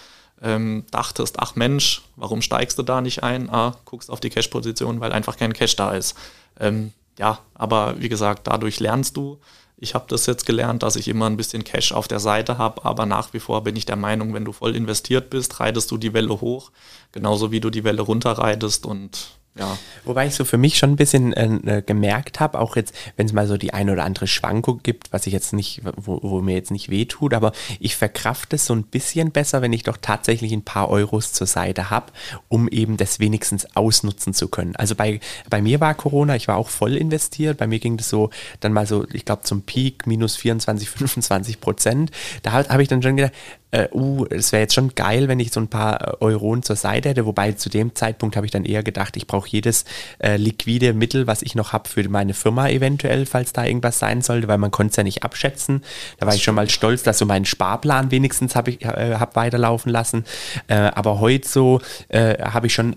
ähm, 0.42 0.84
dachtest, 0.90 1.38
ach 1.38 1.56
Mensch, 1.56 2.02
warum 2.16 2.42
steigst 2.42 2.78
du 2.78 2.82
da 2.82 3.00
nicht 3.00 3.22
ein? 3.22 3.50
Ah, 3.50 3.76
guckst 3.84 4.10
auf 4.10 4.20
die 4.20 4.30
Cash-Position, 4.30 5.00
weil 5.00 5.12
einfach 5.12 5.36
kein 5.36 5.52
Cash 5.52 5.76
da 5.76 5.92
ist. 5.92 6.16
Ähm, 6.60 6.92
ja, 7.18 7.40
aber 7.54 8.00
wie 8.00 8.08
gesagt, 8.08 8.46
dadurch 8.46 8.80
lernst 8.80 9.16
du. 9.16 9.38
Ich 9.80 9.94
habe 9.94 10.06
das 10.08 10.26
jetzt 10.26 10.44
gelernt, 10.44 10.82
dass 10.82 10.96
ich 10.96 11.06
immer 11.06 11.26
ein 11.26 11.36
bisschen 11.36 11.62
Cash 11.62 11.92
auf 11.92 12.08
der 12.08 12.18
Seite 12.18 12.58
habe, 12.58 12.84
aber 12.84 13.06
nach 13.06 13.32
wie 13.32 13.38
vor 13.38 13.62
bin 13.62 13.76
ich 13.76 13.86
der 13.86 13.96
Meinung, 13.96 14.34
wenn 14.34 14.44
du 14.44 14.52
voll 14.52 14.74
investiert 14.74 15.30
bist, 15.30 15.60
reitest 15.60 15.90
du 15.90 15.98
die 15.98 16.12
Welle 16.12 16.40
hoch, 16.40 16.72
genauso 17.12 17.52
wie 17.52 17.60
du 17.60 17.70
die 17.70 17.84
Welle 17.84 18.02
runterreitest 18.02 18.86
und 18.86 19.37
ja. 19.56 19.76
Wobei 20.04 20.26
ich 20.26 20.34
so 20.34 20.44
für 20.44 20.56
mich 20.56 20.78
schon 20.78 20.90
ein 20.90 20.96
bisschen 20.96 21.32
äh, 21.32 21.82
gemerkt 21.84 22.40
habe, 22.40 22.58
auch 22.58 22.76
jetzt, 22.76 22.94
wenn 23.16 23.26
es 23.26 23.32
mal 23.32 23.46
so 23.46 23.56
die 23.56 23.74
eine 23.74 23.92
oder 23.92 24.04
andere 24.04 24.26
Schwankung 24.26 24.80
gibt, 24.82 25.12
was 25.12 25.26
ich 25.26 25.32
jetzt 25.32 25.52
nicht, 25.52 25.82
wo, 25.96 26.20
wo 26.22 26.40
mir 26.40 26.54
jetzt 26.54 26.70
nicht 26.70 26.90
wehtut, 26.90 27.34
aber 27.34 27.52
ich 27.80 27.96
verkrafte 27.96 28.56
es 28.56 28.66
so 28.66 28.74
ein 28.74 28.84
bisschen 28.84 29.32
besser, 29.32 29.60
wenn 29.60 29.72
ich 29.72 29.82
doch 29.82 29.96
tatsächlich 30.00 30.52
ein 30.52 30.62
paar 30.62 30.88
Euros 30.88 31.32
zur 31.32 31.46
Seite 31.46 31.90
habe, 31.90 32.12
um 32.48 32.68
eben 32.68 32.96
das 32.96 33.18
wenigstens 33.18 33.66
ausnutzen 33.76 34.32
zu 34.32 34.48
können. 34.48 34.76
Also 34.76 34.94
bei, 34.94 35.20
bei 35.50 35.60
mir 35.60 35.80
war 35.80 35.94
Corona, 35.94 36.36
ich 36.36 36.48
war 36.48 36.56
auch 36.56 36.68
voll 36.68 36.96
investiert, 36.96 37.58
bei 37.58 37.66
mir 37.66 37.80
ging 37.80 37.96
das 37.96 38.08
so 38.08 38.30
dann 38.60 38.72
mal 38.72 38.86
so, 38.86 39.06
ich 39.12 39.24
glaube 39.24 39.42
zum 39.42 39.62
Peak 39.62 40.06
minus 40.06 40.36
24, 40.36 40.88
25 40.88 41.60
Prozent. 41.60 42.10
Da 42.42 42.52
habe 42.52 42.82
ich 42.82 42.88
dann 42.88 43.02
schon 43.02 43.16
gedacht, 43.16 43.34
äh, 43.70 43.88
uh, 43.92 44.24
es 44.30 44.52
wäre 44.52 44.62
jetzt 44.62 44.74
schon 44.74 44.94
geil, 44.94 45.28
wenn 45.28 45.40
ich 45.40 45.52
so 45.52 45.60
ein 45.60 45.68
paar 45.68 46.00
äh, 46.00 46.16
Euronen 46.20 46.62
zur 46.62 46.76
Seite 46.76 47.10
hätte, 47.10 47.26
wobei 47.26 47.52
zu 47.52 47.68
dem 47.68 47.94
Zeitpunkt 47.94 48.36
habe 48.36 48.46
ich 48.46 48.52
dann 48.52 48.64
eher 48.64 48.82
gedacht, 48.82 49.16
ich 49.16 49.26
brauche 49.26 49.48
jedes 49.48 49.84
äh, 50.20 50.36
liquide 50.36 50.94
Mittel, 50.94 51.26
was 51.26 51.42
ich 51.42 51.54
noch 51.54 51.72
habe 51.74 51.88
für 51.88 52.08
meine 52.08 52.32
Firma 52.32 52.68
eventuell, 52.68 53.26
falls 53.26 53.52
da 53.52 53.66
irgendwas 53.66 53.98
sein 53.98 54.22
sollte, 54.22 54.48
weil 54.48 54.56
man 54.58 54.70
konnte 54.70 54.90
es 54.92 54.96
ja 54.96 55.02
nicht 55.02 55.22
abschätzen. 55.22 55.82
Da 56.18 56.26
war 56.26 56.34
ich 56.34 56.42
schon 56.42 56.54
mal 56.54 56.70
stolz, 56.70 57.02
dass 57.02 57.18
so 57.18 57.26
meinen 57.26 57.44
Sparplan 57.44 58.10
wenigstens 58.10 58.56
habe 58.56 58.70
ich 58.70 58.84
äh, 58.84 59.16
hab 59.18 59.36
weiterlaufen 59.36 59.92
lassen. 59.92 60.24
Äh, 60.68 60.74
aber 60.74 61.20
heute 61.20 61.46
so 61.46 61.80
äh, 62.08 62.42
habe 62.42 62.68
ich 62.68 62.74
schon 62.74 62.94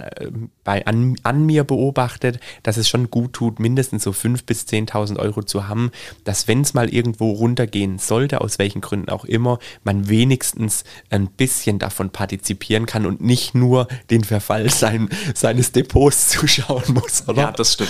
bei, 0.63 0.86
an, 0.86 1.15
an 1.23 1.45
mir 1.45 1.65
beobachtet, 1.65 2.39
dass 2.63 2.77
es 2.77 2.88
schon 2.88 3.10
gut 3.10 3.34
tut, 3.34 3.60
mindestens 3.60 4.03
so 4.03 4.12
5.000 4.12 4.45
bis 4.45 4.63
10.000 4.63 5.17
Euro 5.19 5.43
zu 5.43 5.67
haben, 5.67 5.91
dass 6.23 6.47
wenn 6.47 6.62
es 6.62 6.73
mal 6.73 6.89
irgendwo 6.93 7.31
runtergehen 7.31 7.99
sollte, 7.99 8.41
aus 8.41 8.57
welchen 8.57 8.79
Gründen 8.79 9.10
auch 9.10 9.25
immer, 9.25 9.60
man 9.84 10.07
wenigstens 10.07 10.61
ein 11.10 11.28
bisschen 11.28 11.80
davon 11.80 12.10
partizipieren 12.10 12.86
kann 12.86 13.06
und 13.06 13.21
nicht 13.21 13.56
nur 13.56 13.88
den 14.10 14.24
Verfall 14.24 14.69
sein, 14.69 15.10
seines 15.34 15.71
Depots 15.71 16.28
zuschauen 16.30 16.84
muss, 16.93 17.28
oder? 17.28 17.41
Ja, 17.41 17.52
das 17.52 17.74
stimmt. 17.74 17.89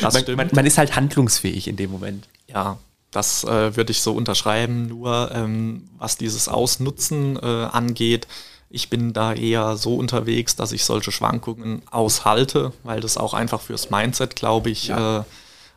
Das 0.00 0.14
man, 0.14 0.22
stimmt. 0.22 0.36
Man, 0.38 0.50
man, 0.52 0.66
ist 0.66 0.78
halt 0.78 0.96
handlungsfähig 0.96 1.68
in 1.68 1.76
dem 1.76 1.90
Moment. 1.90 2.28
Ja, 2.48 2.78
das 3.10 3.44
äh, 3.44 3.76
würde 3.76 3.92
ich 3.92 4.00
so 4.00 4.12
unterschreiben. 4.12 4.88
Nur 4.88 5.30
ähm, 5.32 5.88
was 5.98 6.16
dieses 6.16 6.48
Ausnutzen 6.48 7.36
äh, 7.36 7.46
angeht, 7.46 8.26
ich 8.70 8.90
bin 8.90 9.12
da 9.12 9.32
eher 9.32 9.76
so 9.76 9.94
unterwegs, 9.94 10.56
dass 10.56 10.72
ich 10.72 10.84
solche 10.84 11.12
Schwankungen 11.12 11.82
aushalte, 11.90 12.72
weil 12.82 13.00
das 13.00 13.16
auch 13.16 13.32
einfach 13.32 13.60
fürs 13.60 13.90
Mindset, 13.90 14.34
glaube 14.34 14.70
ich, 14.70 14.88
ja. 14.88 15.20
äh, 15.20 15.24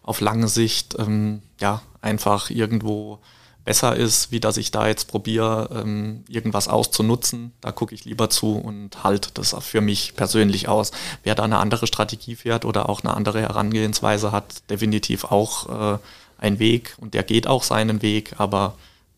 auf 0.01 0.19
lange 0.19 0.47
Sicht 0.47 0.95
ähm, 0.97 1.43
ja 1.59 1.83
einfach 2.01 2.49
irgendwo 2.49 3.19
besser 3.67 3.97
ist, 3.97 4.31
wie 4.31 4.39
dass 4.39 4.55
ich 4.55 4.71
da 4.71 4.87
jetzt 4.87 5.09
probiere, 5.09 5.83
ähm, 5.83 6.23
irgendwas 6.29 6.69
auszunutzen. 6.69 7.51
Da 7.59 7.73
gucke 7.73 7.93
ich 7.93 8.05
lieber 8.05 8.29
zu 8.29 8.55
und 8.55 9.03
halte 9.03 9.29
das 9.33 9.53
für 9.59 9.81
mich 9.81 10.15
persönlich 10.15 10.69
aus. 10.69 10.91
Wer 11.23 11.35
da 11.35 11.43
eine 11.43 11.57
andere 11.57 11.85
Strategie 11.85 12.37
fährt 12.37 12.63
oder 12.63 12.87
auch 12.87 13.03
eine 13.03 13.13
andere 13.13 13.41
Herangehensweise 13.41 14.31
hat, 14.31 14.69
definitiv 14.69 15.25
auch 15.25 15.95
äh, 15.95 15.97
ein 16.37 16.59
Weg 16.59 16.95
und 16.99 17.13
der 17.13 17.23
geht 17.23 17.45
auch 17.45 17.63
seinen 17.63 18.01
Weg, 18.01 18.35
aber 18.37 18.75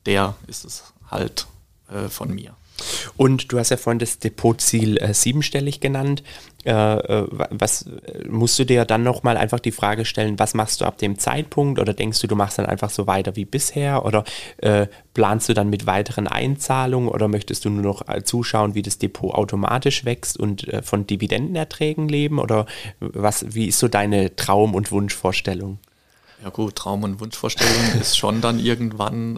der 0.08 0.34
ist 0.48 0.66
es 0.66 0.94
halt 1.12 1.46
äh, 1.92 2.10
von 2.10 2.34
mir. 2.34 2.56
Und 3.18 3.52
du 3.52 3.60
hast 3.60 3.70
ja 3.70 3.78
vorhin 3.78 4.00
das 4.00 4.20
Depotziel 4.20 4.98
äh, 4.98 5.13
siebenstellig 5.13 5.80
genannt. 5.80 6.24
Äh, 6.65 6.72
äh 6.72 7.28
was 7.30 7.84
äh, 7.84 8.28
musst 8.28 8.60
du 8.60 8.65
dir 8.65 8.86
dann 8.86 9.04
nochmal 9.04 9.38
einfach 9.38 9.60
die 9.60 9.72
Frage 9.72 10.06
stellen, 10.06 10.39
was 10.39 10.54
machst 10.54 10.82
du 10.82 10.86
ab 10.86 10.98
dem 10.98 11.18
Zeitpunkt 11.18 11.80
oder 11.80 11.94
denkst 11.94 12.20
du, 12.22 12.28
du 12.28 12.36
machst 12.36 12.58
dann 12.58 12.65
einfach 12.65 12.89
so 12.89 13.08
weiter 13.08 13.36
wie 13.36 13.46
bisher 13.46 14.06
oder 14.06 14.24
äh, 14.58 14.88
planst 15.13 15.50
du 15.50 15.54
dann 15.54 15.70
mit 15.70 15.86
weiteren 15.86 16.28
Einzahlungen 16.28 17.10
oder 17.10 17.28
möchtest 17.28 17.65
du 17.65 17.70
nur 17.70 17.84
noch 17.84 18.08
äh, 18.08 18.24
zuschauen, 18.24 18.76
wie 18.76 18.82
das 18.82 18.98
Depot 18.98 19.34
automatisch 19.34 20.06
wächst 20.06 20.38
und 20.38 20.68
von 20.84 21.08
Dividendenerträgen 21.08 22.10
leben 22.10 22.39
oder 22.39 22.65
was, 23.00 23.46
wie 23.54 23.68
ist 23.68 23.80
so 23.80 23.88
deine 23.88 24.36
Traum- 24.36 24.76
und 24.76 24.92
Wunschvorstellung? 24.92 25.80
Ja 26.44 26.50
gut, 26.50 26.76
Traum- 26.76 27.04
und 27.04 27.20
Wunschvorstellung 27.20 27.74
ist 28.00 28.18
schon 28.18 28.42
dann 28.42 28.60
irgendwann 28.60 29.38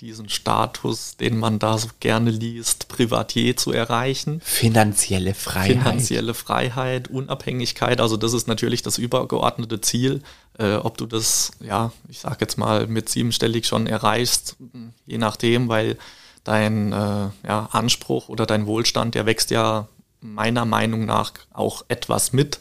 diesen 0.00 0.28
Status, 0.28 1.16
den 1.16 1.38
man 1.38 1.58
da 1.58 1.78
so 1.78 1.88
gerne 2.00 2.30
liest, 2.30 2.88
Privatier 2.88 3.56
zu 3.56 3.72
erreichen. 3.72 4.40
Finanzielle 4.42 5.34
Freiheit. 5.34 5.78
Finanzielle 5.78 6.34
Freiheit, 6.34 7.08
Unabhängigkeit, 7.08 8.00
also 8.00 8.16
das 8.16 8.32
ist 8.32 8.46
natürlich 8.46 8.82
das 8.82 8.98
übergeordnete 8.98 9.80
Ziel. 9.80 10.22
Äh, 10.58 10.76
ob 10.76 10.98
du 10.98 11.06
das, 11.06 11.52
ja, 11.60 11.92
ich 12.08 12.20
sag 12.20 12.40
jetzt 12.40 12.58
mal 12.58 12.86
mit 12.86 13.08
siebenstellig 13.08 13.66
schon 13.66 13.86
erreichst, 13.86 14.56
je 15.06 15.18
nachdem, 15.18 15.68
weil 15.68 15.98
dein 16.44 16.92
äh, 16.92 17.28
ja, 17.46 17.68
Anspruch 17.72 18.28
oder 18.28 18.46
dein 18.46 18.66
Wohlstand, 18.66 19.14
der 19.14 19.26
wächst 19.26 19.50
ja 19.50 19.88
meiner 20.20 20.64
Meinung 20.64 21.04
nach 21.04 21.32
auch 21.52 21.84
etwas 21.88 22.32
mit. 22.32 22.60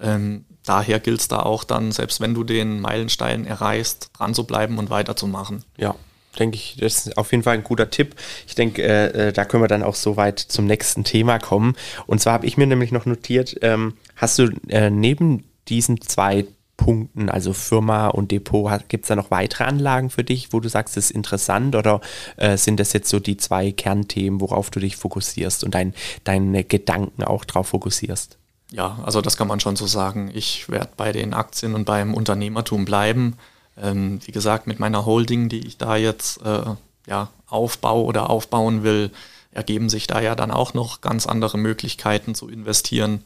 Ähm, 0.00 0.44
daher 0.64 1.00
gilt 1.00 1.20
es 1.20 1.28
da 1.28 1.40
auch 1.40 1.64
dann, 1.64 1.92
selbst 1.92 2.20
wenn 2.20 2.34
du 2.34 2.44
den 2.44 2.80
Meilenstein 2.80 3.44
erreichst, 3.44 4.10
dran 4.16 4.34
zu 4.34 4.44
bleiben 4.44 4.78
und 4.78 4.90
weiterzumachen. 4.90 5.64
Ja, 5.76 5.94
denke 6.38 6.56
ich, 6.56 6.76
das 6.78 7.06
ist 7.06 7.18
auf 7.18 7.30
jeden 7.32 7.44
Fall 7.44 7.54
ein 7.54 7.64
guter 7.64 7.90
Tipp. 7.90 8.14
Ich 8.46 8.54
denke, 8.54 8.82
äh, 8.82 9.28
äh, 9.28 9.32
da 9.32 9.44
können 9.44 9.62
wir 9.62 9.68
dann 9.68 9.82
auch 9.82 9.94
soweit 9.94 10.38
zum 10.38 10.66
nächsten 10.66 11.04
Thema 11.04 11.38
kommen. 11.38 11.74
Und 12.06 12.20
zwar 12.20 12.34
habe 12.34 12.46
ich 12.46 12.56
mir 12.56 12.66
nämlich 12.66 12.92
noch 12.92 13.06
notiert, 13.06 13.56
ähm, 13.62 13.94
hast 14.16 14.38
du 14.38 14.50
äh, 14.68 14.90
neben 14.90 15.44
diesen 15.68 16.00
zwei 16.00 16.46
Punkten, 16.76 17.28
also 17.28 17.52
Firma 17.52 18.08
und 18.08 18.32
Depot, 18.32 18.70
gibt 18.88 19.04
es 19.04 19.08
da 19.08 19.16
noch 19.16 19.30
weitere 19.30 19.64
Anlagen 19.64 20.10
für 20.10 20.24
dich, 20.24 20.52
wo 20.52 20.58
du 20.58 20.68
sagst, 20.68 20.96
das 20.96 21.06
ist 21.06 21.10
interessant 21.12 21.76
oder 21.76 22.00
äh, 22.36 22.56
sind 22.56 22.80
das 22.80 22.92
jetzt 22.92 23.08
so 23.08 23.20
die 23.20 23.36
zwei 23.36 23.70
Kernthemen, 23.70 24.40
worauf 24.40 24.70
du 24.70 24.80
dich 24.80 24.96
fokussierst 24.96 25.64
und 25.64 25.74
dein, 25.74 25.94
deine 26.24 26.64
Gedanken 26.64 27.22
auch 27.22 27.44
drauf 27.44 27.68
fokussierst? 27.68 28.38
Ja, 28.72 28.98
also 29.04 29.20
das 29.20 29.36
kann 29.36 29.48
man 29.48 29.60
schon 29.60 29.76
so 29.76 29.86
sagen. 29.86 30.30
Ich 30.34 30.68
werde 30.70 30.90
bei 30.96 31.12
den 31.12 31.34
Aktien 31.34 31.74
und 31.74 31.84
beim 31.84 32.14
Unternehmertum 32.14 32.86
bleiben. 32.86 33.36
Ähm, 33.76 34.20
wie 34.24 34.32
gesagt, 34.32 34.66
mit 34.66 34.78
meiner 34.78 35.06
Holding, 35.06 35.48
die 35.48 35.66
ich 35.66 35.78
da 35.78 35.96
jetzt 35.96 36.42
äh, 36.42 36.74
ja, 37.06 37.30
aufbaue 37.46 38.04
oder 38.04 38.30
aufbauen 38.30 38.82
will, 38.82 39.10
ergeben 39.50 39.88
sich 39.88 40.06
da 40.06 40.20
ja 40.20 40.34
dann 40.34 40.50
auch 40.50 40.74
noch 40.74 41.00
ganz 41.00 41.26
andere 41.26 41.58
Möglichkeiten 41.58 42.34
zu 42.34 42.48
investieren. 42.48 43.24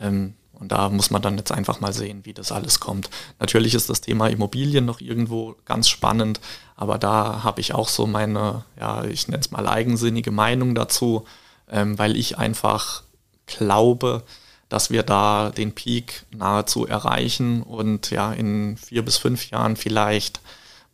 Ähm, 0.00 0.34
und 0.52 0.72
da 0.72 0.88
muss 0.88 1.10
man 1.10 1.22
dann 1.22 1.38
jetzt 1.38 1.52
einfach 1.52 1.80
mal 1.80 1.92
sehen, 1.92 2.24
wie 2.24 2.34
das 2.34 2.50
alles 2.50 2.80
kommt. 2.80 3.10
Natürlich 3.38 3.74
ist 3.74 3.88
das 3.88 4.00
Thema 4.00 4.28
Immobilien 4.28 4.84
noch 4.84 5.00
irgendwo 5.00 5.54
ganz 5.64 5.88
spannend, 5.88 6.40
aber 6.74 6.98
da 6.98 7.44
habe 7.44 7.60
ich 7.60 7.74
auch 7.74 7.88
so 7.88 8.06
meine, 8.06 8.64
ja, 8.78 9.04
ich 9.04 9.28
nenne 9.28 9.40
es 9.40 9.52
mal 9.52 9.68
eigensinnige 9.68 10.32
Meinung 10.32 10.74
dazu, 10.74 11.24
ähm, 11.70 11.96
weil 11.98 12.16
ich 12.16 12.38
einfach 12.38 13.04
glaube, 13.46 14.24
dass 14.68 14.90
wir 14.90 15.02
da 15.02 15.50
den 15.50 15.74
Peak 15.74 16.24
nahezu 16.30 16.86
erreichen 16.86 17.62
und 17.62 18.10
ja 18.10 18.32
in 18.32 18.76
vier 18.76 19.04
bis 19.04 19.16
fünf 19.16 19.50
Jahren 19.50 19.76
vielleicht 19.76 20.40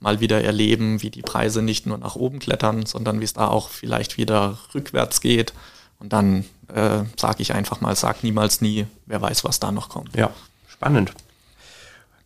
mal 0.01 0.21
wieder 0.21 0.43
erleben, 0.43 1.03
wie 1.03 1.11
die 1.11 1.23
Preise 1.23 1.63
nicht 1.63 1.87
nur 1.87 1.99
nach 1.99 2.15
oben 2.15 2.39
klettern, 2.39 2.87
sondern 2.87 3.21
wie 3.21 3.25
es 3.25 3.33
da 3.33 3.49
auch 3.49 3.71
vielleicht 3.71 4.17
wieder 4.17 4.59
rückwärts 4.75 5.21
geht. 5.21 5.55
Und 5.99 6.13
dann 6.13 6.45
äh, 6.69 7.05
sage 7.17 7.43
ich 7.43 7.55
einfach 7.55 7.81
mal, 7.81 7.97
sag 7.97 8.23
niemals 8.23 8.61
nie, 8.61 8.87
wer 9.07 9.23
weiß, 9.23 9.45
was 9.45 9.61
da 9.61 9.73
noch 9.73 9.89
kommt. 9.89 10.15
Ja, 10.15 10.31
spannend. 10.69 11.13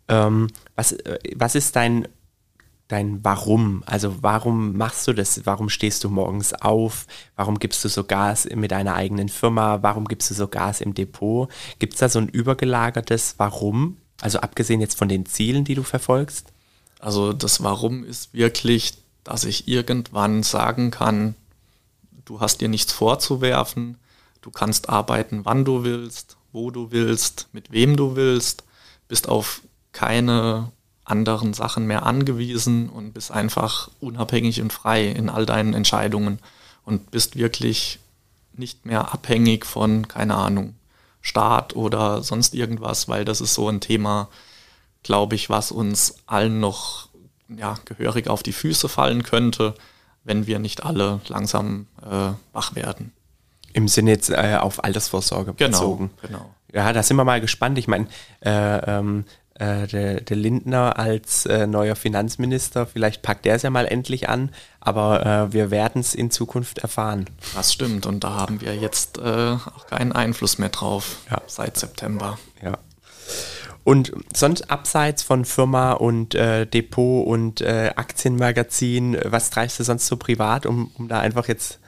Ähm, 0.09 0.49
was, 0.75 0.93
äh, 0.93 1.19
was 1.37 1.55
ist 1.55 1.77
dein 1.77 2.09
dein 2.89 3.23
Warum. 3.23 3.83
Also 3.87 4.23
warum 4.23 4.77
machst 4.77 5.07
du 5.07 5.13
das? 5.13 5.45
Warum 5.45 5.69
stehst 5.69 6.03
du 6.05 6.09
morgens 6.09 6.55
auf? 6.55 7.07
Warum 7.37 7.59
gibst 7.59 7.85
du 7.85 7.89
so 7.89 8.05
Gas 8.05 8.49
mit 8.55 8.71
deiner 8.71 8.95
eigenen 8.95 9.29
Firma? 9.29 9.83
Warum 9.83 10.07
gibst 10.07 10.31
du 10.31 10.35
so 10.35 10.49
Gas 10.49 10.81
im 10.81 10.95
Depot? 10.95 11.51
Gibt 11.79 11.95
es 11.95 12.01
da 12.01 12.09
so 12.09 12.19
ein 12.19 12.29
übergelagertes 12.29 13.35
Warum? 13.37 13.99
Also 14.21 14.41
abgesehen 14.41 14.81
jetzt 14.81 14.99
von 14.99 15.09
den 15.09 15.27
Zielen, 15.27 15.65
die 15.65 15.75
du 15.75 15.83
verfolgst? 15.83 16.53
Also 16.99 17.33
das 17.33 17.63
Warum 17.63 18.05
ist 18.05 18.35
wirklich, 18.35 18.95
dass 19.23 19.45
ich 19.45 19.69
irgendwann 19.69 20.43
sagen 20.43 20.91
kann, 20.91 21.35
du 22.25 22.41
hast 22.41 22.61
dir 22.61 22.69
nichts 22.69 22.93
vorzuwerfen, 22.93 23.99
du 24.41 24.51
kannst 24.51 24.89
arbeiten, 24.89 25.45
wann 25.45 25.65
du 25.65 25.85
willst, 25.85 26.37
wo 26.53 26.71
du 26.71 26.91
willst, 26.91 27.49
mit 27.53 27.71
wem 27.71 27.97
du 27.97 28.17
willst, 28.17 28.65
bist 29.07 29.29
auf 29.29 29.63
keine 29.93 30.73
anderen 31.11 31.55
Sachen 31.55 31.87
mehr 31.87 32.05
angewiesen 32.05 32.89
und 32.89 33.15
bist 33.15 33.31
einfach 33.31 33.91
unabhängig 34.01 34.61
und 34.61 34.73
frei 34.73 35.07
in 35.07 35.29
all 35.29 35.47
deinen 35.47 35.75
Entscheidungen 35.75 36.39
und 36.85 37.11
bist 37.11 37.37
wirklich 37.37 37.99
nicht 38.53 38.87
mehr 38.87 39.13
abhängig 39.13 39.65
von, 39.65 40.09
keine 40.09 40.35
Ahnung, 40.35 40.75
Staat 41.21 41.77
oder 41.77 42.23
sonst 42.23 42.55
irgendwas, 42.55 43.09
weil 43.09 43.25
das 43.25 43.41
ist 43.41 43.55
so 43.55 43.69
ein 43.69 43.81
Thema, 43.81 44.29
glaube 45.03 45.35
ich, 45.35 45.51
was 45.51 45.73
uns 45.73 46.17
allen 46.27 46.61
noch 46.61 47.09
ja, 47.49 47.77
gehörig 47.85 48.29
auf 48.29 48.43
die 48.43 48.53
Füße 48.53 48.89
fallen 48.89 49.23
könnte, 49.23 49.75
wenn 50.25 50.47
wir 50.47 50.59
nicht 50.59 50.85
alle 50.85 51.21
langsam 51.29 51.87
äh, 52.03 52.33
wach 52.53 52.75
werden. 52.75 53.13
Im 53.73 53.89
Sinne 53.89 54.11
jetzt 54.11 54.31
äh, 54.31 54.59
auf 54.61 54.85
Altersvorsorge 54.85 55.55
genau, 55.55 55.71
bezogen. 55.71 56.11
Genau. 56.23 56.55
Ja, 56.73 56.93
da 56.93 57.03
sind 57.03 57.17
wir 57.17 57.25
mal 57.25 57.41
gespannt. 57.41 57.79
Ich 57.79 57.89
meine, 57.89 58.07
äh, 58.41 58.51
ähm, 58.51 59.25
äh, 59.59 59.87
der, 59.87 60.21
der, 60.21 60.37
Lindner 60.37 60.99
als 60.99 61.47
äh, 61.47 61.67
neuer 61.67 61.97
Finanzminister, 61.97 62.87
vielleicht 62.87 63.23
packt 63.23 63.45
der 63.45 63.55
es 63.55 63.63
ja 63.63 63.71
mal 63.71 63.87
endlich 63.87 64.29
an, 64.29 64.51
aber 64.81 65.27
äh, 65.27 65.53
wir 65.53 65.71
werden 65.71 66.01
es 66.01 66.15
in 66.15 66.31
Zukunft 66.31 66.79
erfahren. 66.79 67.27
Das 67.55 67.73
stimmt 67.73 68.07
und 68.07 68.25
da 68.25 68.35
haben 68.35 68.61
wir 68.61 68.75
jetzt 68.77 69.19
äh, 69.19 69.23
auch 69.23 69.87
keinen 69.89 70.13
Einfluss 70.13 70.59
mehr 70.59 70.69
drauf 70.69 71.19
ja. 71.31 71.41
seit 71.47 71.77
September. 71.77 72.39
Ja. 72.63 72.79
Und 73.85 74.13
sonst 74.35 74.71
abseits 74.71 75.23
von 75.23 75.45
Firma 75.45 75.93
und 75.93 76.35
äh, 76.35 76.67
Depot 76.67 77.27
und 77.27 77.61
äh, 77.61 77.93
Aktienmagazin, 77.97 79.17
was 79.25 79.51
treibst 79.51 79.81
du 79.81 79.85
sonst 79.85 80.07
so 80.07 80.17
privat, 80.17 80.67
um, 80.67 80.91
um 80.99 81.09
da 81.09 81.21
einfach 81.21 81.49
jetzt 81.49 81.79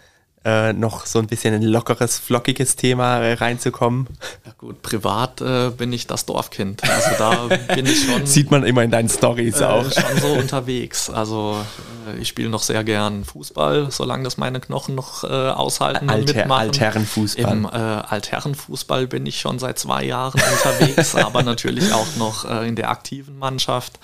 äh, 0.42 0.72
noch 0.72 1.04
so 1.04 1.18
ein 1.18 1.26
bisschen 1.26 1.52
ein 1.52 1.62
lockeres, 1.62 2.18
flockiges 2.18 2.76
Thema 2.76 3.18
äh, 3.18 3.34
reinzukommen? 3.34 4.06
Ja 4.46 4.52
gut, 4.56 4.80
privat 4.80 5.42
äh, 5.42 5.70
bin 5.70 5.92
ich 5.92 6.06
das 6.06 6.24
Dorfkind. 6.24 6.82
Also 6.82 7.10
da 7.18 7.74
bin 7.74 7.84
ich 7.84 8.06
schon. 8.06 8.24
Sieht 8.26 8.50
man 8.50 8.64
immer 8.64 8.82
in 8.82 8.90
deinen 8.90 9.10
Stories 9.10 9.60
äh, 9.60 9.64
auch. 9.64 9.92
Schon 9.92 10.18
so 10.18 10.28
unterwegs. 10.28 11.10
Also 11.10 11.58
äh, 12.08 12.18
ich 12.18 12.28
spiele 12.28 12.48
noch 12.48 12.62
sehr 12.62 12.84
gern 12.84 13.24
Fußball, 13.24 13.90
solange 13.90 14.24
das 14.24 14.38
meine 14.38 14.60
Knochen 14.60 14.94
noch 14.94 15.24
äh, 15.24 15.26
aushalten 15.26 16.08
Alter, 16.08 16.20
und 16.20 16.36
mitmachen. 16.36 16.68
Altherrenfußball. 16.68 17.52
Im 17.52 17.66
Altherrenfußball 17.66 19.06
bin 19.08 19.26
ich 19.26 19.40
schon 19.40 19.58
seit 19.58 19.78
zwei 19.78 20.04
Jahren 20.04 20.40
unterwegs, 20.40 21.14
aber 21.16 21.42
natürlich 21.42 21.92
auch 21.92 22.16
noch 22.16 22.44
in 22.62 22.76
der 22.76 22.90
aktiven 22.90 23.38
Mannschaft. 23.38 23.98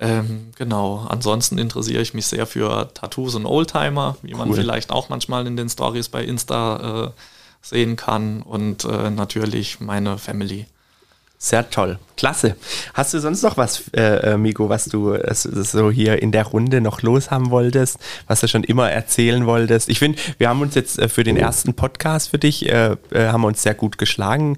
Ähm, 0.00 0.52
genau, 0.56 1.06
ansonsten 1.08 1.58
interessiere 1.58 2.02
ich 2.02 2.14
mich 2.14 2.26
sehr 2.26 2.46
für 2.46 2.92
Tattoos 2.94 3.34
und 3.34 3.46
Oldtimer, 3.46 4.16
wie 4.22 4.32
cool. 4.32 4.38
man 4.38 4.54
vielleicht 4.54 4.92
auch 4.92 5.08
manchmal 5.08 5.46
in 5.46 5.56
den 5.56 5.68
Stories 5.68 6.08
bei 6.08 6.24
Insta 6.24 7.06
äh, 7.06 7.10
sehen 7.62 7.96
kann 7.96 8.42
und 8.42 8.84
äh, 8.84 9.10
natürlich 9.10 9.80
meine 9.80 10.18
Family. 10.18 10.66
Sehr 11.38 11.68
toll. 11.68 11.98
Klasse. 12.18 12.56
Hast 12.94 13.14
du 13.14 13.20
sonst 13.20 13.42
noch 13.42 13.56
was, 13.56 13.84
äh, 13.96 14.32
äh 14.32 14.36
Migo, 14.36 14.68
was 14.68 14.86
du 14.86 15.12
äh, 15.12 15.32
so 15.32 15.88
hier 15.88 16.20
in 16.20 16.32
der 16.32 16.46
Runde 16.46 16.80
noch 16.80 17.02
los 17.02 17.30
haben 17.30 17.50
wolltest, 17.50 18.00
was 18.26 18.40
du 18.40 18.48
schon 18.48 18.64
immer 18.64 18.90
erzählen 18.90 19.46
wolltest? 19.46 19.88
Ich 19.88 20.00
finde, 20.00 20.18
wir 20.36 20.48
haben 20.48 20.60
uns 20.60 20.74
jetzt 20.74 20.98
äh, 20.98 21.08
für 21.08 21.22
den 21.22 21.36
ersten 21.36 21.74
Podcast 21.74 22.30
für 22.30 22.38
dich, 22.38 22.68
äh, 22.68 22.96
äh, 23.12 23.28
haben 23.28 23.44
uns 23.44 23.62
sehr 23.62 23.74
gut 23.74 23.98
geschlagen. 23.98 24.56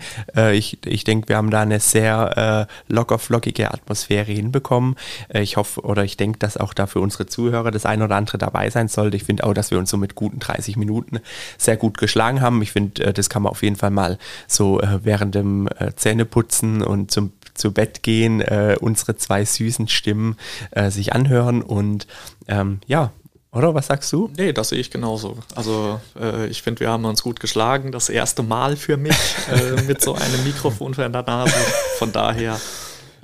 ich 0.53 0.79
ich 0.87 1.05
denke, 1.05 1.29
wir 1.29 1.37
haben 1.37 1.51
da 1.51 1.61
eine 1.61 1.81
sehr 1.81 2.67
locker 2.89 3.19
flockige 3.19 3.73
Atmosphäre 3.73 4.33
hinbekommen. 4.33 4.97
ich 5.29 5.57
hoffe 5.59 5.83
oder 5.83 6.05
ich 6.05 6.17
denke, 6.17 6.39
dass 6.39 6.57
auch 6.57 6.73
da 6.73 6.87
für 6.87 7.01
unsere 7.01 7.27
Zuhörer 7.27 7.71
das 7.71 7.85
ein 7.85 8.01
oder 8.01 8.17
andere 8.17 8.39
dabei 8.39 8.71
sein 8.71 8.89
sollte. 8.89 9.17
Ich 9.19 9.25
finde 9.25 9.45
auch, 9.45 9.53
dass 9.53 9.71
wir 9.71 9.79
uns 9.79 9.91
so 9.91 9.99
mit 9.99 10.15
guten 10.15 10.39
30 10.39 10.77
Minuten 10.77 11.21
sehr 11.59 11.77
gut 11.77 11.99
geschlagen 11.99 12.41
haben. 12.41 12.63
Ich 12.63 12.73
finde, 12.73 13.13
das 13.13 13.29
kann 13.29 13.43
man 13.43 13.51
auf 13.51 13.63
jeden 13.63 13.77
Fall 13.77 13.91
mal 13.91 14.19
so 14.47 14.81
während 15.03 15.35
dem 15.35 15.69
Zähneputzen 15.97 16.83
und 16.83 17.11
zum 17.11 17.33
zu 17.61 17.73
Bett 17.73 18.03
gehen, 18.03 18.41
äh, 18.41 18.77
unsere 18.81 19.17
zwei 19.17 19.45
süßen 19.45 19.89
Stimmen 19.89 20.37
äh, 20.73 20.91
sich 20.91 21.13
anhören 21.13 21.63
und 21.63 22.07
ähm, 22.49 22.81
ja, 22.87 23.13
oder 23.53 23.75
was 23.75 23.89
sagst 23.89 24.13
du? 24.13 24.31
Nee, 24.37 24.53
das 24.53 24.69
sehe 24.69 24.79
ich 24.79 24.91
genauso. 24.93 25.37
Also 25.57 26.01
äh, 26.19 26.47
ich 26.47 26.63
finde, 26.63 26.81
wir 26.81 26.91
haben 26.91 27.05
uns 27.05 27.23
gut 27.23 27.41
geschlagen. 27.41 27.91
Das 27.91 28.09
erste 28.09 28.45
Mal 28.45 28.77
für 28.77 28.97
mich 28.97 29.17
äh, 29.51 29.83
mit 29.83 30.01
so 30.01 30.15
einem 30.15 30.45
Mikrofon 30.45 30.95
für 30.95 31.09
der 31.09 31.23
Nase. 31.23 31.53
Von 31.99 32.13
daher 32.13 32.61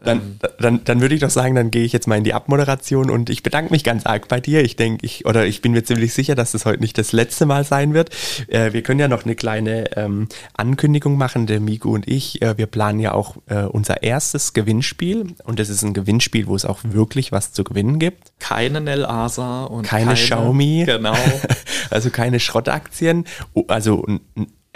dann, 0.07 0.18
ähm. 0.18 0.38
dann, 0.59 0.84
dann 0.84 1.00
würde 1.00 1.14
ich 1.14 1.20
doch 1.20 1.30
sagen, 1.30 1.54
dann 1.54 1.70
gehe 1.70 1.84
ich 1.84 1.92
jetzt 1.92 2.07
mal 2.07 2.16
in 2.16 2.24
die 2.24 2.34
Abmoderation 2.34 3.11
und 3.11 3.30
ich 3.30 3.42
bedanke 3.42 3.72
mich 3.72 3.84
ganz 3.84 4.07
arg 4.07 4.28
bei 4.28 4.40
dir. 4.40 4.62
Ich 4.62 4.76
denke, 4.76 5.04
ich, 5.04 5.26
oder 5.26 5.46
ich 5.46 5.62
bin 5.62 5.72
mir 5.72 5.84
ziemlich 5.84 6.14
sicher, 6.14 6.34
dass 6.34 6.52
das 6.52 6.64
heute 6.64 6.80
nicht 6.80 6.98
das 6.98 7.12
letzte 7.12 7.46
Mal 7.46 7.64
sein 7.64 7.94
wird. 7.94 8.11
Äh, 8.48 8.72
wir 8.72 8.82
können 8.82 9.00
ja 9.00 9.09
noch 9.09 9.24
eine 9.24 9.34
kleine 9.34 9.96
ähm, 9.96 10.28
Ankündigung 10.54 11.16
machen, 11.16 11.46
der 11.46 11.61
Migu 11.61 11.94
und 11.94 12.09
ich. 12.09 12.42
Äh, 12.42 12.57
wir 12.59 12.66
planen 12.66 13.00
ja 13.00 13.12
auch 13.12 13.36
äh, 13.46 13.62
unser 13.64 14.02
erstes 14.02 14.52
Gewinnspiel 14.52 15.34
und 15.44 15.59
das 15.59 15.68
ist 15.68 15.82
ein 15.82 15.94
Gewinnspiel, 15.94 16.46
wo 16.46 16.54
es 16.54 16.64
auch 16.64 16.80
wirklich 16.82 17.32
was 17.32 17.52
zu 17.52 17.64
gewinnen 17.64 17.98
gibt. 17.98 18.32
Keine 18.38 18.80
Nel 18.80 19.04
Asa 19.04 19.64
und 19.64 19.86
keine, 19.86 20.07
keine 20.07 20.16
Xiaomi. 20.16 20.84
Genau. 20.86 21.16
also 21.90 22.11
keine 22.11 22.40
Schrottaktien. 22.40 23.24
Also 23.68 24.07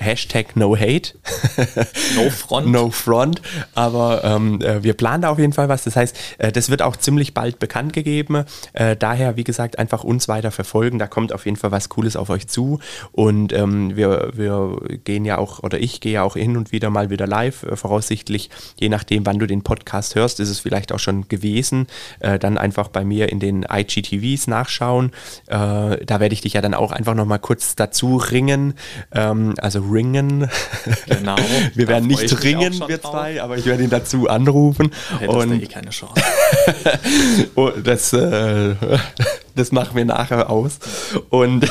Hashtag 0.01 0.57
No 0.57 0.77
Hate. 0.77 1.13
no 2.17 2.31
Front. 2.31 2.67
no 2.73 2.91
Front. 2.91 3.43
Aber 3.75 4.25
ähm, 4.25 4.61
äh, 4.63 4.83
wir 4.83 4.95
planen 4.95 5.23
da 5.23 5.31
auf 5.31 5.39
jeden 5.39 5.53
Fall 5.53 5.69
was. 5.69 5.85
Das 5.85 5.97
heißt, 5.97 6.17
äh, 6.39 6.53
das 6.53 6.71
wird 6.71 6.83
auch 6.83 6.97
ziemlich 6.97 7.35
bald 7.35 7.59
bekannt 7.59 7.93
gegeben. 7.93 8.45
Äh, 8.73 8.97
daher, 8.97 9.37
wie 9.37 9.45
gesagt, 9.45 9.79
einfach 9.79 10.03
uns 10.03 10.27
weiter 10.29 10.51
verfolgen. 10.51 10.99
Da 10.99 11.07
kommt 11.07 11.33
auf 11.33 11.45
jeden 11.45 11.57
Fall 11.57 11.71
was 11.71 11.89
Cooles 11.91 12.17
auf 12.17 12.31
euch 12.31 12.49
zu. 12.49 12.81
Und 13.13 13.53
ähm, 13.53 13.95
wir, 13.97 14.31
wir 14.35 14.79
gehen 15.05 15.25
ja 15.25 15.39
auch, 15.39 15.63
oder 15.63 15.79
ich 15.79 16.01
gehe 16.01 16.13
ja 16.13 16.23
auch 16.23 16.35
hin 16.35 16.57
und 16.57 16.73
wieder 16.73 16.91
mal 16.91 17.11
wieder 17.11 17.27
live. 17.27 17.65
Äh, 17.65 17.77
voraussichtlich, 17.77 18.51
je 18.79 18.89
nachdem, 18.89 19.27
wann 19.27 19.39
du 19.39 19.47
den 19.47 19.63
Podcast 19.63 20.15
hörst, 20.15 20.41
ist 20.41 20.49
es 20.49 20.61
vielleicht 20.61 20.93
auch 20.93 20.99
schon 20.99 21.29
gewesen. 21.29 21.87
Dann 22.21 22.59
einfach 22.59 22.89
bei 22.89 23.05
mir 23.05 23.31
in 23.31 23.41
den 23.41 23.67
IGTVs 23.71 24.47
nachschauen. 24.47 25.13
Da 25.47 25.99
werde 26.09 26.33
ich 26.33 26.41
dich 26.41 26.55
ja 26.55 26.61
dann 26.61 26.75
auch 26.75 26.93
einfach 26.93 27.15
nochmal 27.15 27.39
kurz 27.39 27.77
dazu 27.77 28.17
ringen. 28.17 28.75
Ähm, 29.13 29.55
also 29.59 29.90
ringen. 29.91 30.49
Genau. 31.07 31.37
wir 31.75 31.89
werden 31.89 32.07
nicht 32.07 32.43
ringen, 32.43 32.83
wir 32.87 33.01
zwei, 33.01 33.35
drauf. 33.35 33.45
aber 33.45 33.59
ich 33.59 33.67
werde 33.67 33.83
ihn 33.83 33.91
dazu 33.91 34.29
anrufen. 34.29 34.91
Hättest 35.19 35.37
und 35.37 35.63
eh 35.63 35.67
keine 35.67 35.91
Chance. 35.91 36.15
Oh, 37.55 37.71
das, 37.71 38.13
äh, 38.13 38.75
das 39.55 39.73
machen 39.73 39.97
wir 39.97 40.05
nachher 40.05 40.51
aus. 40.51 40.79
Und, 41.31 41.71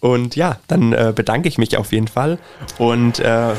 und 0.00 0.36
ja, 0.36 0.58
dann 0.68 0.92
äh, 0.92 1.12
bedanke 1.14 1.48
ich 1.48 1.58
mich 1.58 1.76
auf 1.76 1.92
jeden 1.92 2.08
Fall 2.08 2.38
und 2.78 3.20
äh, 3.20 3.54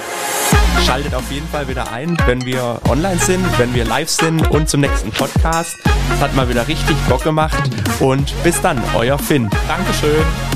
schaltet 0.86 1.16
auf 1.16 1.32
jeden 1.32 1.48
Fall 1.48 1.68
wieder 1.68 1.92
ein, 1.92 2.18
wenn 2.26 2.46
wir 2.46 2.80
online 2.90 3.18
sind, 3.18 3.46
wenn 3.58 3.74
wir 3.74 3.86
live 3.86 4.10
sind 4.10 4.50
und 4.52 4.70
zum 4.70 4.82
nächsten 4.82 5.12
Podcast. 5.12 5.76
Es 6.14 6.22
hat 6.22 6.36
mal 6.36 6.50
wieder 6.50 6.68
richtig 6.68 6.96
Bock 7.08 7.24
gemacht 7.24 7.70
und 8.00 8.34
bis 8.44 8.60
dann, 8.62 8.82
euer 8.96 9.18
Finn. 9.18 9.50
Dankeschön. 9.68 10.53